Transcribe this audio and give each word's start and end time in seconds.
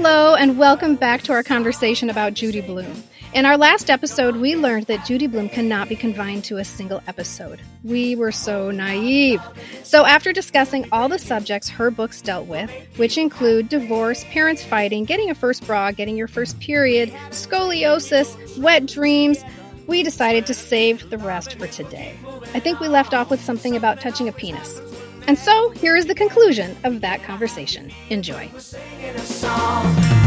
Hello, 0.00 0.36
and 0.36 0.56
welcome 0.56 0.94
back 0.94 1.22
to 1.22 1.32
our 1.32 1.42
conversation 1.42 2.08
about 2.08 2.32
Judy 2.32 2.60
Blume. 2.60 3.02
In 3.34 3.44
our 3.44 3.56
last 3.56 3.90
episode, 3.90 4.36
we 4.36 4.54
learned 4.54 4.86
that 4.86 5.04
Judy 5.04 5.26
Blume 5.26 5.48
cannot 5.48 5.88
be 5.88 5.96
confined 5.96 6.44
to 6.44 6.58
a 6.58 6.64
single 6.64 7.02
episode. 7.08 7.60
We 7.82 8.14
were 8.14 8.30
so 8.30 8.70
naive. 8.70 9.42
So, 9.82 10.06
after 10.06 10.32
discussing 10.32 10.86
all 10.92 11.08
the 11.08 11.18
subjects 11.18 11.68
her 11.70 11.90
books 11.90 12.22
dealt 12.22 12.46
with, 12.46 12.70
which 12.94 13.18
include 13.18 13.68
divorce, 13.68 14.22
parents 14.30 14.62
fighting, 14.62 15.04
getting 15.04 15.30
a 15.30 15.34
first 15.34 15.66
bra, 15.66 15.90
getting 15.90 16.16
your 16.16 16.28
first 16.28 16.60
period, 16.60 17.10
scoliosis, 17.30 18.56
wet 18.56 18.86
dreams, 18.86 19.42
we 19.88 20.04
decided 20.04 20.46
to 20.46 20.54
save 20.54 21.10
the 21.10 21.18
rest 21.18 21.58
for 21.58 21.66
today. 21.66 22.16
I 22.54 22.60
think 22.60 22.78
we 22.78 22.86
left 22.86 23.14
off 23.14 23.30
with 23.30 23.40
something 23.40 23.74
about 23.74 24.00
touching 24.00 24.28
a 24.28 24.32
penis. 24.32 24.80
And 25.28 25.38
so, 25.38 25.68
here 25.72 25.94
is 25.94 26.06
the 26.06 26.14
conclusion 26.14 26.74
of 26.84 27.02
that 27.02 27.22
conversation. 27.22 27.90
Enjoy. 28.08 28.48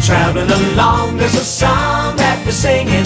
Traveling 0.05 0.51
along, 0.73 1.17
there's 1.17 1.33
a 1.33 1.43
song 1.43 2.15
that 2.17 2.39
we're 2.45 2.51
singing. 2.51 3.03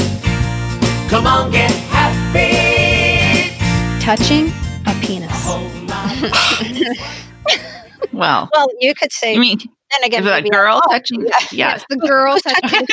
Come 1.10 1.26
on, 1.26 1.52
get 1.52 1.72
happy. 1.90 3.56
Touching 4.04 4.52
a 4.86 4.94
penis. 5.02 5.46
Well, 8.14 8.50
Well, 8.54 8.68
you 8.80 8.94
could 8.94 9.12
say. 9.12 9.34
you 9.34 9.40
mean 9.42 9.60
then 9.96 10.08
again, 10.08 10.22
is 10.22 10.28
it 10.28 10.30
a 10.30 10.36
maybe 10.36 10.50
girl 10.50 10.82
oh, 10.84 10.92
touching? 10.92 11.22
yeah. 11.26 11.48
Yes. 11.52 11.86
The 11.90 11.98
girl 11.98 12.38
touching 12.44 12.88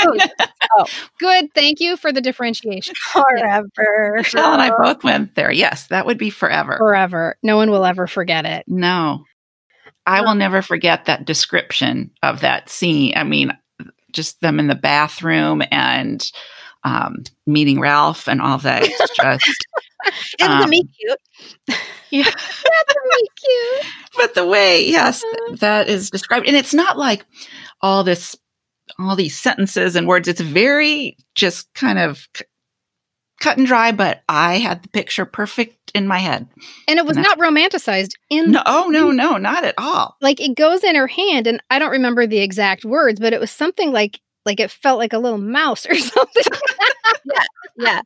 Oh. 0.79 0.87
Good. 1.19 1.53
Thank 1.55 1.81
you 1.81 1.97
for 1.97 2.13
the 2.13 2.21
differentiation. 2.21 2.95
forever. 3.13 4.15
Michelle 4.17 4.53
and 4.53 4.63
I 4.63 4.71
both 4.71 5.05
went 5.05 5.35
there. 5.35 5.51
Yes, 5.53 5.89
that 5.89 6.07
would 6.07 6.19
be 6.19 6.31
forever. 6.31 6.77
Forever. 6.79 7.37
No 7.43 7.57
one 7.57 7.71
will 7.71 7.85
ever 7.85 8.07
forget 8.07 8.47
it. 8.47 8.65
No, 8.67 9.25
I 10.07 10.23
will 10.23 10.35
never 10.35 10.63
forget 10.63 11.05
that 11.07 11.25
description 11.25 12.11
of 12.23 12.41
that 12.41 12.69
scene. 12.69 13.13
I 13.17 13.25
mean, 13.25 13.57
just 14.13 14.41
them 14.41 14.59
in 14.59 14.67
the 14.67 14.75
bathroom 14.75 15.63
and 15.71 16.25
um, 16.85 17.23
meeting 17.47 17.79
Ralph 17.81 18.29
and 18.29 18.41
all 18.43 18.59
that. 18.59 18.83
It's 18.85 19.17
just, 19.17 19.67
Isn't 20.41 20.51
Um, 20.53 20.63
the 20.63 20.67
meat 20.69 20.87
cute? 20.99 21.79
yeah. 22.11 22.25
Really 22.25 23.29
cute. 23.39 23.93
but 24.17 24.35
the 24.35 24.45
way, 24.47 24.85
yes, 24.87 25.23
that 25.63 25.89
is 25.89 26.11
described, 26.11 26.47
and 26.47 26.57
it's 26.57 26.75
not 26.75 26.97
like 26.99 27.25
all 27.81 28.05
this, 28.05 28.37
all 28.99 29.17
these 29.17 29.37
sentences 29.39 29.97
and 29.97 30.07
words. 30.07 30.29
It's 30.29 30.41
very 30.41 31.17
just 31.35 31.73
kind 31.75 31.99
of 31.99 32.29
c- 32.37 32.45
cut 33.41 33.57
and 33.59 33.67
dry. 33.67 33.91
But 33.93 34.23
I 34.29 34.59
had 34.59 34.83
the 34.83 34.89
picture 34.91 35.25
perfect 35.25 35.91
in 35.95 36.07
my 36.07 36.19
head. 36.19 36.47
And 36.87 36.99
it 36.99 37.07
was 37.07 37.17
And 37.17 37.25
not 37.25 37.39
romanticized 37.39 38.13
in 38.31 38.53
No, 38.53 38.63
oh 38.67 38.89
no, 38.89 39.11
no, 39.11 39.37
not 39.39 39.65
at 39.65 39.75
all. 39.79 40.17
like 40.21 40.41
it 40.41 40.55
goes 40.57 40.85
in 40.85 40.95
her 40.95 41.07
hand 41.09 41.47
and 41.47 41.63
I 41.71 41.79
don't 41.79 41.91
remember 41.91 42.27
the 42.27 42.39
exact 42.39 42.85
words, 42.85 43.19
but 43.19 43.33
it 43.33 43.41
was 43.41 43.51
something 43.51 43.91
like 43.93 44.21
like 44.47 44.59
it 44.61 44.71
felt 44.71 44.99
like 44.99 45.13
a 45.13 45.19
little 45.19 45.39
mouse 45.39 45.87
or 45.87 45.95
something. 45.97 46.43
Yeah. 47.79 48.01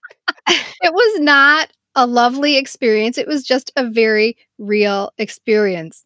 it 0.49 0.93
was 0.93 1.21
not 1.21 1.71
a 1.95 2.07
lovely 2.07 2.57
experience. 2.57 3.19
It 3.19 3.27
was 3.27 3.43
just 3.43 3.73
a 3.77 3.89
very 3.89 4.37
real 4.59 5.13
experience. 5.19 6.05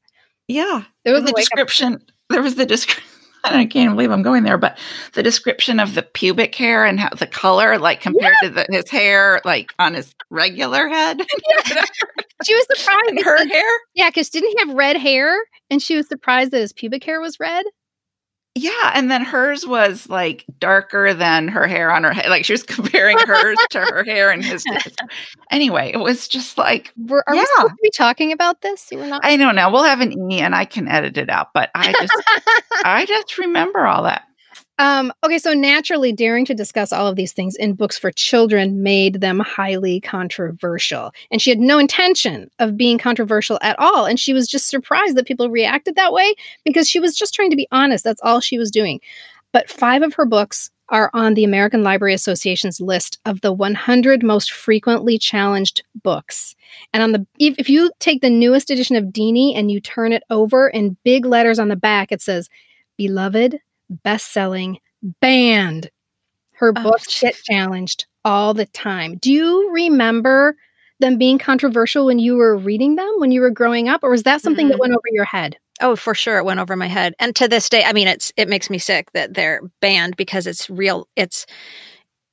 Yeah, 0.50 0.82
There 1.04 1.14
was 1.14 1.22
the 1.24 1.28
a 1.30 1.32
up- 1.32 1.36
description. 1.36 2.02
There 2.28 2.42
was 2.42 2.56
the 2.56 2.66
description. 2.66 3.04
I 3.44 3.64
can't 3.64 3.94
believe 3.94 4.10
I'm 4.10 4.22
going 4.22 4.42
there, 4.42 4.58
but 4.58 4.76
the 5.14 5.22
description 5.22 5.80
of 5.80 5.94
the 5.94 6.02
pubic 6.02 6.54
hair 6.54 6.84
and 6.84 7.00
how 7.00 7.08
the 7.10 7.26
color, 7.26 7.78
like 7.78 8.02
compared 8.02 8.34
to 8.42 8.50
the, 8.50 8.66
his 8.68 8.90
hair, 8.90 9.40
like 9.46 9.68
on 9.78 9.94
his 9.94 10.14
regular 10.28 10.88
head, 10.88 11.20
She 12.44 12.54
was 12.54 12.66
surprised. 12.78 13.20
her 13.24 13.46
hair. 13.48 13.70
Yeah, 13.94 14.10
because 14.10 14.28
didn't 14.30 14.50
he 14.50 14.56
have 14.66 14.74
red 14.76 14.96
hair? 14.96 15.38
And 15.70 15.80
she 15.80 15.96
was 15.96 16.08
surprised 16.08 16.50
that 16.52 16.60
his 16.60 16.72
pubic 16.72 17.04
hair 17.04 17.20
was 17.20 17.38
red. 17.40 17.64
Yeah, 18.56 18.90
and 18.94 19.08
then 19.10 19.24
hers 19.24 19.64
was 19.64 20.08
like 20.08 20.44
darker 20.58 21.14
than 21.14 21.46
her 21.48 21.68
hair 21.68 21.90
on 21.92 22.02
her 22.02 22.12
head. 22.12 22.28
Like 22.28 22.44
she 22.44 22.52
was 22.52 22.62
comparing 22.64 23.16
hers 23.18 23.56
to 23.70 23.80
her 23.80 24.02
hair 24.04 24.30
and 24.30 24.44
his. 24.44 24.64
Anyway, 25.52 25.90
it 25.92 25.98
was 25.98 26.28
just 26.28 26.56
like 26.58 26.92
Were, 26.96 27.24
are 27.28 27.34
we 27.34 27.38
Yeah. 27.40 27.44
supposed 27.56 27.72
to 27.72 27.82
be 27.82 27.90
talking 27.90 28.30
about 28.32 28.60
this? 28.62 28.86
You 28.92 28.98
were 28.98 29.06
not. 29.06 29.24
I 29.24 29.36
don't 29.36 29.56
know. 29.56 29.68
We'll 29.70 29.82
have 29.82 30.00
an 30.00 30.30
e, 30.30 30.40
and 30.40 30.54
I 30.54 30.64
can 30.64 30.86
edit 30.86 31.16
it 31.16 31.28
out, 31.28 31.48
but 31.52 31.70
I 31.74 31.92
just 31.92 32.12
I 32.84 33.04
just 33.06 33.36
remember 33.38 33.84
all 33.86 34.04
that. 34.04 34.22
Um, 34.80 35.12
okay, 35.22 35.36
so 35.36 35.52
naturally, 35.52 36.10
daring 36.10 36.46
to 36.46 36.54
discuss 36.54 36.90
all 36.90 37.06
of 37.06 37.14
these 37.14 37.34
things 37.34 37.54
in 37.54 37.74
books 37.74 37.98
for 37.98 38.10
children 38.10 38.82
made 38.82 39.20
them 39.20 39.38
highly 39.38 40.00
controversial. 40.00 41.12
And 41.30 41.42
she 41.42 41.50
had 41.50 41.58
no 41.58 41.78
intention 41.78 42.50
of 42.58 42.78
being 42.78 42.96
controversial 42.96 43.58
at 43.60 43.78
all. 43.78 44.06
And 44.06 44.18
she 44.18 44.32
was 44.32 44.48
just 44.48 44.68
surprised 44.68 45.18
that 45.18 45.26
people 45.26 45.50
reacted 45.50 45.96
that 45.96 46.14
way 46.14 46.34
because 46.64 46.88
she 46.88 46.98
was 46.98 47.14
just 47.14 47.34
trying 47.34 47.50
to 47.50 47.56
be 47.56 47.68
honest. 47.70 48.04
That's 48.04 48.22
all 48.22 48.40
she 48.40 48.56
was 48.56 48.70
doing. 48.70 49.00
But 49.52 49.68
five 49.68 50.00
of 50.00 50.14
her 50.14 50.24
books 50.24 50.70
are 50.88 51.10
on 51.12 51.34
the 51.34 51.44
American 51.44 51.82
Library 51.82 52.14
Association's 52.14 52.80
list 52.80 53.18
of 53.26 53.42
the 53.42 53.52
100 53.52 54.22
most 54.22 54.50
frequently 54.50 55.18
challenged 55.18 55.82
books. 56.02 56.56
And 56.94 57.02
on 57.02 57.12
the 57.12 57.26
if, 57.38 57.54
if 57.58 57.68
you 57.68 57.92
take 58.00 58.22
the 58.22 58.30
newest 58.30 58.70
edition 58.70 58.96
of 58.96 59.12
Deenie 59.12 59.54
and 59.54 59.70
you 59.70 59.78
turn 59.78 60.14
it 60.14 60.22
over 60.30 60.70
in 60.70 60.96
big 61.04 61.26
letters 61.26 61.58
on 61.58 61.68
the 61.68 61.76
back, 61.76 62.10
it 62.10 62.22
says, 62.22 62.48
"Beloved, 62.96 63.60
best-selling, 63.90 64.78
banned." 65.20 65.90
Her 66.54 66.72
Oh, 66.76 66.82
books 66.84 67.20
get 67.20 67.36
challenged 67.44 68.06
all 68.24 68.54
the 68.54 68.66
time. 68.66 69.16
Do 69.18 69.32
you 69.32 69.70
remember 69.72 70.56
them 71.00 71.18
being 71.18 71.38
controversial 71.38 72.06
when 72.06 72.18
you 72.18 72.36
were 72.36 72.56
reading 72.56 72.96
them 72.96 73.12
when 73.18 73.32
you 73.32 73.40
were 73.40 73.50
growing 73.50 73.88
up, 73.88 74.02
or 74.04 74.10
was 74.10 74.24
that 74.24 74.42
something 74.42 74.68
that 74.68 74.76
Mhm. 74.76 74.80
went 74.80 74.92
over 74.92 75.08
your 75.12 75.24
head? 75.24 75.56
Oh, 75.80 75.96
for 75.96 76.14
sure, 76.14 76.38
it 76.38 76.44
went 76.44 76.60
over 76.60 76.76
my 76.76 76.88
head. 76.88 77.14
And 77.18 77.34
to 77.36 77.48
this 77.48 77.68
day, 77.70 77.84
I 77.84 77.92
mean, 77.94 78.06
it's 78.08 78.32
it 78.36 78.48
makes 78.48 78.68
me 78.70 78.78
sick 78.78 79.12
that 79.14 79.34
they're 79.34 79.62
banned 79.80 80.16
because 80.16 80.46
it's 80.46 80.68
real. 80.70 81.08
It's 81.16 81.46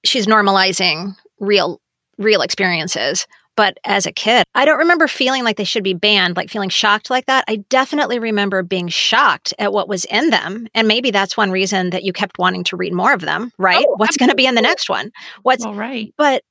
she's 0.05 0.27
normalizing 0.27 1.15
real 1.39 1.81
real 2.17 2.41
experiences. 2.41 3.27
But 3.57 3.77
as 3.83 4.05
a 4.05 4.13
kid, 4.13 4.45
I 4.55 4.63
don't 4.63 4.77
remember 4.77 5.07
feeling 5.09 5.43
like 5.43 5.57
they 5.57 5.65
should 5.65 5.83
be 5.83 5.93
banned, 5.93 6.37
like 6.37 6.49
feeling 6.49 6.69
shocked 6.69 7.09
like 7.09 7.25
that. 7.25 7.43
I 7.49 7.57
definitely 7.69 8.19
remember 8.19 8.63
being 8.63 8.87
shocked 8.87 9.53
at 9.59 9.73
what 9.73 9.89
was 9.89 10.05
in 10.05 10.29
them, 10.29 10.69
and 10.73 10.87
maybe 10.87 11.11
that's 11.11 11.35
one 11.35 11.51
reason 11.51 11.89
that 11.89 12.03
you 12.03 12.13
kept 12.13 12.39
wanting 12.39 12.63
to 12.65 12.77
read 12.77 12.93
more 12.93 13.11
of 13.11 13.21
them. 13.21 13.51
Right? 13.57 13.85
Oh, 13.85 13.95
What's 13.97 14.15
going 14.15 14.29
to 14.29 14.35
be 14.35 14.45
in 14.45 14.55
the 14.55 14.61
next 14.61 14.89
one? 14.89 15.11
What's 15.41 15.65
All 15.65 15.75
right. 15.75 16.13
but 16.17 16.43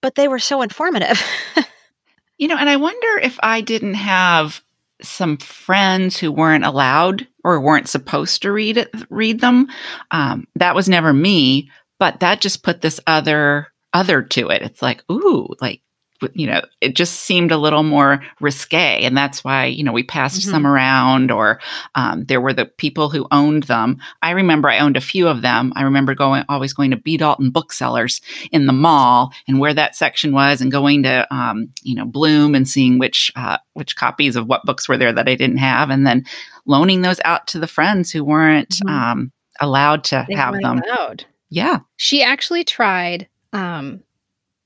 but 0.00 0.14
they 0.14 0.28
were 0.28 0.38
so 0.38 0.62
informative. 0.62 1.20
You 2.42 2.48
know, 2.48 2.56
and 2.56 2.68
I 2.68 2.74
wonder 2.74 3.18
if 3.22 3.38
I 3.40 3.60
didn't 3.60 3.94
have 3.94 4.64
some 5.00 5.36
friends 5.36 6.18
who 6.18 6.32
weren't 6.32 6.64
allowed 6.64 7.28
or 7.44 7.60
weren't 7.60 7.88
supposed 7.88 8.42
to 8.42 8.50
read 8.50 8.78
it, 8.78 8.90
read 9.10 9.40
them. 9.40 9.68
Um, 10.10 10.48
that 10.56 10.74
was 10.74 10.88
never 10.88 11.12
me, 11.12 11.70
but 12.00 12.18
that 12.18 12.40
just 12.40 12.64
put 12.64 12.80
this 12.80 12.98
other 13.06 13.68
other 13.92 14.22
to 14.22 14.48
it. 14.48 14.62
It's 14.62 14.82
like, 14.82 15.04
ooh, 15.08 15.54
like 15.60 15.82
you 16.34 16.46
know, 16.46 16.60
it 16.80 16.94
just 16.96 17.20
seemed 17.20 17.52
a 17.52 17.56
little 17.58 17.82
more 17.82 18.22
risque, 18.40 19.02
and 19.04 19.16
that's 19.16 19.42
why 19.44 19.66
you 19.66 19.82
know 19.84 19.92
we 19.92 20.02
passed 20.02 20.42
some 20.42 20.66
around, 20.66 21.30
or 21.30 21.60
um, 21.94 22.24
there 22.24 22.40
were 22.40 22.52
the 22.52 22.66
people 22.66 23.08
who 23.10 23.26
owned 23.30 23.64
them. 23.64 23.98
I 24.22 24.30
remember 24.30 24.68
I 24.68 24.78
owned 24.78 24.96
a 24.96 25.00
few 25.00 25.28
of 25.28 25.42
them. 25.42 25.72
I 25.76 25.82
remember 25.82 26.14
going 26.14 26.44
always 26.48 26.72
going 26.72 26.90
to 26.90 26.96
B 26.96 27.16
Dalton 27.16 27.50
booksellers 27.50 28.20
in 28.50 28.66
the 28.66 28.72
mall 28.72 29.32
and 29.48 29.58
where 29.58 29.74
that 29.74 29.96
section 29.96 30.32
was, 30.32 30.60
and 30.60 30.70
going 30.72 31.02
to 31.04 31.26
um, 31.34 31.68
you 31.82 31.94
know 31.94 32.04
Blume 32.04 32.54
and 32.54 32.68
seeing 32.68 32.98
which 32.98 33.30
uh, 33.36 33.58
which 33.74 33.96
copies 33.96 34.36
of 34.36 34.46
what 34.46 34.64
books 34.64 34.88
were 34.88 34.96
there 34.96 35.12
that 35.12 35.28
I 35.28 35.34
didn't 35.34 35.58
have, 35.58 35.90
and 35.90 36.06
then 36.06 36.24
loaning 36.66 37.02
those 37.02 37.20
out 37.24 37.46
to 37.48 37.58
the 37.58 37.66
friends 37.66 38.10
who 38.12 38.22
weren't 38.24 38.70
Mhm. 38.84 38.90
um, 38.90 39.32
allowed 39.60 40.04
to 40.04 40.24
They 40.28 40.34
have 40.36 40.54
them. 40.54 40.80
allowed. 40.86 41.24
Yeah, 41.50 41.80
She 41.96 42.22
actually 42.22 42.64
tried. 42.64 43.28
Um, 43.52 44.00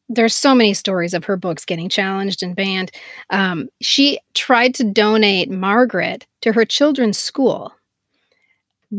there's 0.08 0.34
so 0.34 0.54
many 0.54 0.74
stories 0.74 1.14
of 1.14 1.24
her 1.24 1.36
books 1.36 1.64
getting 1.64 1.88
challenged 1.88 2.42
and 2.42 2.54
banned. 2.54 2.90
Um, 3.30 3.68
she 3.80 4.18
tried 4.34 4.74
to 4.76 4.84
donate 4.84 5.50
Margaret 5.50 6.26
to 6.42 6.52
her 6.52 6.64
children's 6.64 7.18
school. 7.18 7.72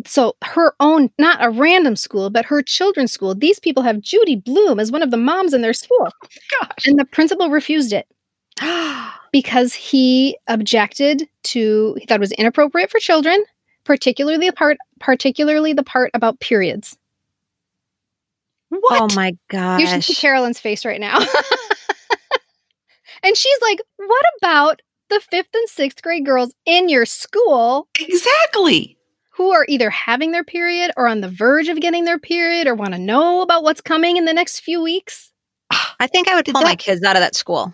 So 0.06 0.36
her 0.44 0.74
own, 0.82 1.10
not 1.18 1.38
a 1.42 1.50
random 1.50 1.96
school, 1.96 2.30
but 2.30 2.46
her 2.46 2.62
children's 2.62 3.12
school. 3.12 3.34
These 3.34 3.60
people 3.60 3.84
have 3.84 4.02
Judy 4.02 4.36
Blume 4.36 4.80
as 4.80 4.92
one 4.92 5.02
of 5.02 5.12
the 5.12 5.18
moms 5.18 5.54
in 5.54 5.62
their 5.62 5.74
school, 5.74 6.10
gosh, 6.60 6.88
and 6.88 7.00
the 7.00 7.06
principal 7.06 7.50
refused 7.50 7.94
it 7.94 8.06
because 9.32 9.74
he 9.74 10.38
objected 10.48 11.30
to. 11.44 11.96
He 12.00 12.06
thought 12.06 12.18
it 12.18 12.20
was 12.20 12.34
inappropriate 12.34 12.92
for 12.92 13.00
children, 13.00 13.42
particularly 13.86 14.50
the 14.50 14.54
part, 14.54 14.78
particularly 15.00 15.72
the 15.72 15.84
part 15.84 16.12
about 16.14 16.42
periods. 16.42 16.98
Oh 18.74 18.78
what? 18.80 19.12
oh 19.12 19.16
my 19.16 19.36
gosh. 19.50 19.82
You 19.82 19.88
should 19.88 20.04
see 20.04 20.16
Carolyn's 20.16 20.60
face 20.60 20.86
right 20.86 21.00
now. 21.00 21.20
and 23.24 23.38
she's 23.38 23.62
like, 23.62 23.80
What 23.98 24.26
about 24.40 24.82
the 25.10 25.20
fifth 25.20 25.54
and 25.54 25.70
sixth 25.70 26.02
grade 26.02 26.26
girls 26.26 26.54
in 26.66 26.90
your 26.90 27.06
school 27.06 27.88
exactly. 28.00 28.98
who 29.32 29.52
are 29.52 29.66
either 29.70 29.90
having 29.90 30.32
their 30.32 30.44
period 30.44 30.92
or 30.98 31.08
on 31.08 31.22
the 31.22 31.30
verge 31.30 31.70
of 31.70 31.80
getting 31.80 32.04
their 32.04 32.20
period 32.20 32.68
or 32.68 32.76
want 32.76 32.94
to 32.94 33.00
know 33.00 33.42
about 33.42 33.64
what's 33.64 33.82
coming 33.82 34.18
in 34.18 34.26
the 34.26 34.34
next 34.34 34.60
few 34.60 34.82
weeks? 34.82 35.32
I 36.00 36.08
think 36.08 36.28
I 36.28 36.36
would 36.36 36.46
Did 36.46 36.56
pull 36.56 36.64
my 36.64 36.76
kids 36.76 37.04
out 37.04 37.16
of 37.16 37.22
that 37.22 37.36
school. 37.36 37.74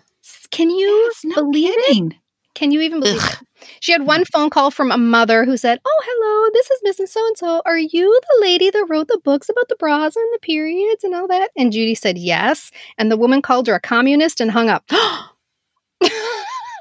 Can 0.50 0.70
you 0.70 0.88
Yes, 0.88 1.20
no 1.24 1.50
believe 1.50 1.74
it? 1.76 2.14
Can 2.54 2.70
you 2.70 2.80
even 2.80 3.00
believe 3.00 3.20
Ugh. 3.20 3.36
it? 3.42 3.48
She 3.80 3.92
had 3.92 4.06
one 4.06 4.24
phone 4.24 4.50
call 4.50 4.70
from 4.70 4.90
a 4.92 4.98
mother 4.98 5.44
who 5.44 5.56
said, 5.56 5.80
"Oh, 5.84 6.02
hello, 6.04 6.50
this 6.52 6.70
is 6.70 6.80
Mrs. 7.06 7.08
So 7.10 7.26
and 7.26 7.36
So. 7.38 7.62
Are 7.66 7.78
you 7.78 8.20
the 8.30 8.42
lady 8.42 8.70
that 8.70 8.86
wrote 8.88 9.08
the 9.08 9.20
books 9.24 9.48
about 9.48 9.68
the 9.68 9.76
bras 9.76 10.16
and 10.16 10.34
the 10.34 10.38
periods 10.40 11.04
and 11.04 11.14
all 11.14 11.28
that?" 11.28 11.50
And 11.56 11.72
Judy 11.72 11.94
said, 11.94 12.18
"Yes." 12.18 12.70
And 12.98 13.10
the 13.10 13.16
woman 13.16 13.42
called 13.42 13.66
her 13.68 13.74
a 13.74 13.80
communist 13.80 14.40
and 14.40 14.50
hung 14.50 14.68
up. 14.68 14.84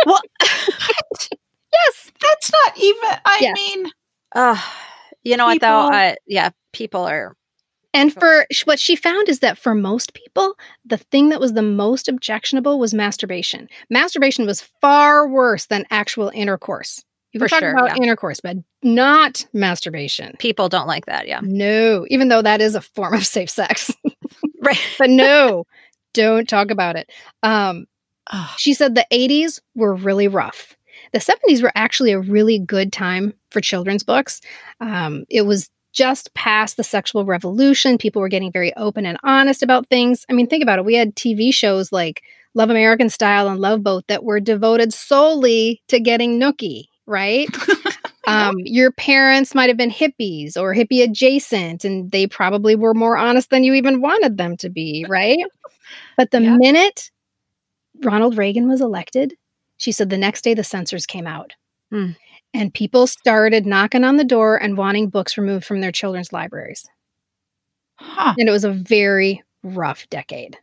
Well, 0.06 0.20
yes. 0.42 2.12
That's 2.22 2.52
not 2.52 2.78
even. 2.78 3.10
I 3.26 3.38
Yes. 3.42 3.56
mean, 3.56 3.92
oh, 4.36 4.64
you 5.24 5.38
know 5.38 5.46
what 5.46 5.62
though? 5.62 5.90
Uh, 5.92 6.16
yeah, 6.28 6.50
people 6.74 7.04
are. 7.08 7.36
And 7.94 8.14
for 8.14 8.46
what 8.66 8.80
she 8.80 8.96
found 8.96 9.30
is 9.30 9.40
that 9.40 9.58
for 9.58 9.76
most 9.76 10.14
people, 10.14 10.56
the 10.86 10.98
thing 10.98 11.30
that 11.30 11.40
was 11.40 11.54
the 11.54 11.62
most 11.62 12.08
objectionable 12.08 12.80
was 12.80 12.94
masturbation. 12.94 13.70
Masturbation 13.90 14.46
was 14.46 14.62
far 14.82 15.28
worse 15.28 15.68
than 15.68 15.86
actual 15.92 16.32
intercourse. 16.34 17.04
You 17.34 17.40
can 17.40 17.48
For 17.48 17.50
talk 17.50 17.60
sure, 17.60 17.72
about 17.72 17.98
yeah. 17.98 18.04
intercourse, 18.04 18.40
but 18.40 18.58
not 18.84 19.46
masturbation. 19.54 20.36
People 20.38 20.70
don't 20.70 20.88
like 20.88 21.08
that. 21.08 21.28
Yeah. 21.28 21.40
No, 21.44 22.06
even 22.10 22.30
though 22.30 22.44
that 22.44 22.62
is 22.62 22.76
a 22.76 22.82
form 22.82 23.14
of 23.16 23.26
safe 23.26 23.50
sex. 23.50 23.92
Right. 24.64 24.80
but 24.98 25.10
no, 25.10 25.66
don't 26.14 26.48
talk 26.48 26.72
about 26.72 26.96
it. 26.96 27.12
Um, 27.44 27.86
she 28.58 28.74
said 28.74 28.96
the 28.96 29.06
80s 29.12 29.60
were 29.76 29.94
really 29.94 30.28
rough. 30.28 30.78
The 31.12 31.20
70s 31.20 31.62
were 31.62 31.72
actually 31.76 32.14
a 32.14 32.20
really 32.20 32.60
good 32.60 32.94
time 32.94 33.34
for 33.52 33.62
children's 33.62 34.04
books. 34.04 34.42
Um, 34.80 35.26
it 35.30 35.42
was 35.44 35.70
just 35.94 36.34
past 36.34 36.76
the 36.78 36.84
sexual 36.84 37.24
revolution. 37.26 37.98
People 37.98 38.22
were 38.22 38.28
getting 38.30 38.52
very 38.52 38.76
open 38.76 39.06
and 39.06 39.18
honest 39.24 39.64
about 39.64 39.88
things. 39.88 40.26
I 40.30 40.34
mean, 40.34 40.48
think 40.48 40.64
about 40.64 40.80
it. 40.80 40.86
We 40.86 40.96
had 40.96 41.16
TV 41.16 41.54
shows 41.54 41.92
like 41.92 42.24
Love 42.56 42.70
American 42.70 43.10
Style 43.10 43.48
and 43.48 43.60
Love 43.60 43.84
Boat 43.84 44.06
that 44.08 44.24
were 44.24 44.40
devoted 44.40 44.94
solely 44.94 45.82
to 45.88 46.00
getting 46.00 46.40
nookie, 46.40 46.86
right? 47.06 47.48
um, 48.28 48.56
your 48.60 48.92
parents 48.92 49.56
might 49.56 49.70
have 49.70 49.78
been 49.78 49.92
hippies 49.92 50.58
or 50.58 50.74
hippie 50.74 51.04
adjacent, 51.04 51.86
and 51.86 52.12
they 52.12 52.28
probably 52.28 52.76
were 52.76 52.94
more 52.94 53.18
honest 53.18 53.50
than 53.50 53.64
you 53.64 53.74
even 53.74 54.02
wanted 54.02 54.38
them 54.38 54.58
to 54.58 54.70
be, 54.70 55.06
right? 55.08 55.38
but 56.18 56.32
the 56.32 56.42
Yeah. 56.42 56.58
minute 56.58 57.12
Ronald 58.04 58.38
Reagan 58.38 58.68
was 58.68 58.82
elected, 58.82 59.36
she 59.78 59.92
said 59.92 60.10
the 60.10 60.18
next 60.18 60.44
day 60.44 60.54
the 60.54 60.64
censors 60.64 61.06
came 61.06 61.28
out. 61.28 61.54
Hmm. 61.92 62.12
And 62.54 62.74
people 62.74 63.08
started 63.08 63.66
knocking 63.66 64.04
on 64.04 64.18
the 64.18 64.24
door 64.24 64.58
and 64.62 64.78
wanting 64.78 65.10
books 65.10 65.38
removed 65.38 65.66
from 65.66 65.82
their 65.82 65.92
children's 65.92 66.32
libraries. 66.34 66.86
huh, 67.96 68.34
And 68.38 68.48
it 68.48 68.52
was 68.52 68.64
a 68.66 68.72
very 68.74 69.42
rough 69.64 70.08
decade, 70.10 70.58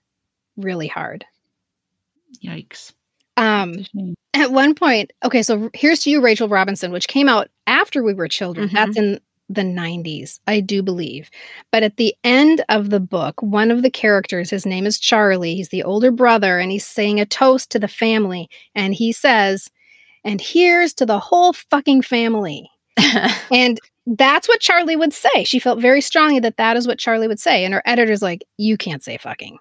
really 0.56 0.88
hard. 0.88 1.24
yikes. 2.44 2.92
Um, 3.36 3.74
It's 3.74 3.88
a 3.88 3.98
shame. 3.98 4.14
at 4.34 4.52
one 4.52 4.74
point, 4.74 5.12
okay, 5.24 5.42
so 5.42 5.70
here's 5.74 6.00
to 6.00 6.10
you, 6.10 6.20
Rachel 6.20 6.48
Robinson, 6.48 6.92
which 6.92 7.08
came 7.08 7.28
out 7.28 7.48
after 7.66 8.02
we 8.02 8.14
were 8.14 8.28
children. 8.28 8.68
Mhm. 8.68 8.72
That's 8.72 8.96
in 8.96 9.20
the 9.48 9.64
90s, 9.64 10.40
I 10.46 10.60
do 10.60 10.82
believe. 10.82 11.30
But 11.72 11.82
at 11.82 11.96
the 11.96 12.14
end 12.22 12.64
of 12.68 12.90
the 12.90 13.00
book, 13.00 13.42
one 13.42 13.70
of 13.72 13.82
the 13.82 13.90
characters, 13.90 14.50
his 14.50 14.64
name 14.66 14.86
is 14.86 14.98
Charlie, 14.98 15.56
he's 15.56 15.70
the 15.70 15.82
older 15.82 16.12
brother, 16.12 16.58
and 16.58 16.70
he's 16.70 16.86
saying 16.86 17.18
a 17.18 17.26
toast 17.26 17.70
to 17.72 17.78
the 17.80 17.88
family. 17.88 18.48
And 18.76 18.94
he 18.94 19.10
says, 19.12 19.68
and 20.24 20.40
here's 20.40 20.94
to 20.94 21.06
the 21.06 21.18
whole 21.18 21.52
fucking 21.52 22.02
family. 22.02 22.70
And 23.52 23.80
that's 24.06 24.48
what 24.48 24.60
Charlie 24.60 24.96
would 24.96 25.12
say. 25.12 25.44
She 25.44 25.58
felt 25.58 25.80
very 25.80 26.00
strongly 26.00 26.40
that 26.40 26.56
that 26.56 26.76
is 26.76 26.86
what 26.86 26.98
Charlie 26.98 27.28
would 27.28 27.40
say. 27.40 27.64
And 27.64 27.74
her 27.74 27.82
editor's 27.84 28.22
like, 28.22 28.44
you 28.58 28.76
can't 28.76 29.02
say 29.02 29.18
fucking. 29.18 29.58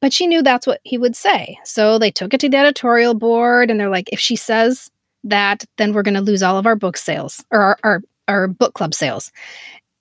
But 0.00 0.12
she 0.12 0.26
knew 0.26 0.42
that's 0.42 0.66
what 0.66 0.80
he 0.82 0.98
would 0.98 1.14
say. 1.14 1.58
So 1.64 1.98
they 1.98 2.10
took 2.10 2.34
it 2.34 2.40
to 2.40 2.48
the 2.48 2.56
editorial 2.56 3.14
board 3.14 3.70
and 3.70 3.78
they're 3.78 3.88
like, 3.88 4.08
if 4.12 4.18
she 4.18 4.34
says 4.36 4.90
that, 5.24 5.64
then 5.78 5.92
we're 5.92 6.02
going 6.02 6.14
to 6.14 6.20
lose 6.20 6.42
all 6.42 6.58
of 6.58 6.66
our 6.66 6.74
book 6.74 6.96
sales 6.96 7.44
or 7.50 7.60
our, 7.60 7.78
our, 7.84 8.02
our 8.28 8.48
book 8.48 8.74
club 8.74 8.94
sales. 8.94 9.30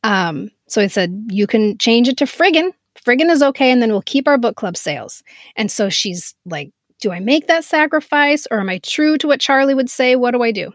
Um, 0.03 0.49
so 0.67 0.81
I 0.81 0.87
said, 0.87 1.27
you 1.29 1.45
can 1.45 1.77
change 1.77 2.07
it 2.07 2.17
to 2.17 2.25
friggin. 2.25 2.71
Friggin 3.05 3.29
is 3.29 3.43
okay. 3.43 3.71
And 3.71 3.81
then 3.81 3.91
we'll 3.91 4.01
keep 4.01 4.27
our 4.27 4.37
book 4.37 4.55
club 4.55 4.75
sales. 4.75 5.21
And 5.55 5.71
so 5.71 5.89
she's 5.89 6.33
like, 6.45 6.71
do 7.01 7.12
I 7.12 7.19
make 7.19 7.48
that 7.48 7.65
sacrifice 7.65 8.48
or 8.50 8.59
am 8.59 8.69
I 8.69 8.77
true 8.77 9.18
to 9.18 9.27
what 9.27 9.42
Charlie 9.42 9.74
would 9.74 9.89
say? 9.89 10.15
What 10.15 10.31
do 10.31 10.44
I 10.44 10.51
do? 10.51 10.71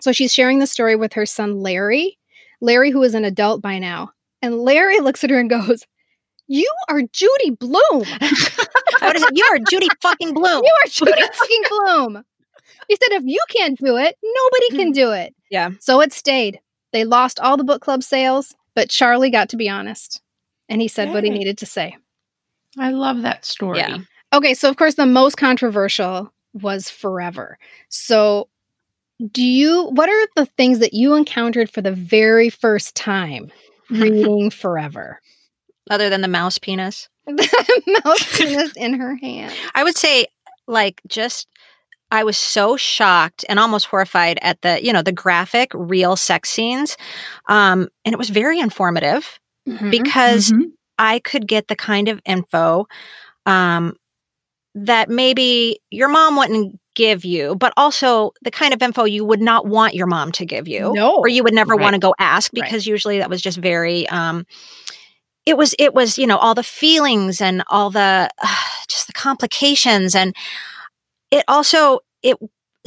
So 0.00 0.12
she's 0.12 0.32
sharing 0.32 0.60
the 0.60 0.66
story 0.66 0.96
with 0.96 1.12
her 1.12 1.26
son, 1.26 1.60
Larry. 1.60 2.18
Larry, 2.60 2.90
who 2.90 3.02
is 3.02 3.14
an 3.14 3.24
adult 3.24 3.60
by 3.60 3.78
now. 3.78 4.12
And 4.40 4.58
Larry 4.58 5.00
looks 5.00 5.22
at 5.22 5.30
her 5.30 5.38
and 5.38 5.50
goes, 5.50 5.84
You 6.46 6.72
are 6.88 7.02
Judy 7.12 7.50
Blume. 7.50 8.04
What 9.00 9.16
is 9.16 9.22
it? 9.22 9.36
You 9.36 9.44
are 9.52 9.58
Judy 9.68 9.88
fucking 10.00 10.32
Blume. 10.32 10.62
You 10.64 10.72
are 10.84 10.88
Judy 10.88 11.12
fucking 11.12 11.62
Blume. 11.68 12.24
He 12.88 12.96
said, 12.96 13.16
If 13.16 13.24
you 13.26 13.40
can't 13.50 13.78
do 13.78 13.96
it, 13.96 14.16
nobody 14.22 14.76
can 14.76 14.92
mm. 14.92 14.94
do 14.94 15.10
it. 15.10 15.34
Yeah. 15.50 15.70
So 15.80 16.00
it 16.00 16.12
stayed. 16.12 16.60
They 16.92 17.04
lost 17.04 17.40
all 17.40 17.56
the 17.56 17.64
book 17.64 17.82
club 17.82 18.02
sales, 18.02 18.54
but 18.74 18.90
Charlie 18.90 19.30
got 19.30 19.48
to 19.50 19.56
be 19.56 19.68
honest. 19.68 20.20
And 20.68 20.80
he 20.80 20.88
said 20.88 21.12
what 21.12 21.24
he 21.24 21.30
needed 21.30 21.58
to 21.58 21.66
say. 21.66 21.96
I 22.78 22.90
love 22.90 23.22
that 23.22 23.44
story. 23.44 23.78
Yeah. 23.78 23.98
Okay, 24.32 24.54
so 24.54 24.68
of 24.68 24.76
course, 24.76 24.94
the 24.94 25.06
most 25.06 25.36
controversial 25.36 26.32
was 26.54 26.88
Forever. 26.90 27.58
So, 27.88 28.48
do 29.32 29.42
you, 29.42 29.84
what 29.92 30.08
are 30.08 30.26
the 30.36 30.46
things 30.46 30.78
that 30.80 30.94
you 30.94 31.14
encountered 31.14 31.70
for 31.70 31.80
the 31.82 31.92
very 31.92 32.48
first 32.50 32.94
time 32.96 33.50
reading 33.90 34.50
Forever? 34.50 35.20
Other 35.90 36.08
than 36.08 36.20
the 36.22 36.28
mouse 36.28 36.58
penis, 36.58 37.08
the 37.26 38.00
mouse 38.04 38.38
penis 38.38 38.72
in 38.76 38.94
her 38.94 39.16
hand. 39.16 39.54
I 39.74 39.84
would 39.84 39.96
say 39.96 40.26
like 40.66 41.00
just 41.08 41.48
I 42.10 42.24
was 42.24 42.36
so 42.38 42.76
shocked 42.76 43.44
and 43.48 43.58
almost 43.58 43.86
horrified 43.86 44.38
at 44.42 44.60
the 44.62 44.84
you 44.84 44.92
know 44.92 45.02
the 45.02 45.12
graphic 45.12 45.70
real 45.74 46.16
sex 46.16 46.50
scenes, 46.50 46.96
um, 47.48 47.88
and 48.04 48.12
it 48.12 48.18
was 48.18 48.30
very 48.30 48.60
informative 48.60 49.38
Mhm. 49.68 49.90
because 49.90 50.52
Mhm. 50.52 50.72
I 50.98 51.18
could 51.20 51.46
get 51.48 51.68
the 51.68 51.76
kind 51.76 52.08
of 52.08 52.20
info 52.24 52.86
um, 53.46 53.96
that 54.74 55.08
maybe 55.08 55.78
your 55.90 56.08
mom 56.08 56.36
wouldn't 56.36 56.78
give 56.94 57.24
you, 57.24 57.54
but 57.56 57.72
also 57.76 58.32
the 58.42 58.50
kind 58.50 58.74
of 58.74 58.82
info 58.82 59.04
you 59.04 59.24
would 59.24 59.40
not 59.40 59.66
want 59.66 59.94
your 59.94 60.06
mom 60.06 60.32
to 60.32 60.44
give 60.46 60.68
you, 60.68 60.92
No. 60.94 61.16
or 61.16 61.28
you 61.28 61.42
would 61.42 61.54
never 61.54 61.74
Right. 61.74 61.82
want 61.82 61.94
to 61.94 61.98
go 62.00 62.14
ask 62.18 62.50
Right. 62.54 62.64
because 62.64 62.86
usually 62.86 63.18
that 63.18 63.30
was 63.30 63.40
just 63.42 63.58
very. 63.58 64.08
Um, 64.08 64.46
it 65.44 65.56
was 65.56 65.74
it 65.78 65.92
was 65.92 66.18
you 66.18 66.26
know 66.26 66.36
all 66.38 66.54
the 66.54 66.62
feelings 66.62 67.40
and 67.40 67.62
all 67.68 67.90
the 67.90 68.30
just 68.88 69.06
the 69.08 69.12
complications 69.12 70.14
and 70.14 70.34
it 71.30 71.44
also 71.48 72.00
it 72.22 72.36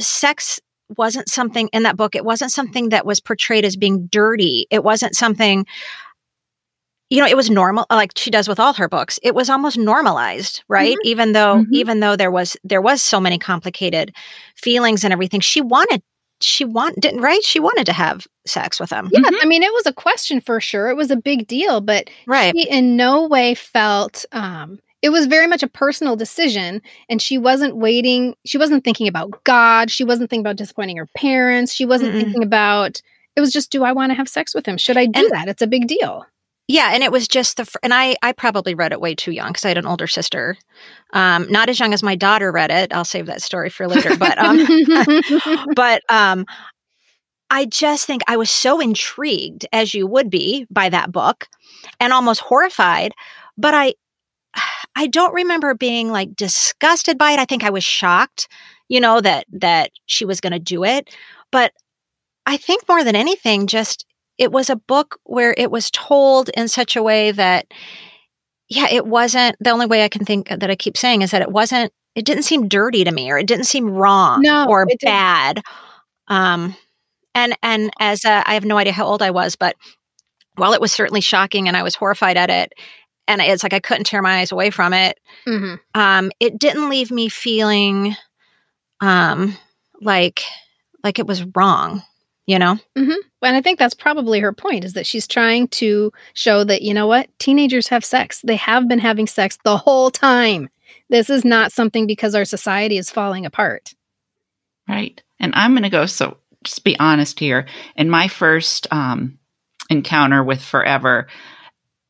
sex 0.00 0.58
wasn't 0.96 1.28
something 1.28 1.68
in 1.72 1.82
that 1.82 1.96
book 1.96 2.14
it 2.14 2.24
wasn't 2.24 2.50
something 2.50 2.88
that 2.90 3.04
was 3.04 3.20
portrayed 3.20 3.64
as 3.64 3.76
being 3.76 4.06
dirty 4.06 4.66
it 4.70 4.82
wasn't 4.84 5.14
something 5.14 5.66
you 7.10 7.20
know 7.20 7.26
it 7.26 7.36
was 7.36 7.48
normal 7.50 7.86
like 7.90 8.12
she 8.16 8.30
does 8.30 8.48
with 8.48 8.58
all 8.58 8.72
her 8.72 8.88
books 8.88 9.18
it 9.22 9.34
was 9.34 9.48
almost 9.48 9.78
normalized 9.78 10.62
right 10.68 10.96
even 11.04 11.32
though 11.32 11.56
Mhm. 11.58 11.66
even 11.72 12.00
though 12.00 12.16
there 12.16 12.30
was 12.30 12.56
there 12.64 12.82
was 12.82 13.02
so 13.02 13.20
many 13.20 13.38
complicated 13.38 14.14
feelings 14.56 15.04
and 15.04 15.12
everything 15.12 15.40
she 15.40 15.60
wanted 15.60 16.02
she 16.40 16.64
want 16.64 17.00
didn't 17.00 17.20
right 17.20 17.42
she 17.42 17.60
wanted 17.60 17.86
to 17.86 17.92
have 17.92 18.26
sex 18.46 18.78
with 18.80 18.90
him 18.90 19.08
Yeah, 19.12 19.20
Mhm. 19.20 19.36
I 19.40 19.46
mean, 19.46 19.62
it 19.62 19.72
was 19.72 19.86
a 19.86 19.92
question 19.92 20.40
for 20.40 20.60
sure. 20.60 20.88
It 20.90 20.96
was 20.96 21.10
a 21.10 21.16
big 21.16 21.46
deal, 21.46 21.80
but 21.80 22.10
right 22.26 22.52
she 22.56 22.68
in 22.68 22.96
no 22.96 23.26
way 23.26 23.54
felt 23.54 24.24
um 24.32 24.78
it 25.02 25.10
was 25.10 25.26
very 25.26 25.46
much 25.46 25.62
a 25.62 25.68
personal 25.68 26.16
decision 26.16 26.82
and 27.08 27.22
she 27.22 27.38
wasn't 27.38 27.76
waiting 27.76 28.34
she 28.44 28.58
wasn't 28.58 28.82
thinking 28.84 29.06
about 29.08 29.44
god 29.44 29.90
she 29.90 30.04
wasn't 30.04 30.28
thinking 30.28 30.44
about 30.44 30.56
disappointing 30.56 30.96
her 30.96 31.06
parents 31.16 31.72
she 31.72 31.84
wasn't 31.86 32.12
Mm-mm. 32.12 32.20
thinking 32.22 32.42
about 32.42 33.00
it 33.36 33.40
was 33.40 33.52
just 33.52 33.70
do 33.70 33.84
i 33.84 33.92
want 33.92 34.10
to 34.10 34.14
have 34.16 34.28
sex 34.28 34.54
with 34.54 34.66
him 34.66 34.76
should 34.76 34.96
i 34.96 35.06
do 35.06 35.20
And- 35.20 35.30
that 35.32 35.48
it's 35.48 35.62
a 35.62 35.66
big 35.66 35.86
deal 35.86 36.24
Yeah, 36.68 36.90
and 36.92 37.04
it 37.04 37.12
was 37.12 37.28
just 37.28 37.56
the 37.58 37.64
fr- 37.64 37.78
and 37.82 37.94
I 37.94 38.16
I 38.22 38.32
probably 38.32 38.74
read 38.74 38.90
it 38.92 39.00
way 39.00 39.14
too 39.14 39.30
young 39.30 39.48
because 39.52 39.64
I 39.64 39.68
had 39.68 39.78
an 39.78 39.86
older 39.86 40.08
sister, 40.08 40.56
um, 41.12 41.46
not 41.50 41.68
as 41.68 41.78
young 41.78 41.94
as 41.94 42.02
my 42.02 42.16
daughter 42.16 42.50
read 42.50 42.72
it. 42.72 42.92
I'll 42.92 43.04
save 43.04 43.26
that 43.26 43.40
story 43.42 43.70
for 43.70 43.86
later, 43.86 44.16
but 44.16 44.36
um, 44.38 44.66
but 45.76 46.02
um, 46.08 46.44
I 47.50 47.64
just 47.66 48.06
think 48.06 48.22
I 48.26 48.36
was 48.36 48.50
so 48.50 48.80
intrigued, 48.80 49.66
as 49.72 49.94
you 49.94 50.06
would 50.06 50.30
be, 50.30 50.66
by 50.70 50.88
that 50.88 51.12
book, 51.12 51.46
and 52.00 52.12
almost 52.12 52.40
horrified. 52.40 53.12
But 53.56 53.74
I 53.74 53.94
I 54.96 55.06
don't 55.08 55.34
remember 55.34 55.74
being 55.74 56.10
like 56.10 56.36
disgusted 56.36 57.18
by 57.18 57.32
it. 57.32 57.38
I 57.38 57.44
think 57.44 57.64
I 57.64 57.70
was 57.70 57.84
shocked, 57.84 58.48
you 58.88 59.00
know 59.00 59.20
that 59.20 59.46
that 59.52 59.90
she 60.06 60.24
was 60.24 60.40
going 60.40 60.52
to 60.52 60.58
do 60.58 60.84
it, 60.84 61.14
but 61.52 61.72
I 62.46 62.56
think 62.58 62.88
more 62.88 63.04
than 63.04 63.16
anything, 63.16 63.66
just 63.66 64.06
it 64.38 64.52
was 64.52 64.68
a 64.70 64.76
book 64.76 65.18
where 65.24 65.54
it 65.56 65.70
was 65.70 65.90
told 65.90 66.48
in 66.50 66.68
such 66.68 66.96
a 66.96 67.02
way 67.02 67.30
that 67.32 67.66
yeah 68.68 68.86
it 68.90 69.06
wasn't 69.06 69.56
the 69.60 69.70
only 69.70 69.86
way 69.86 70.04
i 70.04 70.08
can 70.08 70.24
think 70.24 70.48
that 70.48 70.70
i 70.70 70.76
keep 70.76 70.96
saying 70.96 71.22
is 71.22 71.30
that 71.30 71.42
it 71.42 71.50
wasn't 71.52 71.92
it 72.14 72.24
didn't 72.24 72.44
seem 72.44 72.68
dirty 72.68 73.04
to 73.04 73.10
me 73.12 73.30
or 73.30 73.38
it 73.38 73.46
didn't 73.46 73.64
seem 73.66 73.88
wrong 73.90 74.40
No, 74.42 74.66
or 74.68 74.86
bad. 75.02 75.60
Um 76.28 76.74
and 77.34 77.56
and 77.62 77.90
as 78.00 78.24
uh, 78.24 78.42
i 78.46 78.54
have 78.54 78.64
no 78.64 78.76
idea 78.78 78.92
how 78.92 79.06
old 79.06 79.22
i 79.22 79.30
was 79.30 79.56
but 79.56 79.76
while 80.56 80.72
it 80.72 80.80
was 80.80 80.92
certainly 80.92 81.20
shocking 81.20 81.68
and 81.68 81.76
i 81.76 81.82
was 81.82 81.94
horrified 81.94 82.36
at 82.36 82.50
it 82.50 82.72
and 83.28 83.40
it's 83.40 83.62
like 83.62 83.72
i 83.74 83.80
couldn't 83.80 84.04
tear 84.04 84.22
my 84.22 84.38
eyes 84.40 84.52
away 84.52 84.70
from 84.70 84.92
it 84.92 85.18
Mhm. 85.46 85.78
um 85.94 86.30
it 86.40 86.58
didn't 86.58 86.88
leave 86.88 87.10
me 87.10 87.28
feeling 87.28 88.16
um 89.00 89.56
like 90.00 90.42
like 91.04 91.18
it 91.20 91.26
was 91.26 91.44
wrong, 91.54 92.02
you 92.46 92.58
know? 92.58 92.78
And 93.42 93.56
I 93.56 93.60
think 93.60 93.78
that's 93.78 93.94
probably 93.94 94.40
her 94.40 94.52
point 94.52 94.84
is 94.84 94.94
that 94.94 95.06
she's 95.06 95.28
trying 95.28 95.68
to 95.68 96.12
show 96.34 96.64
that, 96.64 96.82
you 96.82 96.94
know 96.94 97.06
what, 97.06 97.28
teenagers 97.38 97.88
have 97.88 98.04
sex. 98.04 98.40
They 98.42 98.56
have 98.56 98.88
been 98.88 98.98
having 98.98 99.26
sex 99.26 99.58
the 99.62 99.76
whole 99.76 100.10
time. 100.10 100.68
This 101.10 101.30
is 101.30 101.44
not 101.44 101.70
something 101.70 102.06
because 102.06 102.34
our 102.34 102.44
society 102.44 102.98
is 102.98 103.10
falling 103.10 103.46
apart. 103.46 103.94
Right. 104.88 105.22
And 105.38 105.52
I'm 105.54 105.72
going 105.72 105.82
to 105.84 105.90
go, 105.90 106.06
so 106.06 106.38
just 106.64 106.82
be 106.82 106.98
honest 106.98 107.38
here. 107.38 107.66
In 107.94 108.10
my 108.10 108.26
first 108.26 108.92
um, 108.92 109.38
encounter 109.90 110.42
with 110.42 110.62
Forever, 110.62 111.28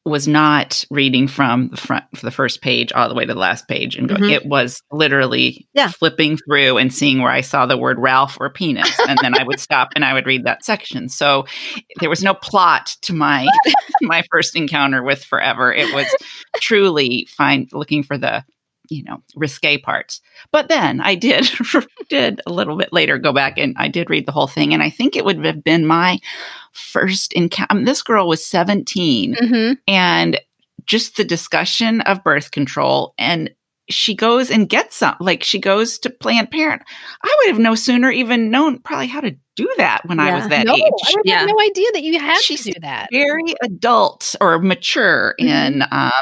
was 0.06 0.28
not 0.28 0.84
reading 0.90 1.26
from 1.28 1.68
the 1.68 1.76
front 1.76 2.04
for 2.14 2.24
the 2.24 2.30
first 2.30 2.62
page 2.62 2.92
all 2.92 3.08
the 3.08 3.14
way 3.14 3.26
to 3.26 3.34
the 3.34 3.38
last 3.38 3.66
page 3.66 3.96
and 3.96 4.08
go, 4.08 4.14
Mhm. 4.14 4.30
it 4.30 4.46
was 4.46 4.80
literally 4.92 5.66
Yeah. 5.74 5.88
flipping 5.88 6.36
through 6.38 6.78
and 6.78 6.94
seeing 6.94 7.20
where 7.20 7.32
I 7.32 7.40
saw 7.40 7.66
the 7.66 7.76
word 7.76 7.98
Ralph 7.98 8.36
or 8.40 8.48
penis 8.50 8.98
and 9.08 9.18
then 9.20 9.38
I 9.38 9.42
would 9.42 9.58
stop 9.60 9.88
and 9.96 10.04
I 10.04 10.12
would 10.14 10.26
read 10.26 10.44
that 10.44 10.64
section. 10.64 11.08
So 11.08 11.44
there 12.00 12.08
was 12.08 12.22
no 12.22 12.34
plot 12.34 12.94
to 13.02 13.12
my 13.12 13.46
my 14.02 14.22
first 14.30 14.54
encounter 14.56 15.02
with 15.02 15.24
Forever. 15.24 15.72
It 15.72 15.92
was 15.92 16.06
truly 16.60 17.26
find 17.36 17.68
looking 17.72 18.02
for 18.02 18.16
the 18.16 18.44
you 18.88 19.02
know 19.04 19.22
risque 19.34 19.78
parts. 19.78 20.20
But 20.52 20.68
then 20.68 21.00
I 21.00 21.14
did 21.14 21.48
did 22.08 22.40
a 22.46 22.52
little 22.52 22.76
bit 22.76 22.92
later 22.92 23.18
go 23.18 23.32
back 23.32 23.58
and 23.58 23.74
I 23.78 23.88
did 23.88 24.10
read 24.10 24.26
the 24.26 24.32
whole 24.32 24.46
thing 24.46 24.72
and 24.74 24.82
I 24.82 24.90
think 24.90 25.16
it 25.16 25.24
would 25.24 25.44
have 25.44 25.62
been 25.64 25.86
my 25.86 26.18
first 26.72 27.32
encounter. 27.32 27.84
this 27.84 28.02
girl 28.02 28.28
was 28.28 28.44
17 28.44 29.34
Mm-hmm. 29.34 29.72
and 29.88 30.40
just 30.86 31.16
the 31.16 31.24
discussion 31.24 32.00
of 32.02 32.22
birth 32.22 32.50
control 32.52 33.14
and 33.18 33.50
she 33.88 34.14
goes 34.14 34.50
and 34.50 34.68
gets 34.68 34.96
some 34.96 35.14
like 35.20 35.42
she 35.44 35.58
goes 35.58 35.98
to 35.98 36.10
planned 36.10 36.50
parent 36.50 36.82
i 37.22 37.36
would 37.38 37.48
have 37.52 37.58
no 37.60 37.74
sooner 37.74 38.10
even 38.10 38.50
known 38.50 38.78
probably 38.80 39.06
how 39.06 39.20
to 39.20 39.34
do 39.56 39.68
that 39.78 40.00
when 40.06 40.18
i 40.20 40.34
was 40.34 40.48
that 40.48 40.66
no, 40.66 40.74
age 40.74 40.82
I 40.82 41.12
would 41.14 41.22
Yeah. 41.24 41.38
have 41.40 41.48
no 41.48 41.60
idea 41.60 41.86
that 41.94 42.02
you 42.02 42.18
had 42.20 42.38
She's 42.40 42.64
to 42.64 42.72
do 42.72 42.80
that. 42.80 43.08
very 43.12 43.54
adult 43.62 44.34
or 44.40 44.58
mature 44.58 45.34
Mhm. 45.40 45.44
in 45.46 45.82
um 45.90 46.12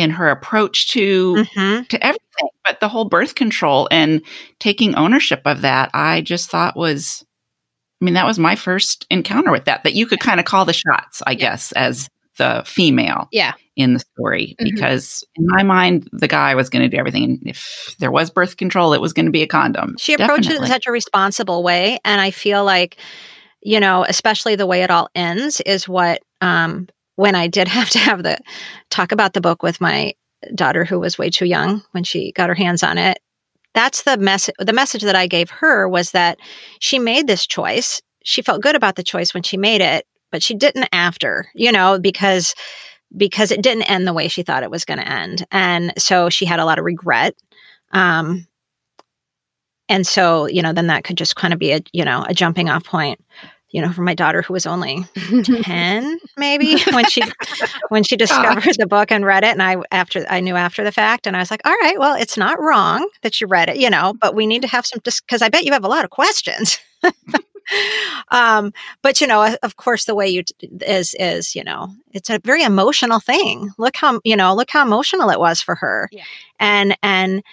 in 0.00 0.10
her 0.10 0.28
approach 0.30 0.88
to 0.88 1.44
hmm 1.54 1.82
to 1.88 2.04
everything 2.04 2.48
but 2.64 2.80
the 2.80 2.88
whole 2.88 3.04
birth 3.04 3.34
control 3.34 3.86
and 3.90 4.22
taking 4.58 4.94
ownership 4.94 5.42
of 5.44 5.60
that 5.62 5.90
i 5.94 6.20
just 6.22 6.48
thought 6.50 6.76
was 6.76 7.24
i 8.00 8.04
mean 8.04 8.14
that 8.14 8.26
was 8.26 8.38
my 8.38 8.56
first 8.56 9.06
encounter 9.10 9.50
with 9.52 9.64
that 9.66 9.84
that 9.84 9.94
you 9.94 10.06
could 10.06 10.20
kind 10.20 10.40
of 10.40 10.46
call 10.46 10.64
the 10.64 10.72
shots 10.72 11.22
i 11.26 11.34
guess 11.34 11.72
as 11.72 12.08
the 12.38 12.62
female 12.64 13.28
Yeah. 13.32 13.52
in 13.76 13.92
the 13.92 13.98
story 13.98 14.56
Mhm. 14.60 14.64
because 14.64 15.22
in 15.36 15.44
my 15.48 15.62
mind 15.62 16.08
the 16.12 16.28
guy 16.28 16.54
was 16.54 16.70
going 16.70 16.82
to 16.82 16.88
do 16.88 16.96
everything 16.98 17.24
and 17.24 17.38
if 17.44 17.94
there 17.98 18.10
was 18.10 18.30
birth 18.30 18.56
control 18.56 18.94
it 18.94 19.00
was 19.00 19.12
going 19.12 19.26
to 19.26 19.32
be 19.32 19.42
a 19.42 19.46
condom 19.46 19.96
She 19.98 20.14
approached 20.14 20.48
it 20.48 20.56
in 20.60 20.66
such 20.66 20.86
a 20.86 20.92
responsible 20.92 21.62
way. 21.62 21.98
And 22.04 22.20
I 22.20 22.30
feel 22.30 22.64
like, 22.64 22.96
you 23.62 23.78
know, 23.80 24.06
especially 24.08 24.56
the 24.56 24.66
way 24.66 24.82
it 24.82 24.90
all 24.90 25.10
ends 25.14 25.60
is 25.66 25.86
what, 25.86 26.22
um, 26.40 26.88
when 27.20 27.34
I 27.34 27.46
did 27.46 27.68
have 27.78 27.90
to 27.90 27.98
have 27.98 28.22
the 28.22 28.38
talk 28.88 29.12
about 29.12 29.34
the 29.34 29.40
book 29.40 29.62
with 29.62 29.80
my 29.80 30.14
daughter 30.54 30.84
who 30.84 30.98
was 30.98 31.18
way 31.18 31.28
too 31.28 31.44
young 31.44 31.82
when 31.92 32.02
she 32.02 32.32
got 32.32 32.48
her 32.48 32.54
hands 32.54 32.82
on 32.82 32.96
it. 32.96 33.20
That's 33.74 34.02
the 34.02 34.16
message. 34.16 34.54
The 34.58 34.72
message 34.72 35.02
that 35.02 35.14
I 35.14 35.26
gave 35.26 35.50
her 35.50 35.88
was 35.88 36.10
that 36.12 36.38
she 36.80 36.98
made 36.98 37.26
this 37.26 37.46
choice. 37.46 38.00
She 38.24 38.42
felt 38.42 38.62
good 38.62 38.74
about 38.74 38.96
the 38.96 39.02
choice 39.02 39.32
when 39.32 39.42
she 39.42 39.56
made 39.56 39.80
it, 39.80 40.06
but 40.32 40.42
she 40.42 40.54
didn't 40.54 40.88
after, 40.92 41.48
you 41.54 41.70
know, 41.70 41.98
because 41.98 42.54
because 43.16 43.50
it 43.50 43.62
didn't 43.62 43.90
end 43.90 44.06
the 44.06 44.12
way 44.12 44.28
she 44.28 44.42
thought 44.42 44.62
it 44.62 44.70
was 44.70 44.84
going 44.84 44.98
to 44.98 45.08
end, 45.08 45.44
and 45.50 45.92
so 45.98 46.30
she 46.30 46.46
had 46.46 46.60
a 46.60 46.64
lot 46.64 46.78
of 46.78 46.84
regret. 46.84 47.34
Um, 47.92 48.46
and 49.88 50.06
so 50.06 50.46
you 50.46 50.62
know 50.62 50.72
then 50.72 50.86
that 50.86 51.04
could 51.04 51.16
just 51.16 51.36
kind 51.36 51.52
of 51.52 51.58
be 51.58 51.72
a 51.72 51.80
you 51.92 52.04
know 52.04 52.24
a 52.26 52.34
jumping 52.34 52.70
off 52.70 52.84
point 52.84 53.20
you 53.72 53.80
know 53.80 53.92
for 53.92 54.02
my 54.02 54.14
daughter 54.14 54.42
who 54.42 54.52
was 54.52 54.66
only 54.66 55.04
10 55.44 56.18
maybe 56.36 56.80
when 56.92 57.04
she 57.06 57.22
when 57.88 58.02
she 58.02 58.16
discovered 58.24 58.74
the 58.78 58.86
book 58.86 59.10
and 59.10 59.24
read 59.24 59.44
it 59.44 59.50
and 59.52 59.62
i 59.62 59.76
after 59.90 60.24
i 60.28 60.40
knew 60.40 60.56
after 60.56 60.84
the 60.84 60.92
fact 60.92 61.26
and 61.26 61.36
i 61.36 61.40
was 61.40 61.50
like 61.50 61.62
all 61.64 61.76
right 61.82 61.98
well 61.98 62.14
it's 62.14 62.36
not 62.36 62.60
wrong 62.60 63.08
that 63.22 63.40
you 63.40 63.46
read 63.46 63.68
it 63.68 63.76
you 63.76 63.90
know 63.90 64.14
but 64.20 64.34
we 64.34 64.46
need 64.46 64.62
to 64.62 64.68
have 64.68 64.86
some 64.86 65.00
because 65.04 65.42
i 65.42 65.48
bet 65.48 65.64
you 65.64 65.72
have 65.72 65.84
a 65.84 65.88
lot 65.88 66.04
of 66.04 66.10
questions. 66.10 66.78
Um 68.32 68.72
but 69.02 69.20
you 69.20 69.26
know 69.28 69.56
of 69.62 69.76
course 69.76 70.04
the 70.04 70.14
way 70.14 70.28
you 70.28 70.42
t- 70.42 70.68
is 70.84 71.14
is 71.18 71.54
you 71.54 71.62
know 71.62 71.90
it's 72.10 72.28
a 72.30 72.40
very 72.42 72.64
emotional 72.64 73.20
thing. 73.20 73.70
Look 73.78 73.96
how 73.96 74.20
you 74.24 74.34
know 74.34 74.54
look 74.56 74.70
how 74.70 74.82
emotional 74.84 75.30
it 75.30 75.38
was 75.38 75.60
for 75.62 75.76
her. 75.76 76.08
Yeah. 76.10 76.24
and 76.58 76.96
and 77.02 77.44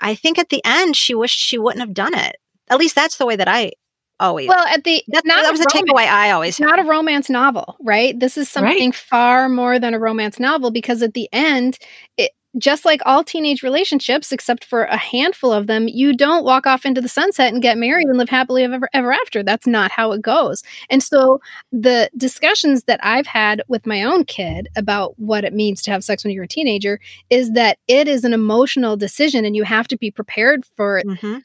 i 0.00 0.14
think 0.14 0.38
at 0.38 0.48
the 0.48 0.62
end 0.64 0.96
she 0.96 1.14
wished 1.14 1.38
she 1.38 1.58
wouldn't 1.58 1.80
have 1.84 1.92
done 1.92 2.14
it. 2.14 2.36
At 2.68 2.78
least 2.78 2.94
that's 2.94 3.18
the 3.18 3.26
way 3.26 3.36
that 3.36 3.48
i 3.48 3.72
always 4.20 4.48
well, 4.48 4.66
at 4.66 4.84
the 4.84 5.02
that, 5.08 5.24
not 5.24 5.42
that 5.42 5.48
a 5.48 5.52
was 5.52 5.60
the 5.60 5.66
romance- 5.74 5.90
takeaway 5.90 6.06
i 6.08 6.30
always 6.30 6.50
It's 6.54 6.60
not 6.60 6.78
a 6.78 6.84
romance 6.84 7.28
novel, 7.30 7.76
right? 7.80 8.18
This 8.18 8.36
is 8.36 8.48
something 8.48 8.92
far 8.92 9.48
more 9.48 9.78
than 9.78 9.94
a 9.94 9.98
romance 9.98 10.38
novel 10.40 10.70
because 10.70 11.02
at 11.02 11.14
the 11.14 11.28
end, 11.32 11.78
it 12.16 12.30
just 12.56 12.84
like 12.84 13.00
all 13.04 13.24
teenage 13.24 13.64
relationships, 13.64 14.30
except 14.30 14.64
for 14.64 14.84
a 14.84 14.96
handful 14.96 15.52
of 15.52 15.66
them, 15.66 15.88
you 15.88 16.16
don't 16.16 16.44
walk 16.44 16.68
off 16.68 16.86
into 16.86 17.00
the 17.00 17.08
sunset 17.08 17.52
and 17.52 17.60
get 17.60 17.76
married 17.76 18.06
and 18.06 18.16
live 18.16 18.28
happily 18.28 18.62
ever, 18.62 18.88
ever 18.92 19.12
after. 19.12 19.42
That's 19.42 19.66
not 19.66 19.90
how 19.90 20.12
it 20.12 20.22
goes. 20.22 20.62
And 20.88 21.02
so 21.02 21.40
the 21.72 22.08
discussions 22.16 22.84
that 22.84 23.00
I've 23.02 23.26
had 23.26 23.60
with 23.66 23.86
my 23.86 24.04
own 24.04 24.24
kid 24.24 24.68
about 24.76 25.18
what 25.18 25.42
it 25.44 25.52
means 25.52 25.82
to 25.82 25.90
have 25.90 26.04
sex 26.04 26.22
when 26.22 26.32
you're 26.32 26.44
a 26.44 26.48
teenager 26.48 27.00
is 27.28 27.50
that 27.54 27.78
it 27.88 28.06
is 28.06 28.22
an 28.22 28.32
emotional 28.32 28.96
decision 28.96 29.44
and 29.44 29.56
you 29.56 29.64
have 29.64 29.88
to 29.88 29.96
be 29.98 30.12
prepared 30.12 30.64
for 30.76 30.98
it 30.98 31.06
Mhm. 31.08 31.42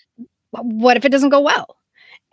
what 0.52 0.96
if 0.96 1.06
it 1.06 1.10
doesn't 1.12 1.30
go 1.30 1.40
well 1.42 1.76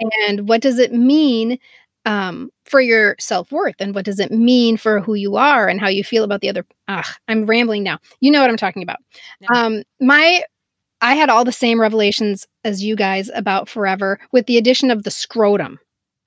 and 0.00 0.48
what 0.48 0.60
does 0.60 0.78
it 0.78 0.92
mean 0.92 1.58
um, 2.04 2.50
for 2.64 2.80
your 2.80 3.16
self-worth? 3.18 3.74
And 3.80 3.94
what 3.94 4.04
does 4.04 4.20
it 4.20 4.30
mean 4.30 4.76
for 4.76 5.00
who 5.00 5.14
you 5.14 5.36
are 5.36 5.68
and 5.68 5.80
how 5.80 5.88
you 5.88 6.04
feel 6.04 6.24
about 6.24 6.40
the 6.40 6.48
other 6.48 6.64
ugh, 6.88 7.04
i'm 7.28 7.46
rambling 7.46 7.82
now. 7.82 7.98
You 8.20 8.30
know 8.30 8.40
what 8.40 8.50
i'm 8.50 8.56
talking 8.56 8.82
about. 8.82 8.98
Yeah. 9.40 9.48
um, 9.54 9.82
my 10.00 10.42
i 11.00 11.14
had 11.14 11.28
all 11.28 11.44
the 11.44 11.52
same 11.52 11.80
revelations 11.80 12.46
as 12.64 12.82
you 12.82 12.96
guys 12.96 13.30
about 13.34 13.68
forever 13.68 14.18
with 14.32 14.46
the 14.46 14.56
addition 14.56 14.90
of 14.90 15.02
the 15.02 15.10
scrotum. 15.10 15.78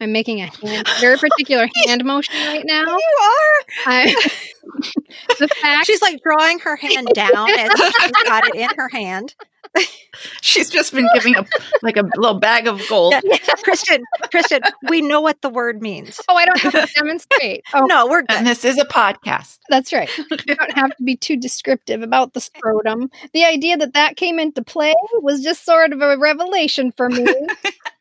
I'm 0.02 0.14
making 0.14 0.40
a 0.40 0.46
hand, 0.46 0.88
very 1.02 1.18
particular 1.18 1.68
hand 1.86 2.06
motion 2.06 2.34
right 2.48 2.64
now. 2.66 2.86
You 2.86 3.18
are. 3.22 3.66
I, 3.86 4.16
the 5.40 5.48
fact 5.62 5.88
she's 5.88 6.02
like 6.02 6.22
drawing 6.24 6.60
her 6.60 6.76
hand 6.76 7.10
down 7.14 7.50
as 7.52 7.72
she's 7.78 8.12
got 8.26 8.48
it 8.48 8.56
in 8.56 8.70
her 8.78 8.90
hand 8.90 9.36
she's 10.42 10.70
just 10.70 10.94
been 10.94 11.08
giving 11.14 11.36
a 11.38 11.46
like 11.84 11.96
a 11.98 12.04
little 12.18 12.40
bag 12.40 12.68
of 12.68 12.82
gold 12.90 13.14
Yeah. 13.24 13.38
kristin 13.64 14.02
kristin 14.34 14.62
we 14.90 15.02
know 15.02 15.22
what 15.22 15.42
the 15.42 15.50
word 15.50 15.82
means 15.82 16.20
oh 16.28 16.36
i 16.36 16.46
don't 16.46 16.60
have 16.60 16.74
to 16.74 16.94
demonstrate 16.96 17.64
oh 17.74 17.82
no 17.86 18.08
we're 18.08 18.22
good 18.22 18.38
and 18.38 18.48
this 18.48 18.66
is 18.66 18.78
a 18.78 18.86
podcast 18.86 19.60
That's 19.70 19.94
right. 19.94 20.10
You 20.18 20.26
don't 20.56 20.74
have 20.76 20.96
to 20.98 21.04
be 21.04 21.16
too 21.16 21.38
descriptive 21.38 22.02
about 22.02 22.34
the 22.34 22.42
scrotum. 22.42 23.10
The 23.34 23.46
idea 23.46 23.78
that 23.78 23.94
that 23.94 24.16
came 24.18 24.40
into 24.40 24.64
play 24.64 24.96
was 25.22 25.44
just 25.44 25.64
sort 25.64 25.94
of 25.94 26.02
a 26.02 26.18
revelation 26.18 26.92
for 26.92 27.08
me. 27.10 27.24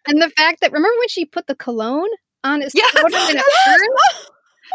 and 0.06 0.22
the 0.22 0.30
fact 0.30 0.60
that, 0.60 0.72
remember 0.72 0.98
when 0.98 1.08
she 1.08 1.26
put 1.26 1.46
the 1.46 1.54
cologne 1.54 2.08
on 2.44 2.62
his 2.62 2.72
Yes. 2.74 2.88
scrotum 2.90 3.20
and 3.28 3.38
it 3.38 3.44
turned? 3.66 3.98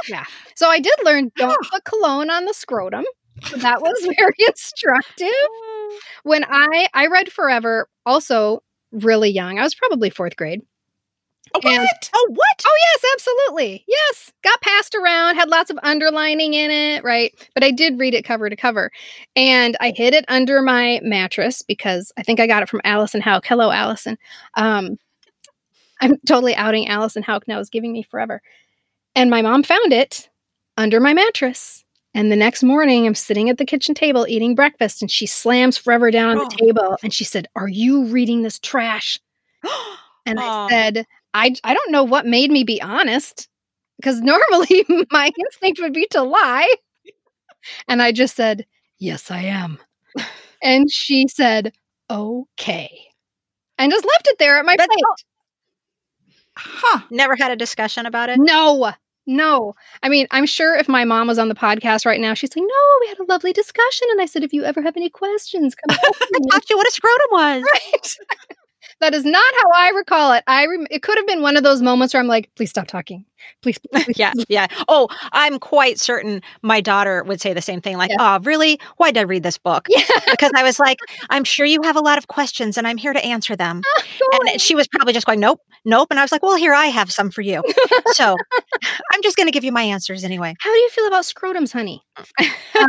Yeah. 0.07 0.25
So 0.55 0.69
I 0.69 0.79
did 0.79 0.93
learn 1.03 1.31
don't 1.35 1.57
put 1.71 1.83
cologne 1.83 2.29
on 2.29 2.45
the 2.45 2.53
scrotum. 2.53 3.05
So 3.45 3.57
that 3.57 3.81
was 3.81 3.99
very 4.19 4.35
instructive. 4.47 5.29
When 6.23 6.43
I 6.49 6.87
I 6.93 7.07
read 7.07 7.31
Forever 7.31 7.87
also 8.05 8.61
really 8.91 9.29
young. 9.29 9.59
I 9.59 9.63
was 9.63 9.73
probably 9.75 10.09
4th 10.11 10.35
grade. 10.35 10.61
what 11.51 11.65
And- 11.65 11.87
oh 12.15 12.27
what 12.29 12.47
Oh 12.65 12.77
yes, 12.93 13.11
absolutely. 13.15 13.83
Yes. 13.87 14.31
Got 14.43 14.61
passed 14.61 14.95
around, 14.95 15.35
had 15.35 15.49
lots 15.49 15.69
of 15.69 15.79
underlining 15.83 16.53
in 16.53 16.71
it, 16.71 17.03
right? 17.03 17.33
But 17.53 17.63
I 17.63 17.71
did 17.71 17.99
read 17.99 18.13
it 18.13 18.23
cover 18.23 18.49
to 18.49 18.55
cover. 18.55 18.91
And 19.35 19.75
I 19.79 19.91
hid 19.95 20.13
it 20.13 20.25
under 20.27 20.61
my 20.61 20.99
mattress 21.03 21.61
because 21.61 22.11
I 22.17 22.23
think 22.23 22.39
I 22.39 22.47
got 22.47 22.63
it 22.63 22.69
from 22.69 22.81
Allison 22.83 23.21
Hauk. 23.21 23.45
Hello, 23.45 23.71
Allison. 23.71 24.17
Um, 24.55 24.97
I'm 26.01 26.17
totally 26.27 26.55
outing 26.55 26.87
Allison 26.87 27.23
Hauk 27.23 27.47
now 27.47 27.59
is 27.59 27.69
giving 27.69 27.93
me 27.93 28.03
forever. 28.03 28.41
And 29.15 29.29
my 29.29 29.41
mom 29.41 29.63
found 29.63 29.93
it 29.93 30.29
under 30.77 30.99
my 30.99 31.13
mattress. 31.13 31.83
And 32.15 32.31
the 32.31 32.35
next 32.35 32.61
morning, 32.63 33.07
I'm 33.07 33.15
sitting 33.15 33.49
at 33.49 33.57
the 33.57 33.65
kitchen 33.65 33.95
table 33.95 34.25
eating 34.27 34.53
breakfast, 34.55 35.01
and 35.01 35.09
she 35.09 35.25
slams 35.25 35.77
Forever 35.77 36.11
down 36.11 36.31
on 36.31 36.37
the 36.37 36.43
Oh. 36.45 36.65
table 36.67 36.97
and 37.03 37.13
she 37.13 37.23
said, 37.23 37.47
Are 37.55 37.67
you 37.67 38.05
reading 38.05 38.41
this 38.43 38.59
trash? 38.59 39.19
And 40.25 40.39
Oh. 40.39 40.41
I 40.41 40.69
said, 40.69 41.05
I, 41.33 41.53
I 41.65 41.73
don't 41.73 41.91
know 41.91 42.03
what 42.05 42.25
made 42.25 42.49
me 42.49 42.63
be 42.63 42.81
honest 42.81 43.49
because 43.97 44.21
normally 44.21 44.85
my 45.11 45.31
instinct 45.37 45.81
would 45.81 45.91
be 45.93 46.07
to 46.11 46.21
lie. 46.23 46.73
And 47.89 48.01
I 48.01 48.13
just 48.13 48.33
said, 48.35 48.65
Yes, 48.99 49.29
I 49.31 49.41
am. 49.41 49.79
And 50.61 50.89
she 50.89 51.27
said, 51.27 51.73
Okay. 52.09 52.89
And 53.77 53.91
just 53.91 54.05
left 54.05 54.27
it 54.29 54.37
there 54.39 54.57
at 54.59 54.65
my 54.65 54.77
That's- 54.77 54.87
plate. 54.87 55.25
huh 56.55 57.01
never 57.09 57.35
had 57.35 57.51
a 57.51 57.55
discussion 57.57 58.05
about 58.05 58.29
it 58.29 58.39
No, 58.39 58.93
no. 59.25 59.75
I 60.01 60.09
mean, 60.09 60.27
I'm 60.31 60.45
sure 60.45 60.75
if 60.75 60.87
my 60.89 61.03
mom 61.05 61.27
was 61.27 61.39
on 61.39 61.49
the 61.49 61.55
podcast 61.55 62.05
right 62.05 62.19
now, 62.19 62.33
she's 62.33 62.55
like, 62.55 62.63
No, 62.67 62.83
we 63.01 63.07
had 63.09 63.19
a 63.19 63.25
lovely 63.25 63.53
discussion. 63.53 64.07
And 64.11 64.21
I 64.21 64.25
said, 64.25 64.43
If 64.43 64.53
you 64.53 64.63
ever 64.63 64.81
have 64.81 64.97
any 64.97 65.09
questions, 65.09 65.75
come 65.75 65.97
i 66.35 66.39
me." 66.39 66.49
taught 66.51 66.69
you 66.69 66.77
what 66.77 66.87
a 66.87 66.91
scrotum 66.91 67.27
was 67.31 67.63
Right. 67.73 68.15
That 68.99 69.13
is 69.13 69.25
not 69.25 69.43
how 69.61 69.69
I 69.75 69.89
recall 69.89 70.33
it. 70.33 70.43
I 70.47 70.65
rem- 70.65 70.87
it 70.91 71.01
could 71.01 71.17
have 71.17 71.27
been 71.27 71.41
one 71.41 71.57
of 71.57 71.63
those 71.63 71.81
moments 71.81 72.13
where 72.13 72.21
I'm 72.21 72.27
like, 72.27 72.49
please 72.55 72.69
stop 72.69 72.87
talking. 72.87 73.25
Please. 73.61 73.77
please, 73.91 74.05
please, 74.05 74.17
yeah, 74.17 74.31
yeah. 74.47 74.67
Oh, 74.87 75.09
I'm 75.33 75.59
quite 75.59 75.99
certain 75.99 76.41
my 76.61 76.79
daughter 76.79 77.23
would 77.25 77.41
say 77.41 77.51
the 77.53 77.61
same 77.61 77.81
thing. 77.81 77.97
Like, 77.97 78.11
Yeah. 78.11 78.37
"Oh, 78.37 78.39
really? 78.43 78.79
Why 78.97 79.11
did 79.11 79.19
I 79.19 79.23
read 79.23 79.43
this 79.43 79.57
book?" 79.57 79.87
Yeah. 79.89 80.03
Because 80.31 80.51
I 80.55 80.63
was 80.63 80.79
like, 80.79 80.97
"I'm 81.29 81.43
sure 81.43 81.65
you 81.65 81.81
have 81.83 81.97
a 81.97 82.01
lot 82.01 82.17
of 82.17 82.27
questions, 82.27 82.77
and 82.77 82.87
I'm 82.87 82.95
here 82.97 83.11
to 83.11 83.23
answer 83.25 83.55
them." 83.57 83.81
And 84.49 84.61
she 84.61 84.75
was 84.75 84.87
probably 84.87 85.11
just 85.13 85.25
going, 85.25 85.41
"Nope, 85.41 85.59
nope." 85.83 86.07
And 86.09 86.19
I 86.19 86.23
was 86.23 86.31
like, 86.31 86.41
"Well, 86.41 86.55
here 86.55 86.73
I 86.73 86.85
have 86.85 87.11
some 87.11 87.29
for 87.31 87.41
you." 87.41 87.61
so 88.13 88.35
I'm 89.11 89.21
just 89.23 89.35
going 89.35 89.47
to 89.47 89.51
give 89.51 89.63
you 89.65 89.71
my 89.73 89.83
answers 89.83 90.23
anyway. 90.23 90.55
How 90.59 90.71
do 90.71 90.77
you 90.79 90.89
feel 90.89 91.07
about 91.07 91.23
scrotums, 91.25 91.73
honey? 91.73 92.01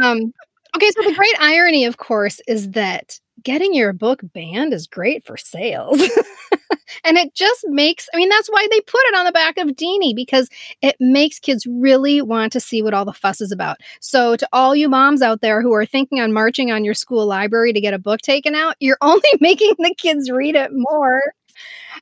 um, 0.02 0.32
okay, 0.76 0.90
so 0.90 1.02
the 1.02 1.14
great 1.16 1.34
irony, 1.40 1.84
of 1.84 1.96
course, 1.96 2.40
is 2.46 2.70
that 2.72 3.18
getting 3.44 3.74
your 3.74 3.92
book 3.92 4.20
banned 4.32 4.72
is 4.72 4.86
great 4.86 5.24
for 5.24 5.36
sales. 5.36 6.00
and 7.04 7.16
it 7.16 7.34
just 7.34 7.64
makes, 7.68 8.08
I 8.12 8.16
mean, 8.16 8.28
that's 8.28 8.48
why 8.48 8.66
they 8.70 8.80
put 8.80 9.00
it 9.04 9.16
on 9.16 9.24
the 9.26 9.32
back 9.32 9.58
of 9.58 9.68
Deenie 9.76 10.14
because 10.14 10.48
it 10.82 10.96
makes 10.98 11.38
kids 11.38 11.66
really 11.66 12.22
want 12.22 12.52
to 12.52 12.60
see 12.60 12.82
what 12.82 12.94
all 12.94 13.04
the 13.04 13.12
fuss 13.12 13.40
is 13.40 13.52
about. 13.52 13.78
So, 14.00 14.36
to 14.36 14.48
all 14.52 14.74
you 14.74 14.88
moms 14.88 15.22
out 15.22 15.40
there 15.40 15.62
who 15.62 15.72
are 15.74 15.86
thinking 15.86 16.20
on 16.20 16.32
marching 16.32 16.72
on 16.72 16.84
your 16.84 16.94
school 16.94 17.26
library 17.26 17.72
to 17.72 17.80
get 17.80 17.94
a 17.94 17.98
book 17.98 18.20
taken 18.20 18.54
out, 18.54 18.76
you're 18.80 18.98
only 19.02 19.28
making 19.40 19.74
the 19.78 19.94
kids 19.96 20.30
read 20.30 20.56
it 20.56 20.70
more. 20.72 21.22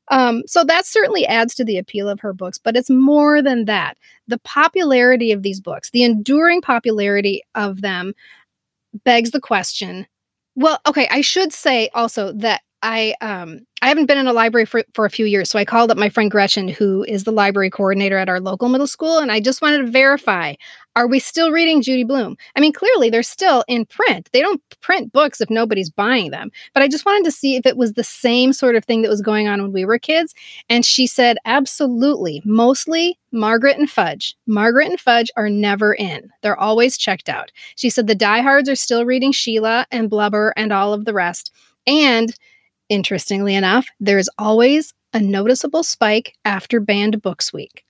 Um, 0.08 0.42
so 0.46 0.64
that 0.64 0.86
certainly 0.86 1.26
adds 1.26 1.54
to 1.56 1.64
the 1.64 1.76
appeal 1.76 2.08
of 2.08 2.20
her 2.20 2.32
books, 2.32 2.58
but 2.58 2.76
it's 2.76 2.90
more 2.90 3.42
than 3.42 3.66
that. 3.66 3.98
The 4.26 4.38
popularity 4.38 5.32
of 5.32 5.42
these 5.42 5.60
books, 5.60 5.90
the 5.90 6.04
enduring 6.04 6.62
popularity 6.62 7.42
of 7.54 7.82
them, 7.82 8.14
begs 9.04 9.30
the 9.30 9.40
question. 9.40 10.06
Well, 10.54 10.78
okay, 10.86 11.08
I 11.10 11.20
should 11.22 11.52
say 11.52 11.88
also 11.94 12.32
that 12.32 12.62
I 12.82 13.14
um 13.20 13.60
I 13.80 13.88
haven't 13.88 14.06
been 14.06 14.18
in 14.18 14.28
a 14.28 14.32
library 14.32 14.64
for, 14.64 14.84
for 14.94 15.04
a 15.04 15.10
few 15.10 15.26
years, 15.26 15.50
so 15.50 15.58
I 15.58 15.64
called 15.64 15.90
up 15.90 15.96
my 15.98 16.08
friend 16.08 16.30
Gretchen, 16.30 16.68
who 16.68 17.04
is 17.08 17.24
the 17.24 17.32
library 17.32 17.68
coordinator 17.68 18.16
at 18.16 18.28
our 18.28 18.38
local 18.38 18.68
middle 18.68 18.86
school, 18.86 19.18
and 19.18 19.32
I 19.32 19.40
just 19.40 19.60
wanted 19.60 19.78
to 19.78 19.90
verify: 19.90 20.54
Are 20.94 21.08
we 21.08 21.18
still 21.18 21.50
reading 21.50 21.82
Judy 21.82 22.04
Blume? 22.04 22.36
I 22.54 22.60
mean, 22.60 22.72
clearly 22.72 23.10
they're 23.10 23.22
still 23.22 23.64
in 23.66 23.86
print. 23.86 24.28
They 24.32 24.40
don't 24.40 24.60
print 24.80 25.12
books 25.12 25.40
if 25.40 25.48
nobody's 25.50 25.90
buying 25.90 26.30
them. 26.30 26.50
But 26.74 26.82
I 26.82 26.88
just 26.88 27.06
wanted 27.06 27.24
to 27.24 27.32
see 27.32 27.56
if 27.56 27.64
it 27.66 27.76
was 27.76 27.94
the 27.94 28.04
same 28.04 28.52
sort 28.52 28.76
of 28.76 28.84
thing 28.84 29.02
that 29.02 29.08
was 29.08 29.22
going 29.22 29.48
on 29.48 29.62
when 29.62 29.72
we 29.72 29.84
were 29.84 29.98
kids. 29.98 30.34
And 30.68 30.84
she 30.84 31.06
said, 31.06 31.38
absolutely. 31.44 32.42
Mostly 32.44 33.18
Margaret 33.32 33.78
and 33.78 33.90
Fudge. 33.90 34.36
Margaret 34.46 34.88
and 34.88 35.00
Fudge 35.00 35.30
are 35.36 35.48
never 35.48 35.94
in. 35.94 36.30
They're 36.42 36.58
always 36.58 36.98
checked 36.98 37.28
out. 37.28 37.50
She 37.76 37.90
said 37.90 38.06
the 38.06 38.14
diehards 38.14 38.68
are 38.68 38.76
still 38.76 39.06
reading 39.06 39.32
Sheila 39.32 39.86
and 39.90 40.10
Blubber 40.10 40.52
and 40.56 40.72
all 40.72 40.92
of 40.92 41.04
the 41.04 41.14
rest. 41.14 41.52
And 41.86 42.34
interestingly 42.92 43.54
enough, 43.54 43.86
there's 44.00 44.28
always 44.38 44.94
a 45.14 45.20
noticeable 45.20 45.82
spike 45.82 46.34
after 46.44 46.80
Banned 46.80 47.22
Books 47.22 47.52
Week, 47.52 47.84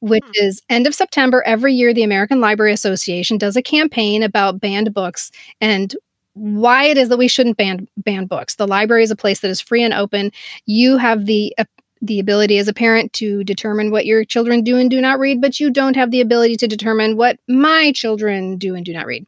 which 0.00 0.24
Hmm. 0.24 0.46
is 0.46 0.62
end 0.68 0.86
of 0.86 0.94
September. 0.94 1.42
Every 1.46 1.74
year, 1.74 1.94
the 1.94 2.02
American 2.02 2.40
Library 2.40 2.72
Association 2.72 3.38
does 3.38 3.56
a 3.56 3.62
campaign 3.62 4.22
about 4.22 4.60
banned 4.60 4.92
books 4.94 5.30
and 5.60 5.94
why 6.34 6.84
it 6.84 6.96
is 6.98 7.08
that 7.08 7.18
we 7.18 7.28
shouldn't 7.28 7.56
ban 7.56 7.88
ban 7.96 8.26
books. 8.26 8.56
The 8.56 8.66
library 8.68 9.02
is 9.02 9.10
a 9.10 9.16
place 9.16 9.40
that 9.40 9.50
is 9.50 9.60
free 9.60 9.82
and 9.82 9.94
open. 9.94 10.30
You 10.66 10.96
have 10.98 11.26
the 11.26 11.54
uh, 11.58 11.64
the 12.00 12.20
ability 12.20 12.58
as 12.58 12.68
a 12.68 12.72
parent 12.74 13.12
to 13.14 13.42
determine 13.42 13.90
what 13.90 14.06
your 14.06 14.24
children 14.24 14.62
do 14.62 14.76
and 14.78 14.88
do 14.90 15.00
not 15.00 15.18
read, 15.18 15.40
but 15.40 15.58
you 15.58 15.68
don't 15.70 15.96
have 15.96 16.12
the 16.12 16.20
ability 16.20 16.56
to 16.58 16.68
determine 16.68 17.16
what 17.16 17.38
my 17.48 17.90
children 17.92 18.56
do 18.56 18.76
and 18.76 18.84
do 18.84 18.92
not 18.92 19.06
read. 19.06 19.26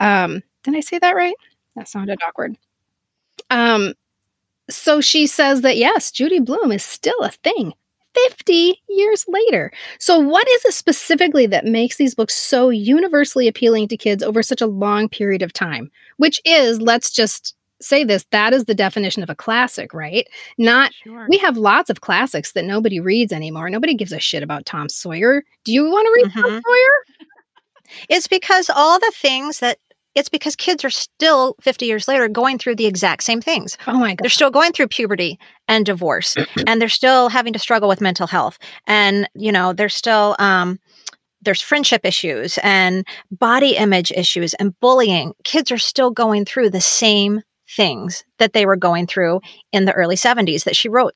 Um, 0.00 0.42
did 0.62 0.76
I 0.76 0.80
say 0.80 0.98
that 0.98 1.16
right? 1.16 1.34
That 1.76 1.88
sounded 1.88 2.18
awkward. 2.28 2.56
Um, 3.50 3.94
so 4.74 5.00
she 5.00 5.26
says 5.26 5.60
that 5.62 5.76
yes, 5.76 6.10
Judy 6.10 6.40
Blume 6.40 6.72
is 6.72 6.82
still 6.84 7.18
a 7.22 7.30
thing 7.30 7.72
50 8.14 8.80
years 8.88 9.24
later. 9.28 9.72
So, 9.98 10.18
what 10.18 10.46
is 10.48 10.64
it 10.66 10.74
specifically 10.74 11.46
that 11.46 11.64
makes 11.64 11.96
these 11.96 12.14
books 12.14 12.34
so 12.34 12.68
universally 12.68 13.48
appealing 13.48 13.88
to 13.88 13.96
kids 13.96 14.22
over 14.22 14.42
such 14.42 14.60
a 14.60 14.66
long 14.66 15.08
period 15.08 15.42
of 15.42 15.52
time? 15.52 15.90
Which 16.18 16.40
is, 16.44 16.80
let's 16.80 17.10
just 17.10 17.54
say 17.80 18.04
this, 18.04 18.24
that 18.30 18.52
is 18.52 18.66
the 18.66 18.74
definition 18.74 19.22
of 19.24 19.30
a 19.30 19.34
classic, 19.34 19.92
right? 19.92 20.26
Not 20.58 20.92
Sure. 21.02 21.26
we 21.28 21.36
have 21.38 21.56
lots 21.56 21.90
of 21.90 22.00
classics 22.00 22.52
that 22.52 22.64
nobody 22.64 23.00
reads 23.00 23.32
anymore. 23.32 23.68
Nobody 23.70 23.94
gives 23.94 24.12
a 24.12 24.20
shit 24.20 24.42
about 24.42 24.66
Tom 24.66 24.88
Sawyer. 24.88 25.42
Do 25.64 25.72
you 25.72 25.84
want 25.90 26.06
to 26.06 26.12
read 26.22 26.32
Tom 26.32 26.50
Mhm. 26.50 26.62
Sawyer? 26.62 27.26
It's 28.08 28.28
because 28.28 28.70
all 28.70 28.98
the 29.00 29.12
things 29.16 29.58
that 29.58 29.78
it's 30.14 30.28
because 30.28 30.56
kids 30.56 30.84
are 30.84 30.90
still 30.90 31.56
50 31.60 31.86
years 31.86 32.08
later 32.08 32.28
going 32.28 32.58
through 32.58 32.76
the 32.76 32.86
exact 32.86 33.22
same 33.22 33.40
things. 33.40 33.78
Oh 33.86 33.98
my 33.98 34.14
god. 34.14 34.18
They're 34.22 34.30
still 34.30 34.50
going 34.50 34.72
through 34.72 34.88
puberty 34.88 35.38
and 35.68 35.86
divorce 35.86 36.36
and 36.66 36.80
they're 36.80 36.88
still 36.88 37.28
having 37.28 37.52
to 37.52 37.58
struggle 37.58 37.88
with 37.88 38.00
mental 38.00 38.26
health 38.26 38.58
and 38.86 39.28
you 39.34 39.52
know, 39.52 39.72
they're 39.72 39.88
still 39.88 40.36
um 40.38 40.78
there's 41.44 41.60
friendship 41.60 42.02
issues 42.04 42.58
and 42.62 43.04
body 43.32 43.76
image 43.76 44.12
issues 44.12 44.54
and 44.54 44.78
bullying. 44.80 45.32
Kids 45.44 45.72
are 45.72 45.78
still 45.78 46.10
going 46.10 46.44
through 46.44 46.70
the 46.70 46.80
same 46.80 47.42
things 47.68 48.24
that 48.38 48.52
they 48.52 48.66
were 48.66 48.76
going 48.76 49.06
through 49.06 49.40
in 49.72 49.86
the 49.86 49.92
early 49.92 50.16
70s 50.16 50.64
that 50.64 50.76
she 50.76 50.88
wrote 50.88 51.14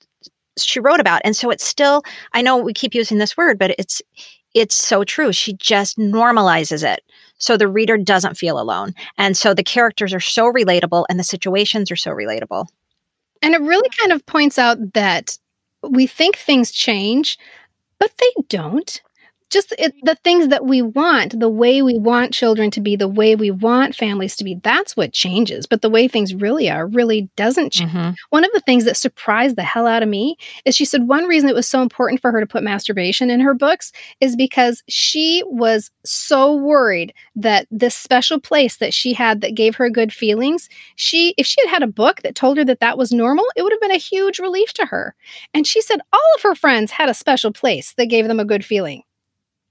she 0.58 0.80
wrote 0.80 1.00
about. 1.00 1.20
And 1.22 1.36
so 1.36 1.50
it's 1.50 1.64
still 1.64 2.02
I 2.32 2.42
know 2.42 2.56
we 2.56 2.72
keep 2.72 2.94
using 2.94 3.18
this 3.18 3.36
word, 3.36 3.58
but 3.58 3.74
it's 3.78 4.00
it's 4.56 4.74
so 4.74 5.04
true. 5.04 5.32
She 5.34 5.52
just 5.52 5.98
normalizes 5.98 6.82
it. 6.82 7.04
So 7.38 7.58
the 7.58 7.68
reader 7.68 7.98
doesn't 7.98 8.38
feel 8.38 8.58
alone. 8.58 8.94
And 9.18 9.36
so 9.36 9.52
the 9.52 9.62
characters 9.62 10.14
are 10.14 10.20
so 10.20 10.50
relatable 10.50 11.04
and 11.10 11.18
the 11.18 11.24
situations 11.24 11.90
are 11.90 11.96
so 11.96 12.10
relatable. 12.10 12.66
And 13.42 13.54
it 13.54 13.60
really 13.60 13.90
kind 14.00 14.12
of 14.12 14.24
points 14.24 14.58
out 14.58 14.94
that 14.94 15.36
we 15.82 16.06
think 16.06 16.36
things 16.36 16.72
change, 16.72 17.38
but 17.98 18.10
they 18.18 18.42
don't. 18.48 19.02
Just 19.50 19.74
it, 19.78 19.94
the 20.02 20.16
things 20.16 20.48
that 20.48 20.64
we 20.64 20.82
want, 20.82 21.38
the 21.38 21.48
way 21.48 21.82
we 21.82 21.98
want 21.98 22.32
children 22.32 22.70
to 22.72 22.80
be, 22.80 22.96
the 22.96 23.08
way 23.08 23.36
we 23.36 23.50
want 23.50 23.94
families 23.94 24.34
to 24.36 24.44
be, 24.44 24.56
that's 24.62 24.96
what 24.96 25.12
changes. 25.12 25.66
But 25.66 25.82
the 25.82 25.90
way 25.90 26.08
things 26.08 26.34
really 26.34 26.68
are 26.68 26.86
really 26.86 27.30
doesn't 27.36 27.72
change. 27.72 27.92
Mm-hmm. 27.92 28.10
One 28.30 28.44
of 28.44 28.50
the 28.52 28.60
things 28.60 28.84
that 28.84 28.96
surprised 28.96 29.56
the 29.56 29.62
hell 29.62 29.86
out 29.86 30.02
of 30.02 30.08
me 30.08 30.36
is 30.64 30.74
she 30.74 30.84
said 30.84 31.08
one 31.08 31.26
reason 31.26 31.48
it 31.48 31.54
was 31.54 31.68
so 31.68 31.82
important 31.82 32.20
for 32.20 32.32
her 32.32 32.40
to 32.40 32.46
put 32.46 32.62
masturbation 32.62 33.30
in 33.30 33.40
her 33.40 33.54
books 33.54 33.92
is 34.20 34.36
because 34.36 34.82
she 34.88 35.42
was 35.46 35.90
so 36.04 36.54
worried 36.54 37.14
that 37.34 37.66
this 37.70 37.94
special 37.94 38.40
place 38.40 38.78
that 38.78 38.94
she 38.94 39.12
had 39.12 39.40
that 39.40 39.54
gave 39.54 39.76
her 39.76 39.88
good 39.88 40.12
feelings, 40.12 40.68
she 40.96 41.34
if 41.36 41.46
she 41.46 41.60
had 41.62 41.70
had 41.70 41.82
a 41.82 41.86
book 41.86 42.22
that 42.22 42.34
told 42.34 42.56
her 42.56 42.64
that 42.64 42.80
that 42.80 42.98
was 42.98 43.12
normal, 43.12 43.44
it 43.56 43.62
would 43.62 43.72
have 43.72 43.80
been 43.80 43.90
a 43.90 43.96
huge 43.96 44.38
relief 44.38 44.72
to 44.74 44.86
her. 44.86 45.14
And 45.54 45.66
she 45.66 45.80
said 45.80 46.00
all 46.12 46.34
of 46.36 46.42
her 46.42 46.54
friends 46.54 46.90
had 46.90 47.08
a 47.08 47.14
special 47.14 47.52
place 47.52 47.94
that 47.94 48.06
gave 48.06 48.26
them 48.26 48.40
a 48.40 48.44
good 48.44 48.64
feeling. 48.64 49.02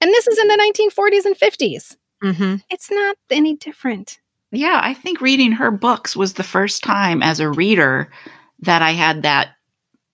And 0.02 0.12
this 0.12 0.28
is 0.28 0.38
in 0.38 0.48
the 0.48 0.74
1940s 0.76 1.26
and 1.26 1.36
50s. 1.38 1.96
Mm-hmm. 2.24 2.56
It's 2.70 2.92
not 2.92 3.18
any 3.30 3.56
different. 3.56 4.20
Yeah, 4.52 4.80
I 4.82 4.94
think 4.94 5.22
reading 5.22 5.54
her 5.54 5.72
books 5.72 6.16
was 6.16 6.34
the 6.34 6.44
first 6.44 6.84
time 6.84 7.22
as 7.22 7.40
a 7.40 7.50
reader 7.50 8.12
that 8.60 8.82
I 8.82 8.92
had 8.92 9.24
that 9.24 9.50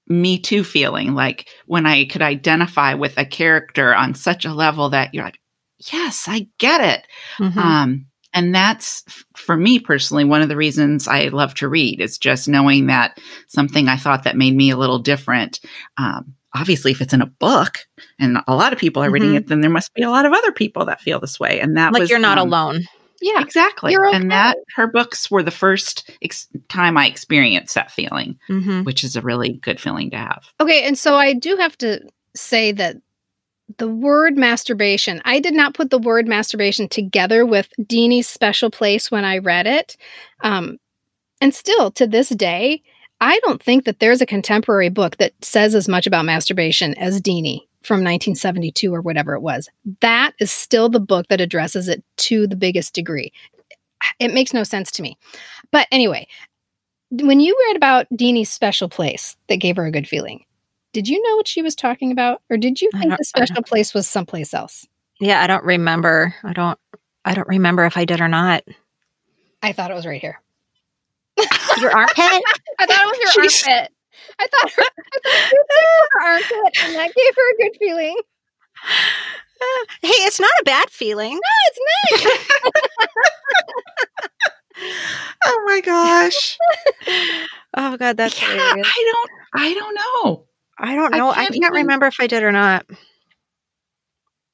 me 0.08 0.38
too 0.38 0.64
feeling 0.64 1.14
like 1.14 1.48
when 1.66 1.86
I 1.86 2.06
could 2.06 2.22
identify 2.22 2.94
with 2.94 3.18
a 3.18 3.26
character 3.26 3.96
on 3.96 4.14
such 4.14 4.46
a 4.46 4.54
level 4.54 4.90
that 4.90 5.14
you're 5.14 5.24
like, 5.24 5.40
yes, 5.92 6.26
I 6.28 6.48
get 6.58 6.82
it. 6.82 7.08
Mm-hmm. 7.38 7.60
Um, 7.60 8.06
and 8.34 8.54
that's 8.56 9.04
for 9.36 9.58
me 9.58 9.80
personally 9.80 10.24
one 10.24 10.42
of 10.42 10.50
the 10.50 10.56
reasons 10.56 11.08
I 11.08 11.28
love 11.28 11.54
to 11.56 11.68
read. 11.68 12.00
It's 12.00 12.18
just 12.18 12.48
knowing 12.48 12.88
that 12.88 13.20
something 13.48 13.88
I 13.88 13.98
thought 13.98 14.24
that 14.24 14.38
made 14.38 14.56
me 14.56 14.70
a 14.70 14.78
little 14.78 15.00
different. 15.00 15.60
Um, 15.98 16.36
obviously, 16.56 16.92
if 16.92 17.02
it's 17.02 17.14
in 17.14 17.22
a 17.22 17.26
book 17.28 17.80
and 18.20 18.38
a 18.48 18.56
lot 18.56 18.74
of 18.74 18.80
people 18.80 19.04
are 19.04 19.10
reading 19.12 19.32
Mhm. 19.32 19.38
it, 19.38 19.48
then 19.48 19.62
there 19.62 19.70
must 19.70 19.94
be 19.94 20.02
a 20.04 20.10
lot 20.10 20.26
of 20.26 20.34
other 20.34 20.52
people 20.52 20.86
that 20.86 21.02
feel 21.02 21.20
this 21.20 21.40
way. 21.40 21.60
And 21.60 21.78
that 21.78 21.94
like 21.94 22.02
was 22.02 22.10
you're 22.10 22.20
not 22.20 22.38
um, 22.38 22.48
alone. 22.48 22.82
Yeah. 23.22 23.42
Exactly. 23.42 23.96
Okay. 23.96 24.16
And 24.18 24.32
that 24.32 24.58
her 24.76 24.88
books 24.88 25.30
were 25.30 25.44
the 25.44 25.52
first 25.52 26.10
ex- 26.24 26.48
time 26.70 26.98
I 26.98 27.06
experienced 27.06 27.76
that 27.76 27.92
feeling, 27.92 28.38
Mm-hmm. 28.50 28.84
which 28.84 29.04
is 29.04 29.16
a 29.16 29.22
really 29.22 29.54
good 29.62 29.80
feeling 29.80 30.10
to 30.12 30.18
have. 30.18 30.44
Okay, 30.60 30.84
and 30.84 30.98
so 30.98 31.16
I 31.16 31.34
do 31.34 31.56
have 31.58 31.78
to 31.80 32.02
say 32.36 32.72
that 32.72 32.98
the 33.78 33.88
word 33.88 34.38
masturbation, 34.38 35.22
I 35.24 35.40
did 35.40 35.54
not 35.54 35.76
put 35.76 35.92
the 35.92 36.00
word 36.00 36.28
masturbation 36.28 36.90
together 36.90 37.46
with 37.46 37.70
Deenie's 37.80 38.28
special 38.28 38.70
place 38.72 39.12
when 39.12 39.24
I 39.24 39.38
read 39.38 39.68
it. 39.68 39.96
Um, 40.44 40.78
and 41.40 41.54
still 41.56 41.92
to 41.92 42.08
this 42.08 42.30
day, 42.30 42.82
I 43.22 43.40
don't 43.46 43.62
think 43.62 43.86
that 43.86 44.00
there's 44.00 44.20
a 44.20 44.26
contemporary 44.26 44.90
book 44.90 45.18
that 45.18 45.34
says 45.42 45.76
as 45.76 45.88
much 45.88 46.08
about 46.08 46.26
masturbation 46.26 46.96
as 46.96 47.22
Deenie 47.22 47.68
from 47.84 48.00
1972 48.00 48.94
or 48.94 49.02
whatever 49.02 49.36
it 49.36 49.42
was. 49.42 49.70
That 50.02 50.34
is 50.40 50.52
still 50.52 50.90
the 50.90 51.00
book 51.00 51.28
that 51.30 51.40
addresses 51.40 51.88
it 51.88 52.04
to 52.18 52.48
the 52.48 52.56
biggest 52.56 52.94
degree. 52.94 53.32
It 54.20 54.34
makes 54.34 54.54
no 54.54 54.64
sense 54.64 54.92
to 54.94 55.04
me. 55.04 55.18
But 55.72 55.88
anyway, 55.92 56.28
when 57.12 57.40
you 57.40 57.56
read 57.68 57.78
about 57.78 58.08
Deenie's 58.12 58.50
special 58.50 58.90
place 58.90 59.38
that 59.48 59.58
gave 59.58 59.78
her 59.78 59.86
a 59.86 59.92
good 59.92 60.08
feeling, 60.08 60.44
did 60.92 61.08
you 61.08 61.22
know 61.22 61.36
what 61.36 61.48
she 61.48 61.62
was 61.62 61.76
talking 61.76 62.12
about, 62.12 62.42
or 62.50 62.58
did 62.58 62.82
you 62.82 62.90
think 62.92 63.16
the 63.16 63.24
special 63.24 63.62
place 63.64 63.94
was 63.94 64.10
someplace 64.10 64.54
else? 64.54 64.88
Yeah, 65.20 65.42
I 65.42 65.48
don't 65.48 65.64
remember. 65.64 66.36
I 66.44 66.54
don't. 66.54 66.78
I 67.24 67.36
don't 67.36 67.48
remember 67.48 67.86
if 67.86 67.96
I 67.96 68.06
did 68.06 68.20
or 68.20 68.28
not. 68.28 68.64
I 69.62 69.74
thought 69.74 69.92
it 69.92 69.94
was 69.94 70.08
right 70.08 70.20
here. 70.20 70.42
Your 71.80 71.92
armpit? 71.92 72.18
I 72.80 72.86
thought 72.86 73.04
it 73.04 73.08
was 73.08 73.36
your 73.36 73.44
She's- 73.50 73.68
armpit. 73.68 73.92
I 74.40 74.48
thought 74.48 74.72
her, 74.72 74.84
I 74.84 75.64
thought 75.70 76.08
her 76.12 76.22
armpit, 76.32 76.78
and 76.84 76.96
that 76.96 77.14
gave 77.16 77.36
her 77.36 77.52
a 77.52 77.58
good 77.58 77.78
feeling. 77.80 78.16
hey, 80.02 80.08
it's 80.26 80.40
not 80.40 80.50
a 80.60 80.64
bad 80.64 80.90
feeling. 80.90 81.34
No, 81.34 81.40
it's 81.68 81.80
nice. 82.26 82.50
oh 85.46 85.64
my 85.68 85.82
gosh. 85.82 86.58
Oh 87.74 87.96
god, 87.96 88.18
that's 88.18 88.40
yeah, 88.42 88.50
hilarious. 88.50 88.86
I 88.94 89.12
don't 89.14 89.32
I 89.64 89.74
don't 89.74 89.96
know. 89.96 90.46
I 90.78 90.94
don't 90.94 91.12
know. 91.12 91.30
I 91.32 91.36
can't 91.36 91.54
can't, 91.54 91.64
even- 91.64 91.72
remember 91.84 92.06
if 92.08 92.18
I 92.20 92.28
did 92.28 92.44
or 92.44 92.52
not. 92.52 92.86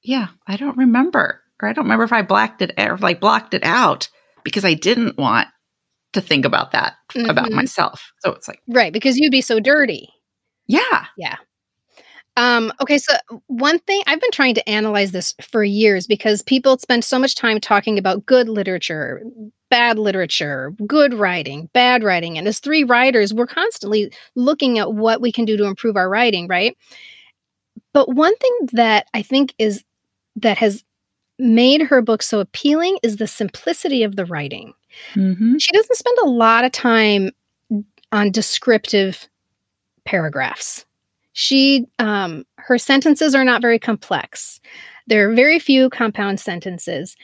Yeah, 0.04 0.28
I 0.46 0.56
don't 0.56 0.78
remember. 0.78 1.42
Or 1.60 1.68
I 1.68 1.74
don't 1.74 1.86
remember 1.86 2.04
if 2.04 2.14
I 2.14 2.22
blacked 2.22 2.62
it 2.62 2.74
or 2.78 2.96
like 2.98 3.20
blocked 3.20 3.56
it 3.56 3.64
out 3.64 4.08
because 4.44 4.64
I 4.64 4.76
didn't 4.76 5.18
want 5.18 5.48
to 6.22 6.28
think 6.28 6.46
about 6.46 6.72
that 6.72 6.96
about 7.16 7.48
Mhm. 7.50 7.54
myself. 7.56 8.12
So 8.20 8.32
it's 8.32 8.48
like, 8.48 8.62
right, 8.68 8.92
because 8.94 9.18
you'd 9.18 9.32
be 9.32 9.42
so 9.42 9.60
dirty. 9.60 10.10
Yeah. 10.68 11.06
Yeah. 11.18 11.38
Um, 12.36 12.72
okay, 12.82 13.00
so 13.00 13.14
one 13.48 13.80
thing 13.80 14.04
I've 14.06 14.22
been 14.22 14.32
trying 14.32 14.54
to 14.56 14.70
analyze 14.70 15.12
this 15.12 15.34
for 15.42 15.64
years 15.64 16.06
because 16.06 16.44
people 16.44 16.78
spend 16.78 17.04
so 17.04 17.18
much 17.18 17.34
time 17.34 17.60
talking 17.60 17.98
about 17.98 18.28
good 18.28 18.48
literature, 18.48 19.24
bad 19.72 19.98
literature, 19.98 20.72
good 20.86 21.16
writing, 21.16 21.68
bad 21.74 22.04
writing. 22.04 22.38
And 22.38 22.48
as 22.48 22.60
three 22.60 22.84
writers, 22.84 23.34
we're 23.34 23.48
constantly 23.48 24.14
looking 24.36 24.78
at 24.78 24.94
what 24.94 25.20
we 25.20 25.32
can 25.32 25.46
do 25.46 25.58
to 25.58 25.66
improve 25.66 25.96
our 25.96 26.10
writing, 26.10 26.48
right? 26.48 26.78
But 27.92 28.14
one 28.14 28.36
thing 28.38 28.58
that 28.74 29.08
I 29.16 29.24
think 29.24 29.56
is 29.58 29.84
that 30.36 30.60
has 30.60 30.84
made 31.40 31.82
her 31.82 32.04
book 32.04 32.22
so 32.22 32.40
appealing 32.40 33.00
is 33.02 33.18
the 33.18 33.28
simplicity 33.28 34.04
of 34.04 34.16
the 34.16 34.26
writing 34.26 34.74
Mm-hmm. 35.16 35.58
she 35.58 35.72
doesn't 35.72 35.96
spend 35.98 36.18
a 36.20 36.30
lot 36.30 36.64
of 36.66 36.72
time 36.72 37.32
on 38.12 38.32
descriptive 38.32 39.28
paragraphs. 40.06 40.86
She 41.34 41.86
um 42.00 42.46
her 42.58 42.78
sentences 42.78 43.36
are 43.36 43.44
not 43.46 43.62
very 43.62 43.80
complex. 43.80 44.60
There 45.08 45.30
are 45.30 45.34
very 45.36 45.60
few 45.60 45.90
compound 45.90 46.40
sentences. 46.40 47.16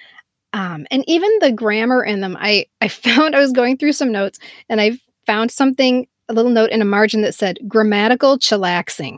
Um 0.53 0.85
and 0.91 1.03
even 1.07 1.29
the 1.39 1.51
grammar 1.51 2.03
in 2.03 2.21
them 2.21 2.37
i 2.39 2.65
i 2.81 2.87
found 2.89 3.35
i 3.35 3.39
was 3.39 3.51
going 3.51 3.77
through 3.77 3.93
some 3.93 4.11
notes 4.11 4.39
and 4.69 4.79
i 4.81 4.99
found 5.25 5.51
something 5.51 6.07
a 6.29 6.33
little 6.33 6.51
note 6.51 6.69
in 6.71 6.81
a 6.81 6.85
margin 6.85 7.21
that 7.21 7.35
said 7.35 7.59
grammatical 7.67 8.37
chillaxing 8.37 9.17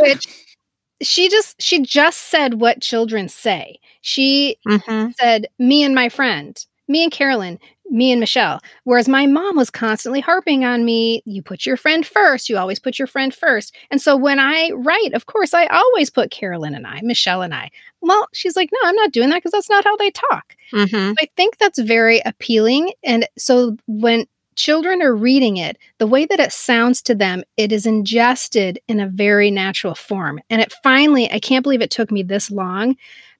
which 0.00 0.26
she 1.02 1.28
just 1.28 1.60
she 1.60 1.80
just 1.82 2.18
said 2.30 2.54
what 2.60 2.80
children 2.80 3.28
say. 3.28 3.78
She 4.00 4.56
Mm-hmm. 4.66 5.10
said 5.18 5.46
me 5.58 5.82
and 5.84 5.94
my 5.94 6.08
friend, 6.08 6.56
me 6.88 7.02
and 7.02 7.12
Carolyn, 7.12 7.58
me 7.90 8.10
and 8.10 8.20
Michelle. 8.20 8.60
Whereas 8.84 9.08
my 9.08 9.26
mom 9.26 9.56
was 9.56 9.70
constantly 9.70 10.20
harping 10.20 10.64
on 10.64 10.84
me, 10.84 11.22
you 11.24 11.42
put 11.42 11.66
your 11.66 11.76
friend 11.76 12.04
first, 12.06 12.48
you 12.48 12.56
always 12.56 12.78
put 12.78 12.98
your 12.98 13.06
friend 13.06 13.34
first. 13.34 13.74
And 13.90 14.00
so 14.00 14.16
when 14.16 14.38
I 14.38 14.70
write, 14.74 15.10
of 15.14 15.26
course, 15.26 15.54
I 15.54 15.66
always 15.66 16.10
put 16.10 16.30
Carolyn 16.30 16.74
and 16.74 16.86
I, 16.86 17.00
Michelle 17.02 17.42
and 17.42 17.54
I. 17.54 17.70
Well, 18.00 18.26
she's 18.32 18.56
like, 18.56 18.70
no, 18.72 18.88
I'm 18.88 18.96
not 18.96 19.12
doing 19.12 19.30
that 19.30 19.36
because 19.36 19.52
that's 19.52 19.70
not 19.70 19.84
how 19.84 19.96
they 19.96 20.10
talk. 20.10 20.56
Mm-hmm. 20.72 21.12
I 21.20 21.28
think 21.36 21.58
that's 21.58 21.78
very 21.78 22.20
appealing. 22.24 22.92
And 23.04 23.28
so 23.38 23.76
when 23.86 24.26
children 24.56 25.02
are 25.02 25.14
reading 25.14 25.58
it, 25.58 25.76
the 25.98 26.06
way 26.06 26.24
that 26.26 26.40
it 26.40 26.52
sounds 26.52 27.02
to 27.02 27.14
them, 27.14 27.42
it 27.56 27.72
is 27.72 27.86
ingested 27.86 28.80
in 28.88 29.00
a 29.00 29.08
very 29.08 29.50
natural 29.50 29.94
form. 29.94 30.40
And 30.50 30.60
it 30.60 30.72
finally, 30.82 31.30
I 31.30 31.38
can't 31.38 31.62
believe 31.62 31.82
it 31.82 31.90
took 31.90 32.10
me 32.10 32.22
this 32.22 32.50
long, 32.50 32.96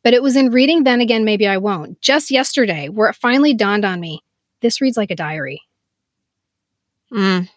but 0.07 0.15
it 0.15 0.23
was 0.23 0.37
in 0.37 0.51
reading 0.53 0.85
Then 0.85 1.01
Again, 1.01 1.25
Maybe 1.25 1.49
I 1.49 1.57
Won't, 1.57 2.01
just 2.01 2.31
yesterday, 2.31 2.89
where 2.89 3.09
it 3.09 3.17
finally 3.17 3.53
dawned 3.53 3.85
on 3.85 3.99
me 3.99 4.23
this 4.61 4.81
reads 4.81 4.97
like 4.97 5.11
a 5.11 5.17
diary, 5.17 5.61
Mm. 7.13 7.49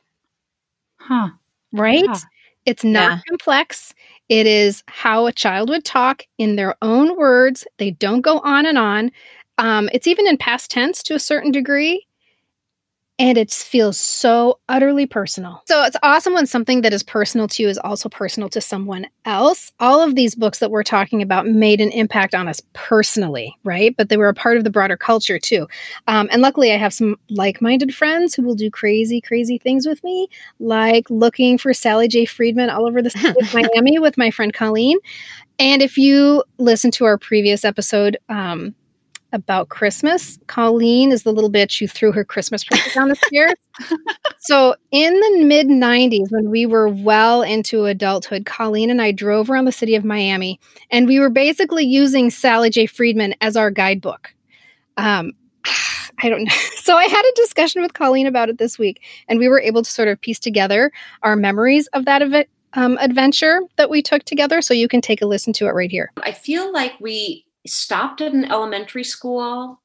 Huh. 0.97 1.29
right? 1.71 2.03
Yeah. 2.05 2.19
It's 2.65 2.83
not 2.83 3.12
Yeah. 3.12 3.19
complex. 3.29 3.93
It 4.29 4.47
is 4.47 4.83
how 4.88 5.27
a 5.27 5.31
child 5.31 5.69
would 5.69 5.85
talk 5.85 6.23
in 6.39 6.55
their 6.55 6.73
own 6.81 7.15
words. 7.17 7.67
They 7.77 7.91
don't 7.91 8.21
go 8.21 8.39
on 8.39 8.65
and 8.65 8.79
on. 8.79 9.12
Um, 9.59 9.88
it's 9.93 10.07
even 10.07 10.25
in 10.27 10.38
past 10.38 10.71
tense 10.71 11.03
to 11.03 11.13
a 11.13 11.19
certain 11.19 11.51
degree. 11.51 12.07
And 13.19 13.38
it 13.38 13.51
feels 13.51 13.99
so 13.99 14.60
utterly 14.69 15.05
personal. 15.05 15.62
So 15.67 15.84
it's 15.84 15.97
awesome 16.01 16.34
when 16.34 16.47
something 16.47 16.82
that 16.82 16.93
is 16.93 17.03
personal 17.03 17.49
to 17.49 17.63
you 17.63 17.69
is 17.69 17.77
also 17.77 18.08
personal 18.08 18.47
to 18.49 18.62
someone 18.62 19.08
else. 19.25 19.73
All 19.82 20.01
of 20.01 20.15
these 20.15 20.36
books 20.36 20.60
that 20.60 20.71
we're 20.71 20.84
talking 20.84 21.21
about 21.21 21.45
made 21.45 21.82
an 21.82 21.91
impact 21.91 22.34
on 22.34 22.47
us 22.47 22.62
personally, 22.71 23.58
right? 23.65 23.93
But 23.97 24.08
they 24.08 24.15
were 24.15 24.29
a 24.29 24.34
part 24.34 24.55
of 24.55 24.63
the 24.63 24.69
broader 24.69 24.95
culture 24.95 25.38
too. 25.38 25.67
Um, 26.08 26.29
and 26.32 26.41
luckily, 26.41 26.71
I 26.71 26.77
have 26.77 26.93
some 26.93 27.17
like 27.29 27.62
minded 27.62 27.93
friends 27.93 28.34
who 28.34 28.43
will 28.43 28.55
do 28.55 28.71
crazy, 28.71 29.19
crazy 29.19 29.58
things 29.58 29.86
with 29.86 30.01
me 30.03 30.29
like 30.60 31.10
looking 31.10 31.58
for 31.58 31.73
Sally 31.73 32.08
J. 32.08 32.23
Freedman 32.23 32.69
all 32.69 32.88
over 32.88 33.01
the 33.01 33.10
city 33.10 33.27
of 33.41 33.53
Miami 33.53 33.99
with 33.99 34.17
my 34.17 34.32
friend 34.32 34.53
Colleen. 34.53 34.97
And 35.60 35.82
if 35.82 35.97
you 35.97 36.43
listen 36.58 36.89
to 36.91 37.05
our 37.05 37.17
previous 37.17 37.65
episode 37.65 38.17
um, 38.29 38.73
about 39.31 39.69
Christmas, 39.69 40.39
Colleen 40.47 41.11
is 41.11 41.23
the 41.23 41.31
little 41.31 41.51
bitch 41.51 41.79
who 41.79 41.87
threw 41.87 42.11
her 42.11 42.25
Christmas 42.25 42.63
present 42.63 42.93
down 42.93 43.09
the 43.09 43.15
stairs. 43.27 43.53
So 44.39 44.75
in 44.91 45.13
the 45.13 45.43
mid 45.45 45.67
90s, 45.67 46.31
when 46.31 46.49
we 46.49 46.65
were 46.65 46.87
well 46.87 47.41
into 47.41 47.85
adulthood, 47.85 48.45
Colleen 48.45 48.89
and 48.89 49.01
I 49.01 49.11
drove 49.11 49.49
around 49.49 49.65
the 49.65 49.71
city 49.71 49.95
of 49.95 50.03
Miami 50.03 50.59
and 50.89 51.07
we 51.07 51.19
were 51.19 51.29
basically 51.29 51.85
using 51.85 52.29
Sally 52.29 52.69
J. 52.69 52.85
Freedman 52.85 53.35
as 53.41 53.55
our 53.55 53.71
guidebook. 53.71 54.33
Um, 54.97 55.33
I 56.21 56.29
don't 56.29 56.43
know. 56.43 56.53
So 56.89 56.97
I 56.97 57.03
had 57.03 57.21
a 57.21 57.33
discussion 57.35 57.83
with 57.83 57.93
Colleen 57.93 58.25
about 58.25 58.49
it 58.49 58.57
this 58.57 58.79
week, 58.79 59.03
and 59.27 59.37
we 59.37 59.47
were 59.47 59.61
able 59.61 59.83
to 59.83 59.91
sort 59.91 60.07
of 60.07 60.19
piece 60.19 60.39
together 60.39 60.91
our 61.21 61.35
memories 61.35 61.85
of 61.93 62.05
that 62.05 62.23
event, 62.23 62.47
um, 62.73 62.97
adventure 62.99 63.61
that 63.75 63.91
we 63.91 64.01
took 64.01 64.23
together. 64.23 64.59
So 64.59 64.73
you 64.73 64.87
can 64.87 64.99
take 64.99 65.21
a 65.21 65.27
listen 65.27 65.53
to 65.53 65.67
it 65.67 65.75
right 65.75 65.91
here. 65.91 66.11
I 66.23 66.31
feel 66.31 66.73
like 66.73 66.93
we 66.99 67.45
stopped 67.67 68.21
at 68.21 68.33
an 68.33 68.45
elementary 68.45 69.03
school 69.03 69.81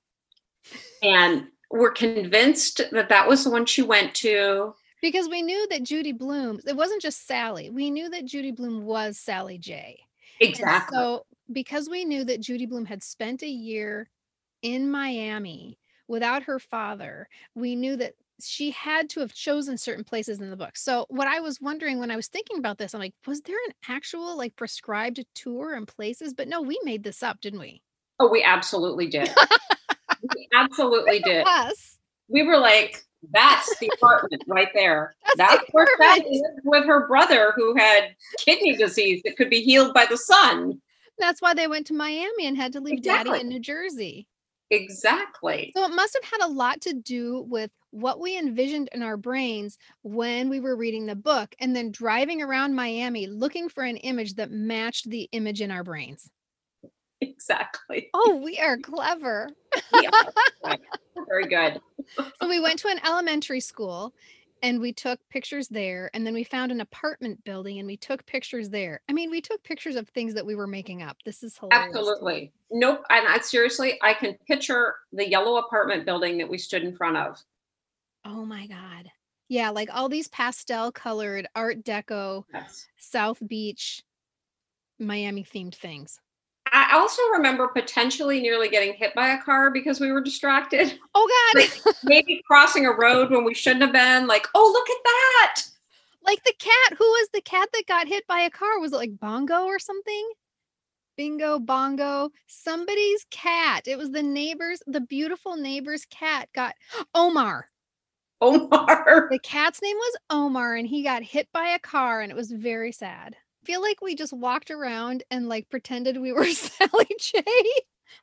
and 1.02 1.48
were 1.70 1.90
convinced 1.90 2.80
that 2.92 3.08
that 3.08 3.28
was 3.28 3.44
the 3.44 3.50
one 3.50 3.66
she 3.66 3.82
went 3.82 4.14
to. 4.14 4.74
Because 5.02 5.28
we 5.28 5.42
knew 5.42 5.66
that 5.70 5.82
Judy 5.82 6.12
Blume, 6.12 6.60
it 6.66 6.76
wasn't 6.76 7.02
just 7.02 7.26
Sally. 7.26 7.68
We 7.70 7.90
knew 7.90 8.08
that 8.10 8.24
Judy 8.24 8.52
Blume 8.52 8.84
was 8.84 9.18
Sally 9.18 9.58
J. 9.58 9.98
And 10.40 10.50
Exactly. 10.50 10.96
so, 10.96 11.26
because 11.52 11.88
we 11.88 12.04
knew 12.04 12.24
that 12.24 12.40
Judy 12.40 12.64
Blume 12.64 12.87
had 12.87 13.02
spent 13.02 13.42
a 13.42 13.48
year 13.48 14.08
in 14.62 14.90
Miami 14.90 15.78
without 16.08 16.44
her 16.44 16.58
father, 16.58 17.28
we 17.54 17.76
knew 17.76 17.96
that 17.96 18.14
she 18.42 18.70
had 18.70 19.09
to 19.11 19.20
have 19.20 19.33
chosen 19.33 19.79
certain 19.79 20.05
places 20.05 20.40
in 20.40 20.51
the 20.51 20.57
book. 20.57 20.77
So, 20.77 21.07
what 21.09 21.29
I 21.29 21.40
was 21.40 21.61
wondering 21.61 21.99
when 21.99 22.11
I 22.11 22.16
was 22.16 22.29
thinking 22.29 22.59
about 22.59 22.79
this, 22.79 22.94
I'm 22.94 23.01
like, 23.01 23.14
was 23.27 23.40
there 23.42 23.59
an 23.68 23.75
actual 23.88 24.37
like 24.37 24.57
prescribed 24.57 25.25
tour 25.35 25.75
and 25.75 25.87
places? 25.87 26.35
But 26.35 26.49
no, 26.49 26.61
we 26.62 26.79
made 26.85 27.03
this 27.05 27.23
up, 27.23 27.40
didn't 27.40 27.61
we? 27.61 27.83
oh, 28.20 28.29
we 28.29 28.42
absolutely 28.42 29.07
did. 29.07 29.31
we 30.35 30.49
absolutely 30.55 31.20
did. 31.25 31.47
Us. 31.47 31.99
We 32.29 32.42
were 32.42 32.59
like, 32.59 33.05
that's 33.33 33.79
the 33.79 33.90
apartment 33.94 34.42
right 34.47 34.68
there. 34.75 35.14
That's 35.37 35.64
the 35.66 35.73
That's 35.73 35.73
where 35.73 36.18
lived 36.18 36.61
with 36.64 36.85
her 36.85 37.09
brother 37.09 37.55
who 37.57 37.75
had 37.75 38.14
kidney 38.38 38.77
disease 38.77 39.23
that 39.25 39.37
could 39.37 39.49
be 39.49 39.62
healed 39.62 39.94
by 39.94 40.07
the 40.09 40.18
sun. 40.18 40.81
That's 41.18 41.40
why 41.40 41.55
they 41.55 41.66
went 41.66 41.87
to 41.87 41.94
Miami 41.94 42.47
and 42.47 42.57
had 42.57 42.73
to 42.75 42.81
leave 42.81 43.03
daddy 43.03 43.40
in 43.40 43.49
New 43.49 43.61
Jersey. 43.61 44.27
Exactly. 44.70 45.73
So 45.75 45.85
it 45.85 45.94
must 45.94 46.18
have 46.20 46.31
had 46.31 46.47
a 46.47 46.53
lot 46.53 46.83
to 46.83 46.92
do 46.92 47.47
with 47.49 47.70
what 47.94 48.18
we 48.18 48.37
envisioned 48.37 48.88
in 48.92 49.04
our 49.04 49.16
brains 49.16 49.78
when 50.02 50.48
we 50.48 50.59
were 50.59 50.74
reading 50.74 51.07
the 51.07 51.14
book 51.14 51.54
and 51.61 51.76
then 51.76 51.92
driving 51.92 52.42
around 52.42 52.74
Miami 52.74 53.28
looking 53.28 53.68
for 53.68 53.85
an 53.85 53.96
image 53.98 54.35
that 54.35 54.50
matched 54.50 55.09
the 55.09 55.28
image 55.33 55.61
in 55.61 55.70
our 55.70 55.85
brains. 55.85 56.30
Exactly. 57.20 58.11
Oh, 58.12 58.38
we 58.44 58.59
are 58.59 58.76
clever. 58.76 59.48
Yeah. 59.92 60.11
Right. 60.64 60.80
Very 61.26 61.46
good. 61.46 61.80
So 62.42 62.48
we 62.48 62.61
went 62.61 62.78
to 62.80 62.88
an 62.88 63.00
elementary 63.07 63.61
school 63.61 64.12
and 64.62 64.80
we 64.80 64.92
took 64.92 65.18
pictures 65.30 65.68
there 65.68 66.11
and 66.12 66.26
then 66.26 66.35
we 66.35 66.44
found 66.44 66.70
an 66.70 66.83
apartment 66.83 67.42
building 67.44 67.78
and 67.78 67.87
we 67.87 67.96
took 67.96 68.26
pictures 68.26 68.68
there. 68.68 69.00
I 69.09 69.12
mean, 69.12 69.30
we 69.30 69.40
took 69.40 69.62
pictures 69.62 69.96
of 69.96 70.09
things 70.09 70.35
that 70.35 70.44
we 70.44 70.54
were 70.54 70.66
making 70.66 71.02
up. 71.02 71.16
This 71.24 71.42
is 71.42 71.57
hilarious. 71.57 71.96
Absolutely. 71.96 72.52
Nope. 72.70 73.04
And 73.09 73.26
I 73.26 73.38
seriously, 73.38 73.98
I 74.02 74.12
can 74.12 74.37
picture 74.46 74.96
the 75.12 75.26
yellow 75.26 75.57
apartment 75.57 76.04
building 76.04 76.37
that 76.38 76.48
we 76.48 76.59
stood 76.59 76.83
in 76.83 76.94
front 76.94 77.16
of. 77.16 77.42
Oh 78.24 78.44
my 78.44 78.66
god. 78.66 79.10
Yeah, 79.48 79.70
like 79.70 79.88
all 79.92 80.08
these 80.08 80.28
pastel 80.28 80.90
colored 80.92 81.46
art 81.54 81.84
deco 81.84 82.44
Yes. 82.52 82.87
South 82.98 83.38
Beach 83.46 84.02
Miami 84.98 85.44
themed 85.44 85.74
things. 85.74 86.18
I 86.72 86.94
also 86.94 87.22
remember 87.34 87.68
potentially 87.68 88.40
nearly 88.40 88.68
getting 88.68 88.94
hit 88.94 89.14
by 89.14 89.28
a 89.28 89.42
car 89.42 89.70
because 89.70 90.00
we 90.00 90.10
were 90.10 90.22
distracted. 90.22 90.98
Oh 91.14 91.52
god. 91.54 91.94
Maybe 92.04 92.42
crossing 92.46 92.87
a 92.87 92.92
road 92.92 93.30
when 93.30 93.44
we 93.44 93.54
shouldn't 93.54 93.82
have 93.82 93.92
been. 93.92 94.26
Like, 94.26 94.46
oh, 94.54 94.70
look 94.72 94.88
at 94.90 95.04
that. 95.04 95.62
like 96.26 96.42
the 96.44 96.54
cat. 96.58 96.98
Who 96.98 97.04
was 97.04 97.28
the 97.34 97.42
cat 97.42 97.68
that 97.72 97.87
got 97.87 98.08
hit 98.08 98.26
by 98.26 98.40
a 98.40 98.50
car? 98.50 98.80
Was 98.80 98.92
it 98.92 98.96
like 98.96 99.18
Bongo 99.20 99.64
or 99.66 99.78
something? 99.78 100.30
Bingo, 101.16 101.60
bongo, 101.60 102.30
somebody's 102.48 103.24
cat. 103.30 103.87
It 103.87 103.96
was 103.98 104.10
the 104.10 104.22
neighbor's, 104.22 104.82
the 104.88 105.00
beautiful 105.00 105.54
neighbor's 105.56 106.04
cat 106.06 106.48
got 106.54 106.74
Omar. 107.14 107.68
Omar. 108.44 109.28
The 109.30 109.38
cat's 109.38 109.80
name 109.80 109.96
was 109.96 110.16
Omar, 110.28 110.74
and 110.76 110.87
he 110.87 111.02
got 111.02 111.22
hit 111.22 111.48
by 111.52 111.68
a 111.68 111.78
car, 111.78 112.20
and 112.20 112.30
it 112.30 112.37
was 112.37 112.50
very 112.50 112.92
sad. 112.92 113.35
I 113.35 113.66
feel 113.66 113.80
like 113.80 114.02
we 114.02 114.14
just 114.14 114.35
walked 114.35 114.70
around 114.70 115.22
and 115.30 115.48
like 115.48 115.70
pretended 115.70 116.20
we 116.20 116.33
were 116.33 116.44
Sally 116.50 117.09
J 117.18 117.42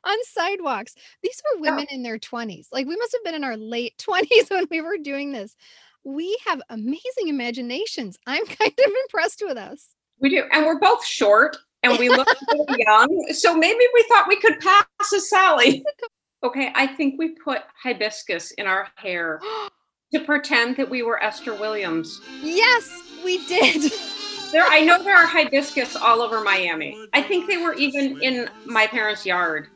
on 0.04 0.16
sidewalks. 0.24 0.94
These 1.24 1.42
were 1.44 1.62
women 1.62 1.86
in 1.90 2.04
their 2.04 2.18
20s. 2.18 2.68
Like 2.70 2.86
we 2.86 2.96
must 2.96 3.12
have 3.12 3.24
been 3.24 3.34
in 3.34 3.42
our 3.42 3.56
late 3.56 3.94
20s 3.98 4.50
when 4.50 4.66
we 4.70 4.80
were 4.80 4.96
doing 4.96 5.32
this. 5.32 5.56
We 6.04 6.38
have 6.46 6.62
amazing 6.70 7.26
imaginations. 7.26 8.16
I'm 8.24 8.46
kind 8.46 8.72
of 8.72 8.92
impressed 9.02 9.42
with 9.44 9.58
us. 9.58 9.88
We 10.20 10.30
do. 10.30 10.44
And 10.52 10.64
we're 10.64 10.78
both 10.78 11.04
short 11.04 11.56
and 11.82 11.98
we 11.98 12.08
look 12.08 12.28
really 12.52 12.84
young. 12.86 13.26
So 13.32 13.56
maybe 13.56 13.84
we 13.92 14.04
thought 14.08 14.28
we 14.28 14.36
could 14.36 14.60
pass 14.60 14.86
as 15.12 15.28
Sally. 15.28 15.82
Okay, 16.44 16.70
I 16.76 16.86
think 16.86 17.16
we 17.18 17.30
put 17.30 17.62
hibiscus 17.82 18.52
in 18.52 18.68
our 18.68 18.88
hair 18.96 19.40
to 20.12 20.20
pretend 20.20 20.76
that 20.76 20.88
we 20.88 21.02
were 21.02 21.22
Esther 21.22 21.54
Williams. 21.54 22.20
Yes, 22.42 22.90
we 23.24 23.44
did. 23.46 23.92
There, 24.52 24.66
I 24.66 24.80
know 24.80 25.02
there 25.02 25.16
are 25.16 25.26
hibiscus 25.26 25.96
all 25.96 26.20
over 26.20 26.42
Miami. 26.42 27.06
I 27.14 27.22
think 27.22 27.48
they 27.48 27.56
were 27.56 27.72
even 27.72 28.20
in 28.20 28.50
my 28.66 28.86
parents' 28.86 29.24
yard. 29.24 29.68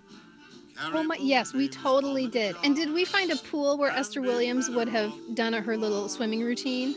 Oh 0.93 1.03
my, 1.03 1.17
yes, 1.19 1.55
we 1.55 1.67
totally 1.67 2.27
did. 2.27 2.57
And 2.63 2.77
did 2.77 2.93
we 2.93 3.07
find 3.07 3.31
a 3.31 3.37
pool 3.37 3.79
where 3.79 3.91
Esther 3.91 4.21
Williams 4.21 4.69
would 4.69 4.91
have 4.91 5.15
done 5.33 5.55
her 5.55 5.79
little 5.79 6.11
swimming 6.11 6.43
routine? 6.43 6.95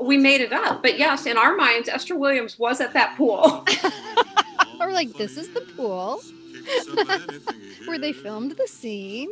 We 0.00 0.16
made 0.16 0.40
it 0.40 0.52
up, 0.52 0.82
but 0.82 0.98
yes, 0.98 1.26
in 1.26 1.36
our 1.36 1.54
minds, 1.54 1.88
Esther 1.88 2.16
Williams 2.16 2.58
was 2.58 2.80
at 2.80 2.92
that 2.92 3.16
pool. 3.16 3.64
or 4.80 4.90
like, 4.90 5.12
this 5.12 5.36
is 5.36 5.50
the 5.50 5.60
pool 5.60 6.20
where 7.86 7.98
they 7.98 8.12
filmed 8.12 8.52
the 8.52 8.66
scene. 8.66 9.30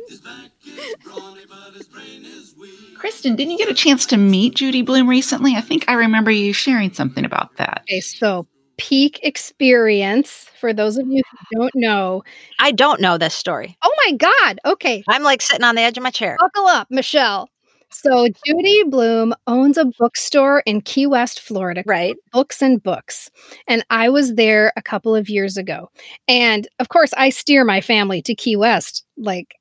Kristin, 2.97 3.35
didn't 3.35 3.51
you 3.51 3.57
get 3.57 3.69
a 3.69 3.73
chance 3.73 4.05
to 4.07 4.17
meet 4.17 4.55
Judy 4.55 4.81
Blume 4.81 5.07
recently? 5.07 5.55
I 5.55 5.61
think 5.61 5.85
I 5.87 5.93
remember 5.93 6.31
you 6.31 6.53
sharing 6.53 6.93
something 6.93 7.25
about 7.25 7.55
that. 7.57 7.83
Okay, 7.89 8.01
so 8.01 8.47
peak 8.77 9.19
experience 9.23 10.47
for 10.59 10.73
those 10.73 10.97
of 10.97 11.07
you 11.07 11.21
who 11.31 11.59
don't 11.59 11.75
know. 11.75 12.23
I 12.59 12.71
don't 12.71 13.01
know 13.01 13.17
this 13.17 13.33
story. 13.33 13.77
Oh 13.83 13.93
my 14.05 14.13
God. 14.13 14.59
Okay. 14.65 15.03
I'm 15.07 15.23
like 15.23 15.41
sitting 15.41 15.63
on 15.63 15.75
the 15.75 15.81
edge 15.81 15.97
of 15.97 16.03
my 16.03 16.11
chair. 16.11 16.37
Buckle 16.39 16.67
up, 16.67 16.87
Michelle. 16.89 17.49
So 17.91 18.27
Judy 18.45 18.83
Blume 18.83 19.33
owns 19.47 19.77
a 19.77 19.85
bookstore 19.97 20.61
in 20.65 20.81
Key 20.81 21.07
West, 21.07 21.39
Florida. 21.39 21.83
Right. 21.85 22.15
Books 22.31 22.61
and 22.61 22.81
books. 22.81 23.29
And 23.67 23.85
I 23.89 24.09
was 24.09 24.35
there 24.35 24.73
a 24.75 24.81
couple 24.81 25.15
of 25.15 25.29
years 25.29 25.57
ago. 25.57 25.89
And 26.27 26.67
of 26.79 26.89
course, 26.89 27.13
I 27.17 27.29
steer 27.29 27.63
my 27.63 27.81
family 27.81 28.21
to 28.23 28.35
Key 28.35 28.55
West. 28.55 29.05
Like 29.17 29.55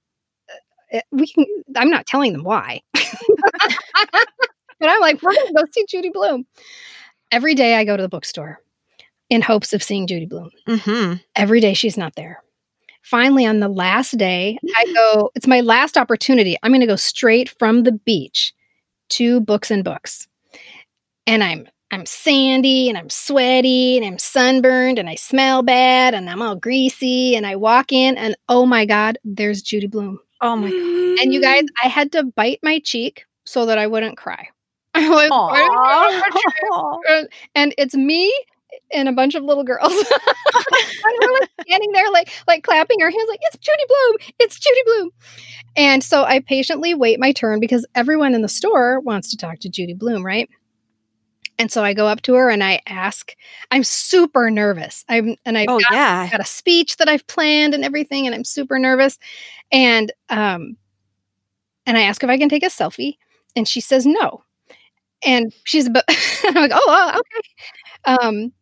uh, 0.92 1.00
we 1.12 1.26
can 1.26 1.46
I'm 1.76 1.90
not 1.90 2.06
telling 2.06 2.32
them 2.32 2.44
why. 2.44 2.80
but 2.94 4.88
I'm 4.88 5.00
like, 5.00 5.22
we're 5.22 5.34
gonna 5.34 5.52
go 5.52 5.64
see 5.72 5.86
Judy 5.88 6.10
Blume. 6.10 6.46
Every 7.30 7.54
day 7.54 7.74
I 7.74 7.84
go 7.84 7.96
to 7.96 8.02
the 8.02 8.08
bookstore 8.08 8.60
in 9.30 9.42
hopes 9.42 9.72
of 9.72 9.82
seeing 9.82 10.06
Judy 10.06 10.26
Blume. 10.26 10.50
Mm-hmm. 10.68 11.14
Every 11.34 11.60
day 11.60 11.74
she's 11.74 11.96
not 11.96 12.14
there. 12.14 12.42
Finally, 13.06 13.46
on 13.46 13.60
the 13.60 13.68
last 13.68 14.18
day, 14.18 14.58
mm-hmm. 14.64 14.72
I 14.76 14.92
go, 14.92 15.30
it's 15.36 15.46
my 15.46 15.60
last 15.60 15.96
opportunity. 15.96 16.56
I'm 16.64 16.72
going 16.72 16.80
to 16.80 16.88
go 16.88 16.96
straight 16.96 17.48
from 17.48 17.84
the 17.84 17.92
beach 17.92 18.52
to 19.10 19.40
books 19.40 19.70
and 19.70 19.84
books. 19.84 20.26
And 21.24 21.44
I'm 21.44 21.68
I'm 21.92 22.04
sandy 22.04 22.88
and 22.88 22.98
I'm 22.98 23.08
sweaty 23.08 23.96
and 23.96 24.04
I'm 24.04 24.18
sunburned 24.18 24.98
and 24.98 25.08
I 25.08 25.14
smell 25.14 25.62
bad 25.62 26.14
and 26.14 26.28
I'm 26.28 26.42
all 26.42 26.56
greasy 26.56 27.36
and 27.36 27.46
I 27.46 27.54
walk 27.54 27.92
in 27.92 28.18
and 28.18 28.34
oh 28.48 28.66
my 28.66 28.84
god, 28.84 29.18
there's 29.24 29.62
Judy 29.62 29.86
Blume. 29.86 30.18
Oh 30.40 30.56
my 30.56 30.68
god. 30.68 31.22
And 31.22 31.32
you 31.32 31.40
guys, 31.40 31.62
I 31.84 31.86
had 31.86 32.10
to 32.12 32.24
bite 32.24 32.58
my 32.64 32.80
cheek 32.80 33.24
so 33.44 33.66
that 33.66 33.78
I 33.78 33.86
wouldn't 33.86 34.16
cry. 34.16 34.48
I 34.94 35.08
was, 35.08 35.30
Aw. 35.30 37.24
and 37.54 37.72
it's 37.78 37.94
me 37.94 38.34
and 38.92 39.08
a 39.08 39.12
bunch 39.12 39.34
of 39.34 39.42
little 39.44 39.64
girls. 39.64 39.92
and 39.92 41.18
we're 41.20 41.32
like 41.32 41.50
standing 41.62 41.92
there, 41.92 42.10
like 42.12 42.30
like 42.46 42.62
clapping 42.64 43.02
our 43.02 43.10
hands, 43.10 43.28
like 43.28 43.40
it's 43.42 43.58
Judy 43.58 43.82
Blume, 43.88 44.16
it's 44.40 44.58
Judy 44.58 44.80
Blume. 44.84 45.10
And 45.76 46.02
so 46.04 46.24
I 46.24 46.40
patiently 46.40 46.94
wait 46.94 47.20
my 47.20 47.32
turn 47.32 47.60
because 47.60 47.86
everyone 47.94 48.34
in 48.34 48.42
the 48.42 48.48
store 48.48 49.00
wants 49.00 49.30
to 49.30 49.36
talk 49.36 49.58
to 49.60 49.68
Judy 49.68 49.94
Blume, 49.94 50.24
right? 50.24 50.48
And 51.58 51.70
so 51.72 51.82
I 51.82 51.94
go 51.94 52.06
up 52.06 52.20
to 52.22 52.34
her 52.34 52.50
and 52.50 52.62
I 52.62 52.80
ask. 52.86 53.32
I'm 53.70 53.82
super 53.84 54.50
nervous. 54.50 55.04
I'm 55.08 55.36
and 55.46 55.56
I've 55.56 55.68
Oh 55.70 55.78
got, 55.80 55.92
yeah. 55.92 56.30
got 56.30 56.40
a 56.40 56.44
speech 56.44 56.98
that 56.98 57.08
I've 57.08 57.26
planned 57.26 57.74
and 57.74 57.84
everything, 57.84 58.26
and 58.26 58.34
I'm 58.34 58.44
super 58.44 58.78
nervous. 58.78 59.18
And 59.72 60.12
um, 60.28 60.76
and 61.86 61.96
I 61.96 62.02
ask 62.02 62.22
if 62.22 62.30
I 62.30 62.38
can 62.38 62.48
take 62.48 62.62
a 62.62 62.66
selfie, 62.66 63.16
and 63.54 63.66
she 63.66 63.80
says 63.80 64.06
no. 64.06 64.44
And 65.24 65.52
she's 65.64 65.88
but 65.88 66.04
I'm 66.44 66.54
like, 66.54 66.72
oh, 66.74 67.12
uh, 67.14 67.18
okay. 67.18 68.18
Um, 68.26 68.52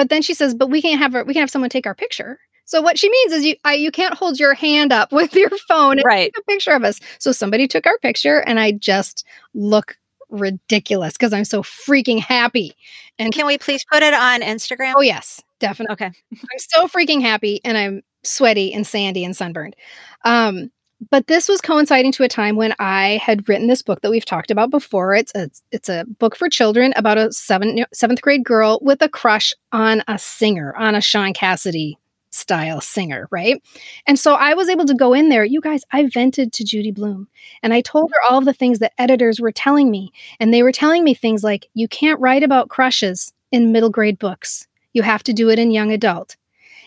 but 0.00 0.08
then 0.08 0.22
she 0.22 0.32
says, 0.32 0.54
but 0.54 0.70
we 0.70 0.80
can't 0.80 0.98
have 0.98 1.12
her, 1.12 1.24
we 1.24 1.34
can 1.34 1.40
have 1.42 1.50
someone 1.50 1.68
take 1.68 1.86
our 1.86 1.94
picture. 1.94 2.38
So 2.64 2.80
what 2.80 2.98
she 2.98 3.10
means 3.10 3.32
is 3.34 3.44
you 3.44 3.56
I, 3.66 3.74
you 3.74 3.90
can't 3.90 4.14
hold 4.14 4.40
your 4.40 4.54
hand 4.54 4.94
up 4.94 5.12
with 5.18 5.34
your 5.34 5.50
phone 5.68 5.98
and 5.98 6.04
Right. 6.06 6.32
take 6.34 6.38
a 6.38 6.50
picture 6.50 6.70
of 6.70 6.84
us. 6.84 7.00
So 7.18 7.32
somebody 7.32 7.68
took 7.68 7.84
our 7.84 7.98
picture, 7.98 8.38
and 8.46 8.58
I 8.58 8.72
just 8.72 9.26
look 9.52 9.98
ridiculous 10.30 11.12
because 11.12 11.34
I'm 11.34 11.44
so 11.44 11.62
freaking 11.62 12.18
happy. 12.18 12.72
And 13.18 13.30
Can 13.30 13.46
we 13.46 13.58
please 13.58 13.84
put 13.92 14.02
it 14.02 14.14
on 14.14 14.40
Instagram? 14.40 14.94
oh 14.96 15.02
yes, 15.02 15.42
definitely. 15.58 15.92
Okay. 15.92 16.06
I'm 16.06 16.58
so 16.58 16.88
freaking 16.88 17.20
happy 17.20 17.60
and 17.62 17.76
I'm 17.76 18.02
sweaty 18.24 18.72
and 18.72 18.86
sandy 18.86 19.22
and 19.22 19.36
sunburned. 19.36 19.76
Um, 20.24 20.70
but 21.08 21.26
this 21.26 21.48
was 21.48 21.60
coinciding 21.60 22.12
to 22.12 22.24
a 22.24 22.28
time 22.28 22.56
when 22.56 22.74
I 22.78 23.20
had 23.22 23.48
written 23.48 23.68
this 23.68 23.82
book 23.82 24.02
that 24.02 24.10
we've 24.10 24.24
talked 24.24 24.50
about 24.50 24.70
before. 24.70 25.14
It's 25.14 25.32
a 25.34 25.50
it's 25.72 25.88
a 25.88 26.04
book 26.18 26.36
for 26.36 26.48
children 26.48 26.92
about 26.96 27.18
a 27.18 27.32
seven, 27.32 27.84
seventh 27.92 28.20
grade 28.20 28.44
girl 28.44 28.78
with 28.82 29.00
a 29.00 29.08
crush 29.08 29.54
on 29.72 30.02
a 30.08 30.18
singer, 30.18 30.74
on 30.76 30.94
a 30.94 31.00
Shaun 31.00 31.32
Cassidy 31.32 31.98
style 32.30 32.80
singer, 32.80 33.28
right? 33.30 33.60
And 34.06 34.18
so 34.18 34.34
I 34.34 34.54
was 34.54 34.68
able 34.68 34.84
to 34.86 34.94
go 34.94 35.12
in 35.12 35.30
there. 35.30 35.44
You 35.44 35.60
guys, 35.60 35.82
I 35.92 36.08
vented 36.08 36.52
to 36.52 36.64
Judy 36.64 36.92
Blume 36.92 37.28
and 37.62 37.74
I 37.74 37.80
told 37.80 38.10
her 38.12 38.20
all 38.28 38.38
of 38.38 38.44
the 38.44 38.52
things 38.52 38.78
that 38.78 38.92
editors 38.98 39.40
were 39.40 39.52
telling 39.52 39.90
me. 39.90 40.12
And 40.38 40.54
they 40.54 40.62
were 40.62 40.72
telling 40.72 41.02
me 41.02 41.14
things 41.14 41.42
like, 41.42 41.68
you 41.74 41.88
can't 41.88 42.20
write 42.20 42.42
about 42.42 42.68
crushes 42.68 43.32
in 43.50 43.72
middle 43.72 43.90
grade 43.90 44.18
books. 44.18 44.68
You 44.92 45.02
have 45.02 45.22
to 45.24 45.32
do 45.32 45.50
it 45.50 45.58
in 45.58 45.70
young 45.70 45.90
adult. 45.92 46.36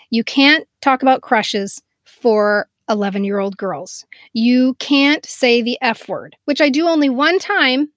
You 0.10 0.23
can't 0.23 0.67
talk 0.82 1.02
about 1.02 1.21
crushes 1.21 1.82
for 2.06 2.69
11 2.89 3.24
year 3.24 3.39
old 3.39 3.58
girls. 3.58 4.06
You 4.34 4.76
can't 4.80 5.26
say 5.26 5.62
the 5.62 5.78
F 5.82 6.08
word, 6.08 6.36
which 6.46 6.62
I 6.62 6.69
do 6.69 6.88
only 6.88 7.10
one 7.10 7.39
time. 7.39 7.89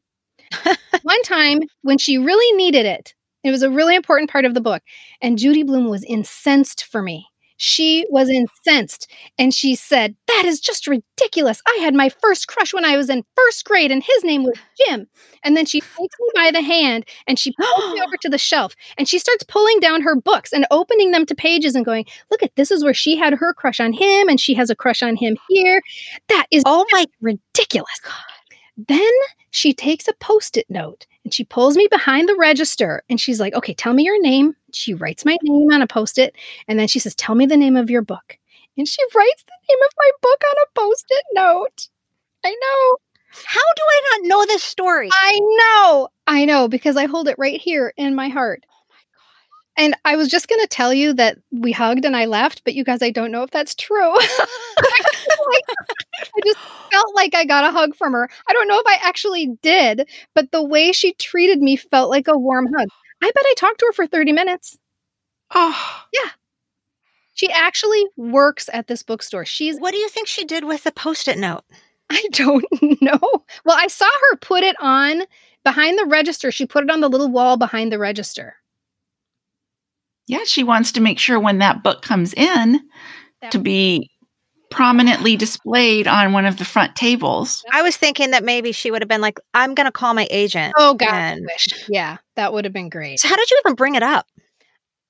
one 1.02 1.22
time 1.22 1.60
when 1.82 1.98
she 1.98 2.18
really 2.18 2.56
needed 2.56 2.86
it. 2.86 3.14
It 3.42 3.50
was 3.50 3.62
a 3.62 3.70
really 3.70 3.94
important 3.94 4.30
part 4.30 4.44
of 4.44 4.54
the 4.54 4.60
book. 4.60 4.82
And 5.20 5.38
Judy 5.38 5.62
Blume 5.62 5.88
was 5.88 6.04
incensed 6.04 6.84
for 6.84 7.02
me. 7.02 7.26
She 7.56 8.06
was 8.10 8.28
incensed 8.28 9.10
and 9.38 9.54
she 9.54 9.74
said, 9.74 10.14
That 10.28 10.44
is 10.44 10.60
just 10.60 10.86
ridiculous. 10.86 11.62
I 11.66 11.78
had 11.80 11.94
my 11.94 12.08
first 12.08 12.48
crush 12.48 12.74
when 12.74 12.84
I 12.84 12.96
was 12.96 13.08
in 13.08 13.24
first 13.36 13.64
grade 13.64 13.90
and 13.90 14.02
his 14.02 14.24
name 14.24 14.44
was 14.44 14.58
Jim. 14.86 15.06
And 15.42 15.56
then 15.56 15.66
she 15.66 15.80
takes 15.80 15.96
me 15.98 16.28
by 16.34 16.50
the 16.50 16.60
hand 16.60 17.06
and 17.26 17.38
she 17.38 17.52
pulls 17.52 17.94
me 17.94 18.00
over 18.06 18.16
to 18.20 18.28
the 18.28 18.38
shelf 18.38 18.74
and 18.98 19.08
she 19.08 19.18
starts 19.18 19.44
pulling 19.44 19.80
down 19.80 20.02
her 20.02 20.16
books 20.16 20.52
and 20.52 20.66
opening 20.70 21.10
them 21.10 21.26
to 21.26 21.34
pages 21.34 21.74
and 21.74 21.84
going, 21.84 22.04
Look 22.30 22.42
at 22.42 22.54
this 22.56 22.70
is 22.70 22.84
where 22.84 22.94
she 22.94 23.16
had 23.16 23.34
her 23.34 23.54
crush 23.54 23.80
on 23.80 23.92
him 23.92 24.28
and 24.28 24.40
she 24.40 24.54
has 24.54 24.70
a 24.70 24.76
crush 24.76 25.02
on 25.02 25.16
him 25.16 25.36
here. 25.48 25.80
That 26.28 26.46
is 26.50 26.62
Oh 26.66 26.84
my 26.92 27.06
ridiculous. 27.20 28.00
Then 28.76 29.10
she 29.50 29.72
takes 29.72 30.06
a 30.06 30.12
post 30.14 30.56
it 30.56 30.66
note 30.68 31.06
and 31.24 31.32
she 31.32 31.44
pulls 31.44 31.76
me 31.76 31.88
behind 31.90 32.28
the 32.28 32.36
register 32.36 33.02
and 33.08 33.20
she's 33.20 33.40
like, 33.40 33.54
okay, 33.54 33.74
tell 33.74 33.94
me 33.94 34.04
your 34.04 34.20
name. 34.20 34.54
She 34.72 34.92
writes 34.94 35.24
my 35.24 35.38
name 35.42 35.72
on 35.72 35.82
a 35.82 35.86
post 35.86 36.18
it 36.18 36.34
and 36.68 36.78
then 36.78 36.88
she 36.88 36.98
says, 36.98 37.14
tell 37.14 37.34
me 37.34 37.46
the 37.46 37.56
name 37.56 37.76
of 37.76 37.90
your 37.90 38.02
book. 38.02 38.38
And 38.76 38.86
she 38.86 39.02
writes 39.14 39.44
the 39.44 39.74
name 39.74 39.78
of 39.86 39.92
my 39.96 40.10
book 40.20 40.42
on 40.50 40.56
a 40.62 40.80
post 40.80 41.06
it 41.08 41.24
note. 41.32 41.88
I 42.44 42.50
know. 42.50 42.96
how 43.44 43.60
do 43.76 43.82
I 43.82 44.02
not 44.12 44.28
know 44.28 44.44
this 44.46 44.62
story? 44.62 45.08
I 45.12 45.40
know. 45.40 46.08
I 46.26 46.44
know 46.44 46.68
because 46.68 46.96
I 46.96 47.06
hold 47.06 47.28
it 47.28 47.36
right 47.38 47.60
here 47.60 47.94
in 47.96 48.14
my 48.14 48.28
heart. 48.28 48.64
And 49.76 49.94
I 50.04 50.16
was 50.16 50.28
just 50.28 50.48
going 50.48 50.60
to 50.62 50.66
tell 50.68 50.94
you 50.94 51.12
that 51.14 51.38
we 51.50 51.70
hugged 51.72 52.04
and 52.04 52.16
I 52.16 52.24
left, 52.24 52.64
but 52.64 52.74
you 52.74 52.82
guys, 52.84 53.02
I 53.02 53.10
don't 53.10 53.30
know 53.30 53.42
if 53.42 53.50
that's 53.50 53.74
true. 53.74 54.14
Like, 54.14 55.64
I 56.20 56.40
just 56.44 56.58
felt 56.92 57.14
like 57.14 57.34
I 57.34 57.44
got 57.44 57.64
a 57.64 57.70
hug 57.72 57.94
from 57.94 58.12
her. 58.12 58.28
I 58.48 58.52
don't 58.52 58.68
know 58.68 58.78
if 58.78 58.86
I 58.86 58.98
actually 59.06 59.56
did, 59.62 60.08
but 60.34 60.50
the 60.50 60.62
way 60.64 60.92
she 60.92 61.12
treated 61.14 61.60
me 61.60 61.76
felt 61.76 62.10
like 62.10 62.28
a 62.28 62.38
warm 62.38 62.66
hug. 62.76 62.88
I 63.22 63.26
bet 63.26 63.44
I 63.46 63.54
talked 63.56 63.80
to 63.80 63.86
her 63.86 63.92
for 63.92 64.06
30 64.06 64.32
minutes. 64.32 64.78
Oh, 65.54 66.04
Yeah. 66.12 66.30
She 67.34 67.50
actually 67.52 68.02
works 68.16 68.70
at 68.72 68.86
this 68.86 69.02
bookstore. 69.02 69.44
She's, 69.44 69.78
what 69.78 69.90
do 69.92 69.98
you 69.98 70.08
think 70.08 70.26
she 70.26 70.44
did 70.44 70.64
with 70.64 70.84
the 70.84 70.92
post-it 70.92 71.38
note? 71.38 71.64
I 72.08 72.22
don't 72.32 72.64
know. 73.02 73.20
Well, 73.64 73.76
I 73.78 73.88
saw 73.88 74.06
her 74.30 74.36
put 74.38 74.62
it 74.62 74.76
on 74.80 75.22
behind 75.62 75.98
the 75.98 76.06
register. 76.06 76.50
She 76.50 76.66
put 76.66 76.84
it 76.84 76.90
on 76.90 77.00
the 77.00 77.10
little 77.10 77.28
wall 77.28 77.56
behind 77.58 77.92
the 77.92 77.98
register. 77.98 78.56
Yeah. 80.26 80.44
She 80.44 80.62
wants 80.64 80.92
to 80.92 81.00
make 81.00 81.18
sure 81.18 81.38
when 81.40 81.58
that 81.58 81.82
book 81.82 82.02
comes 82.02 82.32
in 82.34 82.80
That- 83.42 83.50
to 83.52 83.58
be 83.58 84.10
prominently 84.70 85.36
displayed 85.36 86.08
on 86.08 86.32
one 86.32 86.44
of 86.44 86.56
the 86.56 86.64
front 86.64 86.96
tables. 86.96 87.64
I 87.72 87.82
was 87.82 87.96
thinking 87.96 88.32
that 88.32 88.42
maybe 88.44 88.72
she 88.72 88.90
would 88.90 89.00
have 89.00 89.08
been 89.08 89.20
like, 89.20 89.38
I'm 89.54 89.74
going 89.74 89.84
to 89.86 89.92
call 89.92 90.12
my 90.12 90.26
agent. 90.30 90.74
Oh 90.76 90.94
God, 90.94 91.08
And- 91.14 91.48
Yeah, 91.88 92.16
that 92.34 92.52
would 92.52 92.64
have 92.64 92.72
been 92.74 92.88
great. 92.88 93.20
So, 93.20 93.28
how 93.28 93.36
did 93.36 93.50
you 93.50 93.60
even 93.64 93.74
bring 93.76 93.94
it 93.94 94.02
up? 94.02 94.26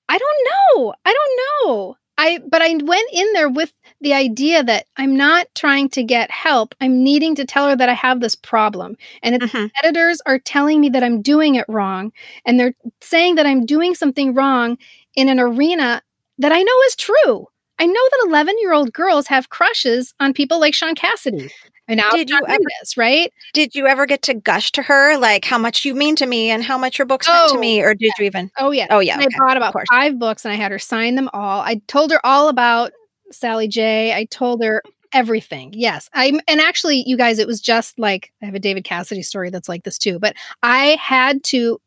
I 0.09 0.19
don't 0.19 0.77
know. 0.77 0.95
I 1.05 1.13
don't 1.13 1.41
know. 1.69 1.97
I 2.19 2.39
but 2.49 2.63
I 2.63 2.69
went 2.83 3.09
in 3.13 3.33
there 3.35 3.49
with 3.49 3.73
the 4.01 4.15
idea 4.15 4.63
that 4.63 4.87
I'm 4.97 5.17
not 5.17 5.49
trying 5.55 5.89
to 5.91 6.03
get 6.03 6.31
help. 6.31 6.75
I'm 6.81 7.03
needing 7.03 7.35
to 7.35 7.45
tell 7.45 7.69
her 7.69 7.77
that 7.77 7.89
I 7.89 7.93
have 7.95 8.21
this 8.21 8.35
problem. 8.35 8.97
And 9.23 9.35
it's 9.35 9.53
Mhm. 9.53 9.71
editors 9.83 10.21
are 10.27 10.39
telling 10.39 10.81
me 10.81 10.89
that 10.91 11.03
I'm 11.03 11.21
doing 11.23 11.57
it 11.57 11.67
wrong 11.69 12.13
and 12.47 12.59
they're 12.59 12.75
saying 13.03 13.35
that 13.35 13.47
I'm 13.47 13.67
doing 13.67 13.95
something 13.95 14.33
wrong 14.33 14.79
in 15.17 15.29
an 15.29 15.41
arena 15.41 16.03
that 16.39 16.53
I 16.53 16.63
know 16.63 16.81
is 16.87 16.97
true. 16.97 17.47
I 17.79 17.87
know 17.87 17.93
that 17.95 18.27
11-year-old 18.29 18.93
girls 18.93 19.27
have 19.27 19.49
crushes 19.51 20.15
on 20.21 20.33
people 20.33 20.61
like 20.61 20.75
Shaun 20.75 20.95
Cassidy. 20.95 21.51
And 21.89 21.99
now 21.99 22.11
Did 22.11 22.31
you 22.31 22.41
ever- 22.49 22.59
Reedus, 22.59 22.97
right? 22.97 23.33
Did 23.55 23.77
you 23.77 23.87
ever 23.87 24.07
get 24.07 24.21
to 24.23 24.35
gush 24.35 24.73
to 24.73 24.83
her, 24.83 25.17
like 25.19 25.45
how 25.45 25.57
much 25.57 25.85
you 25.85 25.95
mean 25.95 26.17
to 26.17 26.27
me 26.27 26.51
and 26.51 26.65
how 26.65 26.77
much 26.77 26.99
your 26.99 27.07
books 27.07 27.29
meant 27.29 27.51
to 27.51 27.57
Oh, 27.57 27.61
me? 27.61 27.81
Or 27.81 27.95
did 27.95 28.11
you 28.19 28.25
even? 28.25 28.51
Oh 28.59 28.73
yeah. 28.73 28.89
Oh, 28.91 28.99
yeah. 28.99 29.13
And 29.15 29.23
I 29.23 29.27
okay, 29.27 29.37
bought 29.39 29.57
about 29.57 29.73
five 29.89 30.19
books 30.19 30.45
and 30.45 30.51
I 30.51 30.57
had 30.57 30.73
her 30.73 30.81
sign 30.81 31.15
them 31.15 31.31
all. 31.33 31.61
I 31.61 31.81
told 31.87 32.11
her 32.11 32.19
all 32.27 32.49
about 32.49 32.91
Sally 33.31 33.69
J. 33.69 34.13
I 34.13 34.25
told 34.25 34.65
her 34.65 34.83
everything. 35.13 35.71
Yes. 35.75 36.11
I'm 36.13 36.41
and 36.49 36.61
actually 36.61 37.05
you 37.07 37.17
guys 37.17 37.39
it 37.39 37.47
was 37.47 37.61
just 37.61 37.97
like 38.01 38.33
I 38.43 38.47
have 38.47 38.57
a 38.57 38.59
David 38.59 38.83
Cassidy 38.83 39.23
story 39.23 39.51
that's 39.51 39.69
like 39.69 39.85
this 39.85 39.97
too, 39.97 40.19
but 40.19 40.35
I 40.65 40.97
had 41.01 41.45
to 41.45 41.81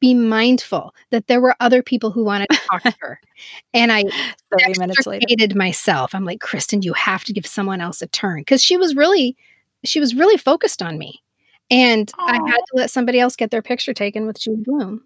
be 0.00 0.14
mindful 0.14 0.94
that 1.10 1.26
there 1.26 1.40
were 1.40 1.56
other 1.60 1.82
people 1.82 2.10
who 2.10 2.24
wanted 2.24 2.48
to 2.50 2.60
talk 2.70 2.82
to 2.82 2.94
her. 3.00 3.20
And 3.74 3.92
I 3.92 4.04
30 4.58 4.78
minutes 4.78 5.06
later. 5.06 5.22
extricated 5.22 5.56
myself. 5.56 6.14
I'm 6.14 6.24
like, 6.24 6.40
Kristin, 6.40 6.84
you 6.84 6.92
have 6.94 7.24
to 7.24 7.32
give 7.32 7.46
someone 7.46 7.80
else 7.80 8.02
a 8.02 8.06
turn 8.06 8.40
because 8.40 8.62
she 8.62 8.76
was 8.76 8.94
really, 8.94 9.36
she 9.84 10.00
was 10.00 10.14
really 10.14 10.36
focused 10.36 10.82
on 10.82 10.98
me, 10.98 11.22
and 11.70 12.10
I 12.18 12.34
had 12.34 12.58
to 12.58 12.72
let 12.74 12.90
somebody 12.90 13.20
else 13.20 13.36
get 13.36 13.50
their 13.50 13.62
picture 13.62 13.92
taken 13.92 14.26
with 14.26 14.38
Judy 14.38 14.62
Blume. 14.64 15.02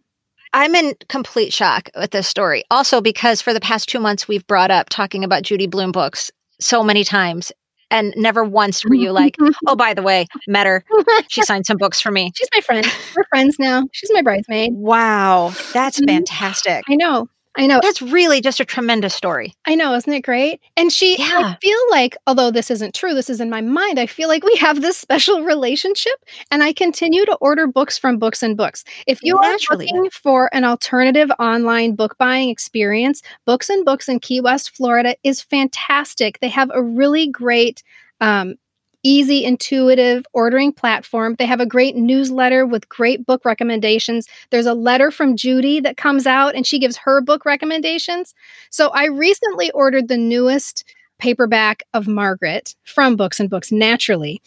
I'm 0.53 0.75
in 0.75 0.95
complete 1.09 1.53
shock 1.53 1.91
with 1.97 2.11
this 2.11 2.27
story. 2.27 2.65
Also, 2.71 3.01
because 3.01 3.41
for 3.41 3.53
the 3.53 3.61
past 3.61 3.89
two 3.89 4.01
months, 4.01 4.27
we've 4.27 4.47
brought 4.47 4.71
up 4.71 4.89
talking 4.89 5.23
about 5.23 5.43
Judy 5.43 5.67
Blume 5.67 5.93
books 5.93 6.31
so 6.59 6.83
many 6.83 7.05
times. 7.05 7.53
And 7.91 8.15
never 8.17 8.45
once 8.45 8.85
were 8.85 8.95
you 8.95 9.11
like, 9.13 9.37
oh, 9.67 9.75
by 9.77 9.95
the 9.95 10.03
way, 10.03 10.27
met 10.47 10.67
her. 10.67 10.85
She 11.29 11.43
signed 11.43 11.67
some 11.67 11.77
books 11.77 12.01
for 12.01 12.11
me. 12.11 12.33
She's 12.35 12.49
my 12.55 12.61
friend. 12.61 12.87
We're 13.15 13.25
friends 13.25 13.57
now. 13.59 13.85
She's 13.93 14.11
my 14.13 14.23
bridesmaid. 14.23 14.73
Wow. 14.75 15.53
That's 15.73 16.01
Mhm. 16.01 16.07
fantastic. 16.09 16.83
I 16.89 16.97
know. 16.97 17.29
I 17.57 17.67
know. 17.67 17.81
That's 17.83 18.01
really 18.01 18.41
just 18.41 18.61
a 18.61 18.65
tremendous 18.65 19.13
story. 19.13 19.55
I 19.67 19.75
know. 19.75 19.95
Isn't 19.95 20.13
it 20.13 20.21
great? 20.21 20.61
And 20.77 20.93
she, 20.93 21.17
I 21.19 21.57
feel 21.61 21.79
like, 21.91 22.17
although 22.27 22.51
this 22.51 22.71
isn't 22.71 22.95
true, 22.95 23.13
this 23.13 23.29
is 23.29 23.41
in 23.41 23.51
my 23.51 23.61
mind, 23.61 23.99
I 23.99 24.07
feel 24.07 24.29
like 24.29 24.45
we 24.45 24.55
have 24.57 24.81
this 24.81 24.97
special 24.97 25.43
relationship. 25.45 26.13
And 26.51 26.63
I 26.63 26.73
continue 26.73 27.25
to 27.27 27.35
order 27.37 27.67
books 27.67 27.99
from 27.99 28.19
Books 28.19 28.43
and 28.43 28.57
Books. 28.57 28.85
If 29.07 29.21
you 29.23 29.39
Naturally. 29.41 29.87
are 29.87 29.97
looking 29.97 30.11
for 30.11 30.49
an 30.55 30.65
alternative 30.65 31.31
online 31.41 31.97
book 31.97 32.17
buying 32.19 32.51
experience, 32.51 33.21
Books 33.47 33.69
and 33.69 33.85
Books 33.85 34.09
in 34.09 34.21
Key 34.21 34.41
West, 34.41 34.71
Florida 34.77 35.17
is 35.25 35.43
fantastic. 35.43 36.39
They 36.41 36.49
have 36.49 36.71
a 36.73 36.83
really 36.83 37.27
great, 37.27 37.83
um, 38.21 38.55
easy, 39.03 39.45
intuitive 39.45 40.27
ordering 40.33 40.73
platform. 40.73 41.37
They 41.39 41.47
have 41.47 41.61
a 41.61 41.67
great 41.67 41.97
newsletter 41.97 42.67
with 42.67 42.89
great 42.89 43.27
book 43.27 43.45
recommendations. 43.45 44.27
There's 44.51 44.67
a 44.67 44.75
letter 44.75 45.11
from 45.11 45.37
Judy 45.37 45.81
that 45.81 45.97
comes 45.97 46.27
out 46.27 46.55
and 46.55 46.67
she 46.67 46.79
gives 46.79 46.97
her 46.99 47.21
book 47.21 47.45
recommendations. 47.45 48.35
So 48.71 48.89
I 48.91 49.07
recently 49.07 49.71
ordered 49.73 50.09
the 50.09 50.19
newest 50.19 50.85
paperback 51.19 51.83
of 51.95 52.09
Margaret 52.09 52.75
from 52.85 53.17
Books 53.17 53.41
and 53.41 53.51
Books 53.51 53.71
naturally. 53.71 54.43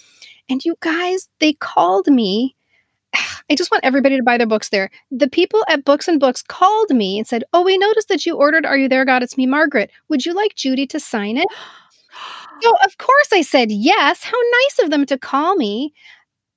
And 0.49 0.63
you 0.65 0.75
guys, 0.81 1.29
they 1.39 1.53
called 1.53 2.07
me. 2.07 2.55
I 3.49 3.55
just 3.55 3.71
want 3.71 3.85
everybody 3.85 4.17
to 4.17 4.23
buy 4.23 4.37
their 4.37 4.47
books 4.47 4.69
there. 4.69 4.89
The 5.11 5.29
people 5.29 5.63
at 5.69 5.85
Books 5.85 6.07
and 6.07 6.19
Books 6.19 6.41
called 6.41 6.89
me 6.89 7.17
and 7.17 7.27
said, 7.27 7.43
"Oh, 7.53 7.61
we 7.63 7.77
noticed 7.77 8.07
that 8.09 8.25
you 8.25 8.35
ordered 8.35 8.65
Are 8.65 8.77
You 8.77 8.89
There 8.89 9.05
God? 9.05 9.23
It's 9.23 9.37
Me, 9.37 9.45
Margaret. 9.45 9.91
Would 10.09 10.25
you 10.25 10.33
like 10.33 10.55
Judy 10.55 10.87
to 10.87 10.99
sign 10.99 11.37
it?" 11.37 11.47
So, 12.63 12.73
of 12.85 12.97
course 12.97 13.29
I 13.33 13.41
said, 13.41 13.71
"Yes." 13.71 14.23
How 14.23 14.37
nice 14.61 14.79
of 14.85 14.89
them 14.91 15.05
to 15.07 15.17
call 15.17 15.55
me. 15.55 15.93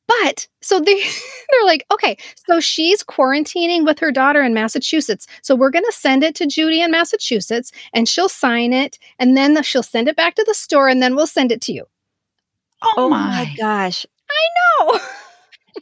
But 0.08 0.46
so 0.62 0.78
they 0.78 0.94
they're 1.50 1.64
like, 1.64 1.84
"Okay, 1.90 2.16
so 2.48 2.60
she's 2.60 3.02
quarantining 3.02 3.84
with 3.84 3.98
her 3.98 4.12
daughter 4.12 4.42
in 4.42 4.54
Massachusetts. 4.54 5.26
So 5.42 5.54
we're 5.56 5.70
going 5.70 5.84
to 5.84 5.92
send 5.92 6.22
it 6.22 6.34
to 6.36 6.46
Judy 6.46 6.80
in 6.80 6.90
Massachusetts 6.92 7.72
and 7.92 8.08
she'll 8.08 8.28
sign 8.28 8.72
it 8.72 8.98
and 9.18 9.36
then 9.36 9.54
the- 9.54 9.62
she'll 9.64 9.82
send 9.82 10.06
it 10.08 10.16
back 10.16 10.34
to 10.36 10.44
the 10.46 10.54
store 10.54 10.88
and 10.88 11.02
then 11.02 11.16
we'll 11.16 11.26
send 11.26 11.50
it 11.52 11.60
to 11.62 11.72
you." 11.72 11.84
Oh, 12.82 12.92
Oh 12.98 13.08
my. 13.08 13.18
my 13.44 13.54
gosh. 13.58 14.06
know. 14.80 15.00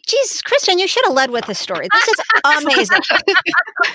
Jesus, 0.07 0.43
Kristin, 0.43 0.79
you 0.79 0.87
should 0.89 1.05
have 1.05 1.15
led 1.15 1.31
with 1.31 1.47
this 1.47 1.59
story. 1.59 1.89
This 1.93 2.09
is 2.09 2.21
amazing. 2.63 2.99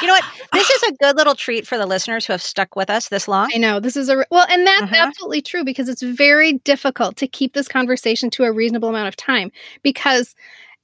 you 0.00 0.06
know 0.06 0.14
what? 0.14 0.24
This 0.52 0.68
is 0.68 0.82
a 0.82 0.92
good 0.94 1.16
little 1.16 1.34
treat 1.36 1.66
for 1.66 1.78
the 1.78 1.86
listeners 1.86 2.26
who 2.26 2.32
have 2.32 2.42
stuck 2.42 2.74
with 2.74 2.90
us 2.90 3.08
this 3.08 3.28
long. 3.28 3.50
I 3.54 3.58
know 3.58 3.78
this 3.78 3.96
is 3.96 4.08
a 4.08 4.24
well, 4.30 4.46
and 4.50 4.66
that's 4.66 4.90
Mhm. 4.90 4.96
absolutely 4.96 5.42
true 5.42 5.64
because 5.64 5.88
it's 5.88 6.02
very 6.02 6.54
difficult 6.64 7.16
to 7.18 7.28
keep 7.28 7.54
this 7.54 7.68
conversation 7.68 8.30
to 8.30 8.44
a 8.44 8.52
reasonable 8.52 8.88
amount 8.88 9.06
of 9.08 9.16
time 9.16 9.52
because 9.82 10.34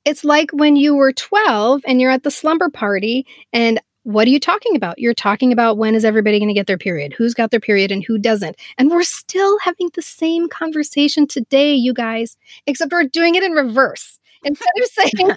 it's 0.04 0.24
like 0.24 0.50
when 0.52 0.76
you 0.76 0.94
were 0.94 1.12
12 1.12 1.82
and 1.86 2.00
you're 2.00 2.12
at 2.12 2.22
the 2.22 2.30
slumber 2.30 2.68
party 2.70 3.26
and 3.52 3.80
what 4.04 4.28
are 4.28 4.30
you 4.30 4.38
talking 4.38 4.76
about? 4.76 5.00
You're 5.00 5.14
talking 5.14 5.52
about 5.52 5.78
when 5.78 5.96
is 5.96 6.04
everybody 6.04 6.38
going 6.38 6.48
to 6.48 6.54
get 6.54 6.68
their 6.68 6.78
period? 6.78 7.12
Who's 7.12 7.34
got 7.34 7.50
their 7.50 7.58
period 7.58 7.90
and 7.90 8.04
who 8.04 8.18
doesn't? 8.18 8.54
And 8.78 8.88
we're 8.88 9.02
still 9.02 9.58
having 9.58 9.90
the 9.94 10.02
same 10.02 10.48
conversation 10.48 11.26
today, 11.26 11.74
you 11.74 11.92
guys, 11.92 12.36
except 12.68 12.92
we're 12.92 13.02
doing 13.04 13.34
it 13.34 13.42
in 13.42 13.50
reverse. 13.50 14.20
Instead 14.46 14.68
of 14.78 14.86
saying, 14.86 15.28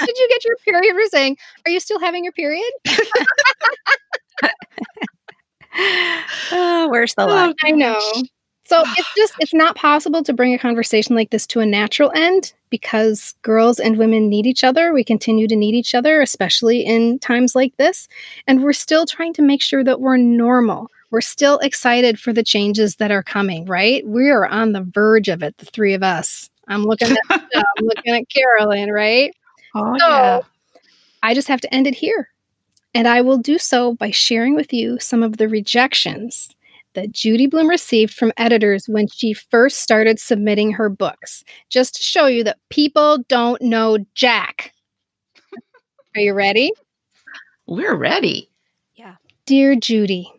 Did 0.00 0.16
you 0.16 0.28
get 0.28 0.44
your 0.44 0.56
period? 0.64 0.94
We're 0.94 1.08
saying, 1.08 1.36
Are 1.66 1.70
you 1.70 1.80
still 1.80 1.98
having 2.00 2.24
your 2.24 2.32
period? 2.32 2.70
oh, 6.52 6.88
where's 6.90 7.14
the 7.14 7.24
oh, 7.24 7.26
line? 7.26 7.54
I 7.62 7.72
know. 7.72 8.00
So 8.66 8.82
it's 8.96 9.14
just 9.16 9.34
it's 9.40 9.54
not 9.54 9.76
possible 9.76 10.22
to 10.22 10.32
bring 10.32 10.54
a 10.54 10.58
conversation 10.58 11.14
like 11.14 11.30
this 11.30 11.46
to 11.48 11.60
a 11.60 11.66
natural 11.66 12.12
end 12.14 12.52
because 12.70 13.34
girls 13.42 13.78
and 13.78 13.98
women 13.98 14.28
need 14.28 14.46
each 14.46 14.64
other. 14.64 14.92
We 14.92 15.04
continue 15.04 15.48
to 15.48 15.56
need 15.56 15.74
each 15.74 15.94
other, 15.94 16.20
especially 16.20 16.80
in 16.80 17.18
times 17.18 17.54
like 17.54 17.76
this. 17.76 18.08
And 18.46 18.62
we're 18.62 18.72
still 18.72 19.06
trying 19.06 19.32
to 19.34 19.42
make 19.42 19.62
sure 19.62 19.84
that 19.84 20.00
we're 20.00 20.16
normal. 20.16 20.90
We're 21.10 21.20
still 21.20 21.58
excited 21.58 22.18
for 22.18 22.32
the 22.32 22.42
changes 22.42 22.96
that 22.96 23.12
are 23.12 23.22
coming, 23.22 23.66
right? 23.66 24.04
We 24.06 24.30
are 24.30 24.46
on 24.46 24.72
the 24.72 24.82
verge 24.82 25.28
of 25.28 25.42
it, 25.42 25.56
the 25.58 25.66
three 25.66 25.94
of 25.94 26.02
us. 26.02 26.50
I'm 26.68 26.84
looking 26.84 27.10
at 27.10 27.18
uh, 27.30 27.62
I'm 27.78 27.84
looking 27.84 28.14
at 28.14 28.24
Carolyn, 28.28 28.90
right? 28.90 29.34
Oh, 29.74 29.96
So 29.98 30.06
yeah. 30.06 30.40
I 31.22 31.34
just 31.34 31.48
have 31.48 31.60
to 31.62 31.74
end 31.74 31.86
it 31.86 31.94
here. 31.94 32.28
And 32.94 33.08
I 33.08 33.22
will 33.22 33.38
do 33.38 33.58
so 33.58 33.94
by 33.94 34.10
sharing 34.10 34.54
with 34.54 34.72
you 34.72 34.98
some 35.00 35.22
of 35.22 35.36
the 35.36 35.48
rejections 35.48 36.54
that 36.94 37.10
Judy 37.10 37.46
Blume 37.48 37.68
received 37.68 38.14
from 38.14 38.32
editors 38.36 38.88
when 38.88 39.08
she 39.08 39.32
first 39.32 39.78
started 39.80 40.20
submitting 40.20 40.70
her 40.72 40.88
books, 40.88 41.42
just 41.68 41.96
to 41.96 42.02
show 42.02 42.26
you 42.26 42.44
that 42.44 42.58
people 42.70 43.18
don't 43.28 43.60
know 43.60 43.98
Jack. 44.14 44.72
Are 46.14 46.20
you 46.20 46.34
ready? 46.34 46.72
We're 47.66 47.96
ready. 47.96 48.48
Yeah. 48.94 49.16
Dear 49.46 49.74
Judy, 49.74 50.32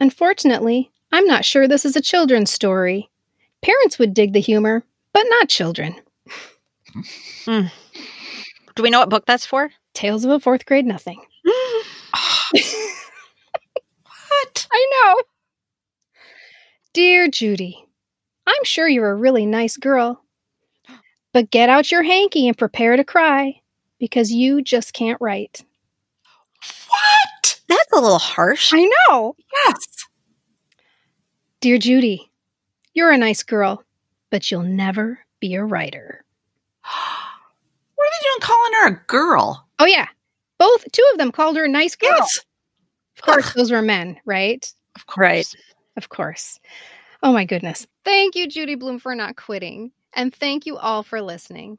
unfortunately, 0.00 0.90
I'm 1.12 1.26
not 1.26 1.44
sure 1.44 1.68
this 1.68 1.84
is 1.84 1.94
a 1.94 2.00
children's 2.00 2.50
story. 2.50 3.08
Parents 3.62 3.98
would 4.00 4.12
dig 4.14 4.32
the 4.32 4.40
humor, 4.40 4.82
but 5.12 5.24
not 5.28 5.48
children. 5.48 5.94
Mm. 7.46 7.70
Do 8.74 8.82
we 8.82 8.90
know 8.90 9.00
what 9.00 9.10
book 9.10 9.26
that's 9.26 9.46
for? 9.46 9.70
Tales 9.94 10.24
of 10.24 10.30
a 10.30 10.40
fourth 10.40 10.66
grade 10.66 10.86
nothing. 10.86 11.20
What? 12.52 14.66
I 14.72 14.90
know. 14.92 15.22
Dear 16.92 17.28
Judy, 17.28 17.86
I'm 18.46 18.64
sure 18.64 18.88
you're 18.88 19.10
a 19.10 19.16
really 19.16 19.46
nice 19.46 19.76
girl, 19.78 20.22
but 21.32 21.50
get 21.50 21.70
out 21.70 21.90
your 21.90 22.02
hanky 22.02 22.46
and 22.48 22.56
prepare 22.56 22.96
to 22.96 23.04
cry 23.04 23.60
because 23.98 24.30
you 24.30 24.60
just 24.60 24.92
can't 24.92 25.20
write. 25.20 25.64
What? 26.88 27.60
That's 27.68 27.92
a 27.92 28.00
little 28.00 28.18
harsh. 28.18 28.72
I 28.74 28.90
know. 29.08 29.34
Yes. 29.64 30.06
Dear 31.60 31.78
Judy, 31.78 32.30
you're 32.92 33.10
a 33.10 33.18
nice 33.18 33.42
girl, 33.42 33.82
but 34.32 34.50
you'll 34.50 34.62
never 34.62 35.20
be 35.38 35.54
a 35.54 35.64
writer. 35.64 36.24
What 37.94 38.08
are 38.08 38.18
they 38.18 38.28
doing 38.30 38.40
calling 38.40 38.72
her 38.72 38.88
a 38.88 39.06
girl? 39.06 39.68
Oh, 39.78 39.86
yeah. 39.86 40.08
Both, 40.58 40.90
two 40.90 41.08
of 41.12 41.18
them 41.18 41.30
called 41.30 41.56
her 41.56 41.66
a 41.66 41.68
nice 41.68 41.94
girl. 41.94 42.10
Yes. 42.18 42.40
Of 43.16 43.22
course, 43.22 43.52
those 43.52 43.70
were 43.70 43.80
men, 43.80 44.18
right? 44.24 44.66
Of 44.96 45.06
course. 45.06 45.24
Right. 45.24 45.46
Of 45.96 46.08
course. 46.08 46.58
Oh 47.22 47.32
my 47.32 47.44
goodness. 47.44 47.86
Thank 48.04 48.34
you, 48.34 48.48
Judy 48.48 48.74
Blume, 48.74 48.98
for 48.98 49.14
not 49.14 49.36
quitting. 49.36 49.92
And 50.12 50.34
thank 50.34 50.66
you 50.66 50.78
all 50.78 51.04
for 51.04 51.22
listening. 51.22 51.78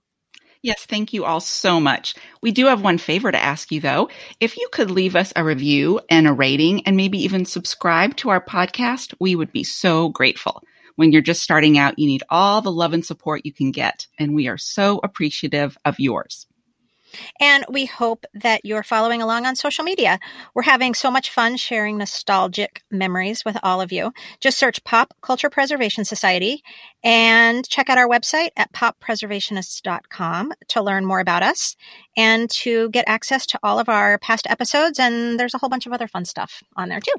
Yes, 0.61 0.85
thank 0.85 1.11
you 1.11 1.25
all 1.25 1.41
so 1.41 1.81
much. 1.81 2.15
We 2.41 2.51
do 2.51 2.67
have 2.67 2.81
one 2.81 2.99
favor 2.99 3.29
to 3.29 3.43
ask 3.43 3.69
you 3.69 3.81
though. 3.81 4.07
If 4.39 4.55
you 4.55 4.69
could 4.71 4.91
leave 4.91 5.17
us 5.17 5.33
a 5.35 5.43
review 5.43 5.99
and 6.09 6.25
a 6.25 6.31
rating 6.31 6.87
and 6.87 6.95
maybe 6.95 7.21
even 7.21 7.43
subscribe 7.43 8.15
to 8.17 8.29
our 8.29 8.39
podcast, 8.39 9.13
we 9.19 9.35
would 9.35 9.51
be 9.51 9.65
so 9.65 10.07
grateful. 10.07 10.63
When 10.95 11.11
you're 11.11 11.21
just 11.21 11.43
starting 11.43 11.77
out, 11.77 11.97
you 11.97 12.07
need 12.07 12.23
all 12.29 12.61
the 12.61 12.71
love 12.71 12.93
and 12.93 13.05
support 13.05 13.45
you 13.45 13.53
can 13.53 13.71
get, 13.71 14.07
and 14.19 14.35
we 14.35 14.47
are 14.47 14.57
so 14.57 14.99
appreciative 15.03 15.77
of 15.85 15.99
yours. 15.99 16.47
And 17.39 17.65
we 17.69 17.85
hope 17.85 18.25
that 18.33 18.65
you're 18.65 18.83
following 18.83 19.21
along 19.21 19.45
on 19.45 19.55
social 19.55 19.83
media. 19.83 20.19
We're 20.53 20.63
having 20.63 20.93
so 20.93 21.11
much 21.11 21.29
fun 21.29 21.57
sharing 21.57 21.97
nostalgic 21.97 22.81
memories 22.91 23.45
with 23.45 23.57
all 23.63 23.81
of 23.81 23.91
you. 23.91 24.11
Just 24.39 24.57
search 24.57 24.83
Pop 24.83 25.13
Culture 25.21 25.49
Preservation 25.49 26.05
Society 26.05 26.63
and 27.03 27.67
check 27.67 27.89
out 27.89 27.97
our 27.97 28.07
website 28.07 28.49
at 28.57 28.71
poppreservationists.com 28.73 30.53
to 30.69 30.81
learn 30.81 31.05
more 31.05 31.19
about 31.19 31.43
us 31.43 31.75
and 32.15 32.49
to 32.49 32.89
get 32.89 33.05
access 33.07 33.45
to 33.47 33.59
all 33.63 33.79
of 33.79 33.89
our 33.89 34.17
past 34.19 34.47
episodes. 34.49 34.99
And 34.99 35.39
there's 35.39 35.53
a 35.53 35.57
whole 35.57 35.69
bunch 35.69 35.85
of 35.85 35.93
other 35.93 36.07
fun 36.07 36.25
stuff 36.25 36.63
on 36.75 36.89
there 36.89 36.99
too. 36.99 37.13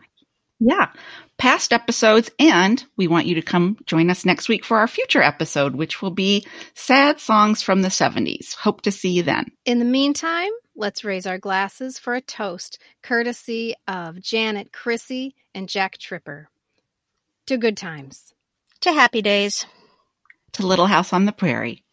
Yeah, 0.67 0.91
past 1.37 1.75
episodes. 1.75 2.31
And 2.39 2.83
we 2.97 3.07
want 3.07 3.27
you 3.27 3.35
to 3.35 3.43
come 3.43 3.77
join 3.85 4.09
us 4.09 4.25
next 4.25 4.49
week 4.49 4.65
for 4.65 4.79
our 4.79 4.89
future 4.89 5.21
episode, 5.21 5.77
which 5.77 6.01
will 6.01 6.11
be 6.11 6.47
sad 6.73 7.21
songs 7.21 7.61
from 7.63 7.83
the 7.83 7.89
70s. 7.89 8.55
Hope 8.55 8.81
to 8.83 8.91
see 8.91 9.11
you 9.11 9.23
then. 9.23 9.53
In 9.67 9.79
the 9.79 9.85
meantime, 9.85 10.51
let's 10.75 11.05
raise 11.05 11.27
our 11.27 11.37
glasses 11.37 11.99
for 11.99 12.15
a 12.15 12.23
toast, 12.23 12.79
courtesy 13.03 13.75
of 13.87 14.23
Janet 14.23 14.73
Chrissy 14.73 15.35
and 15.55 15.69
Jack 15.69 15.99
Tripper. 15.99 16.49
To 17.49 17.59
good 17.59 17.77
times. 17.77 18.33
To 18.81 18.93
happy 18.93 19.21
days. 19.21 19.67
To 20.53 20.67
Little 20.67 20.87
House 20.87 21.13
on 21.13 21.27
the 21.27 21.33
Prairie. 21.33 21.85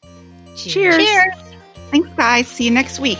Cheers. 0.56 0.96
Cheers. 0.96 1.36
Thanks, 1.90 2.10
guys. 2.16 2.48
See 2.48 2.64
you 2.64 2.72
next 2.72 3.02
week. 3.02 3.20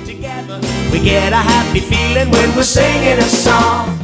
We 0.91 0.99
get 0.99 1.31
a 1.31 1.37
happy 1.37 1.79
feeling 1.79 2.29
when 2.31 2.53
we're 2.53 2.63
singing 2.63 3.17
a 3.17 3.21
song. 3.21 4.00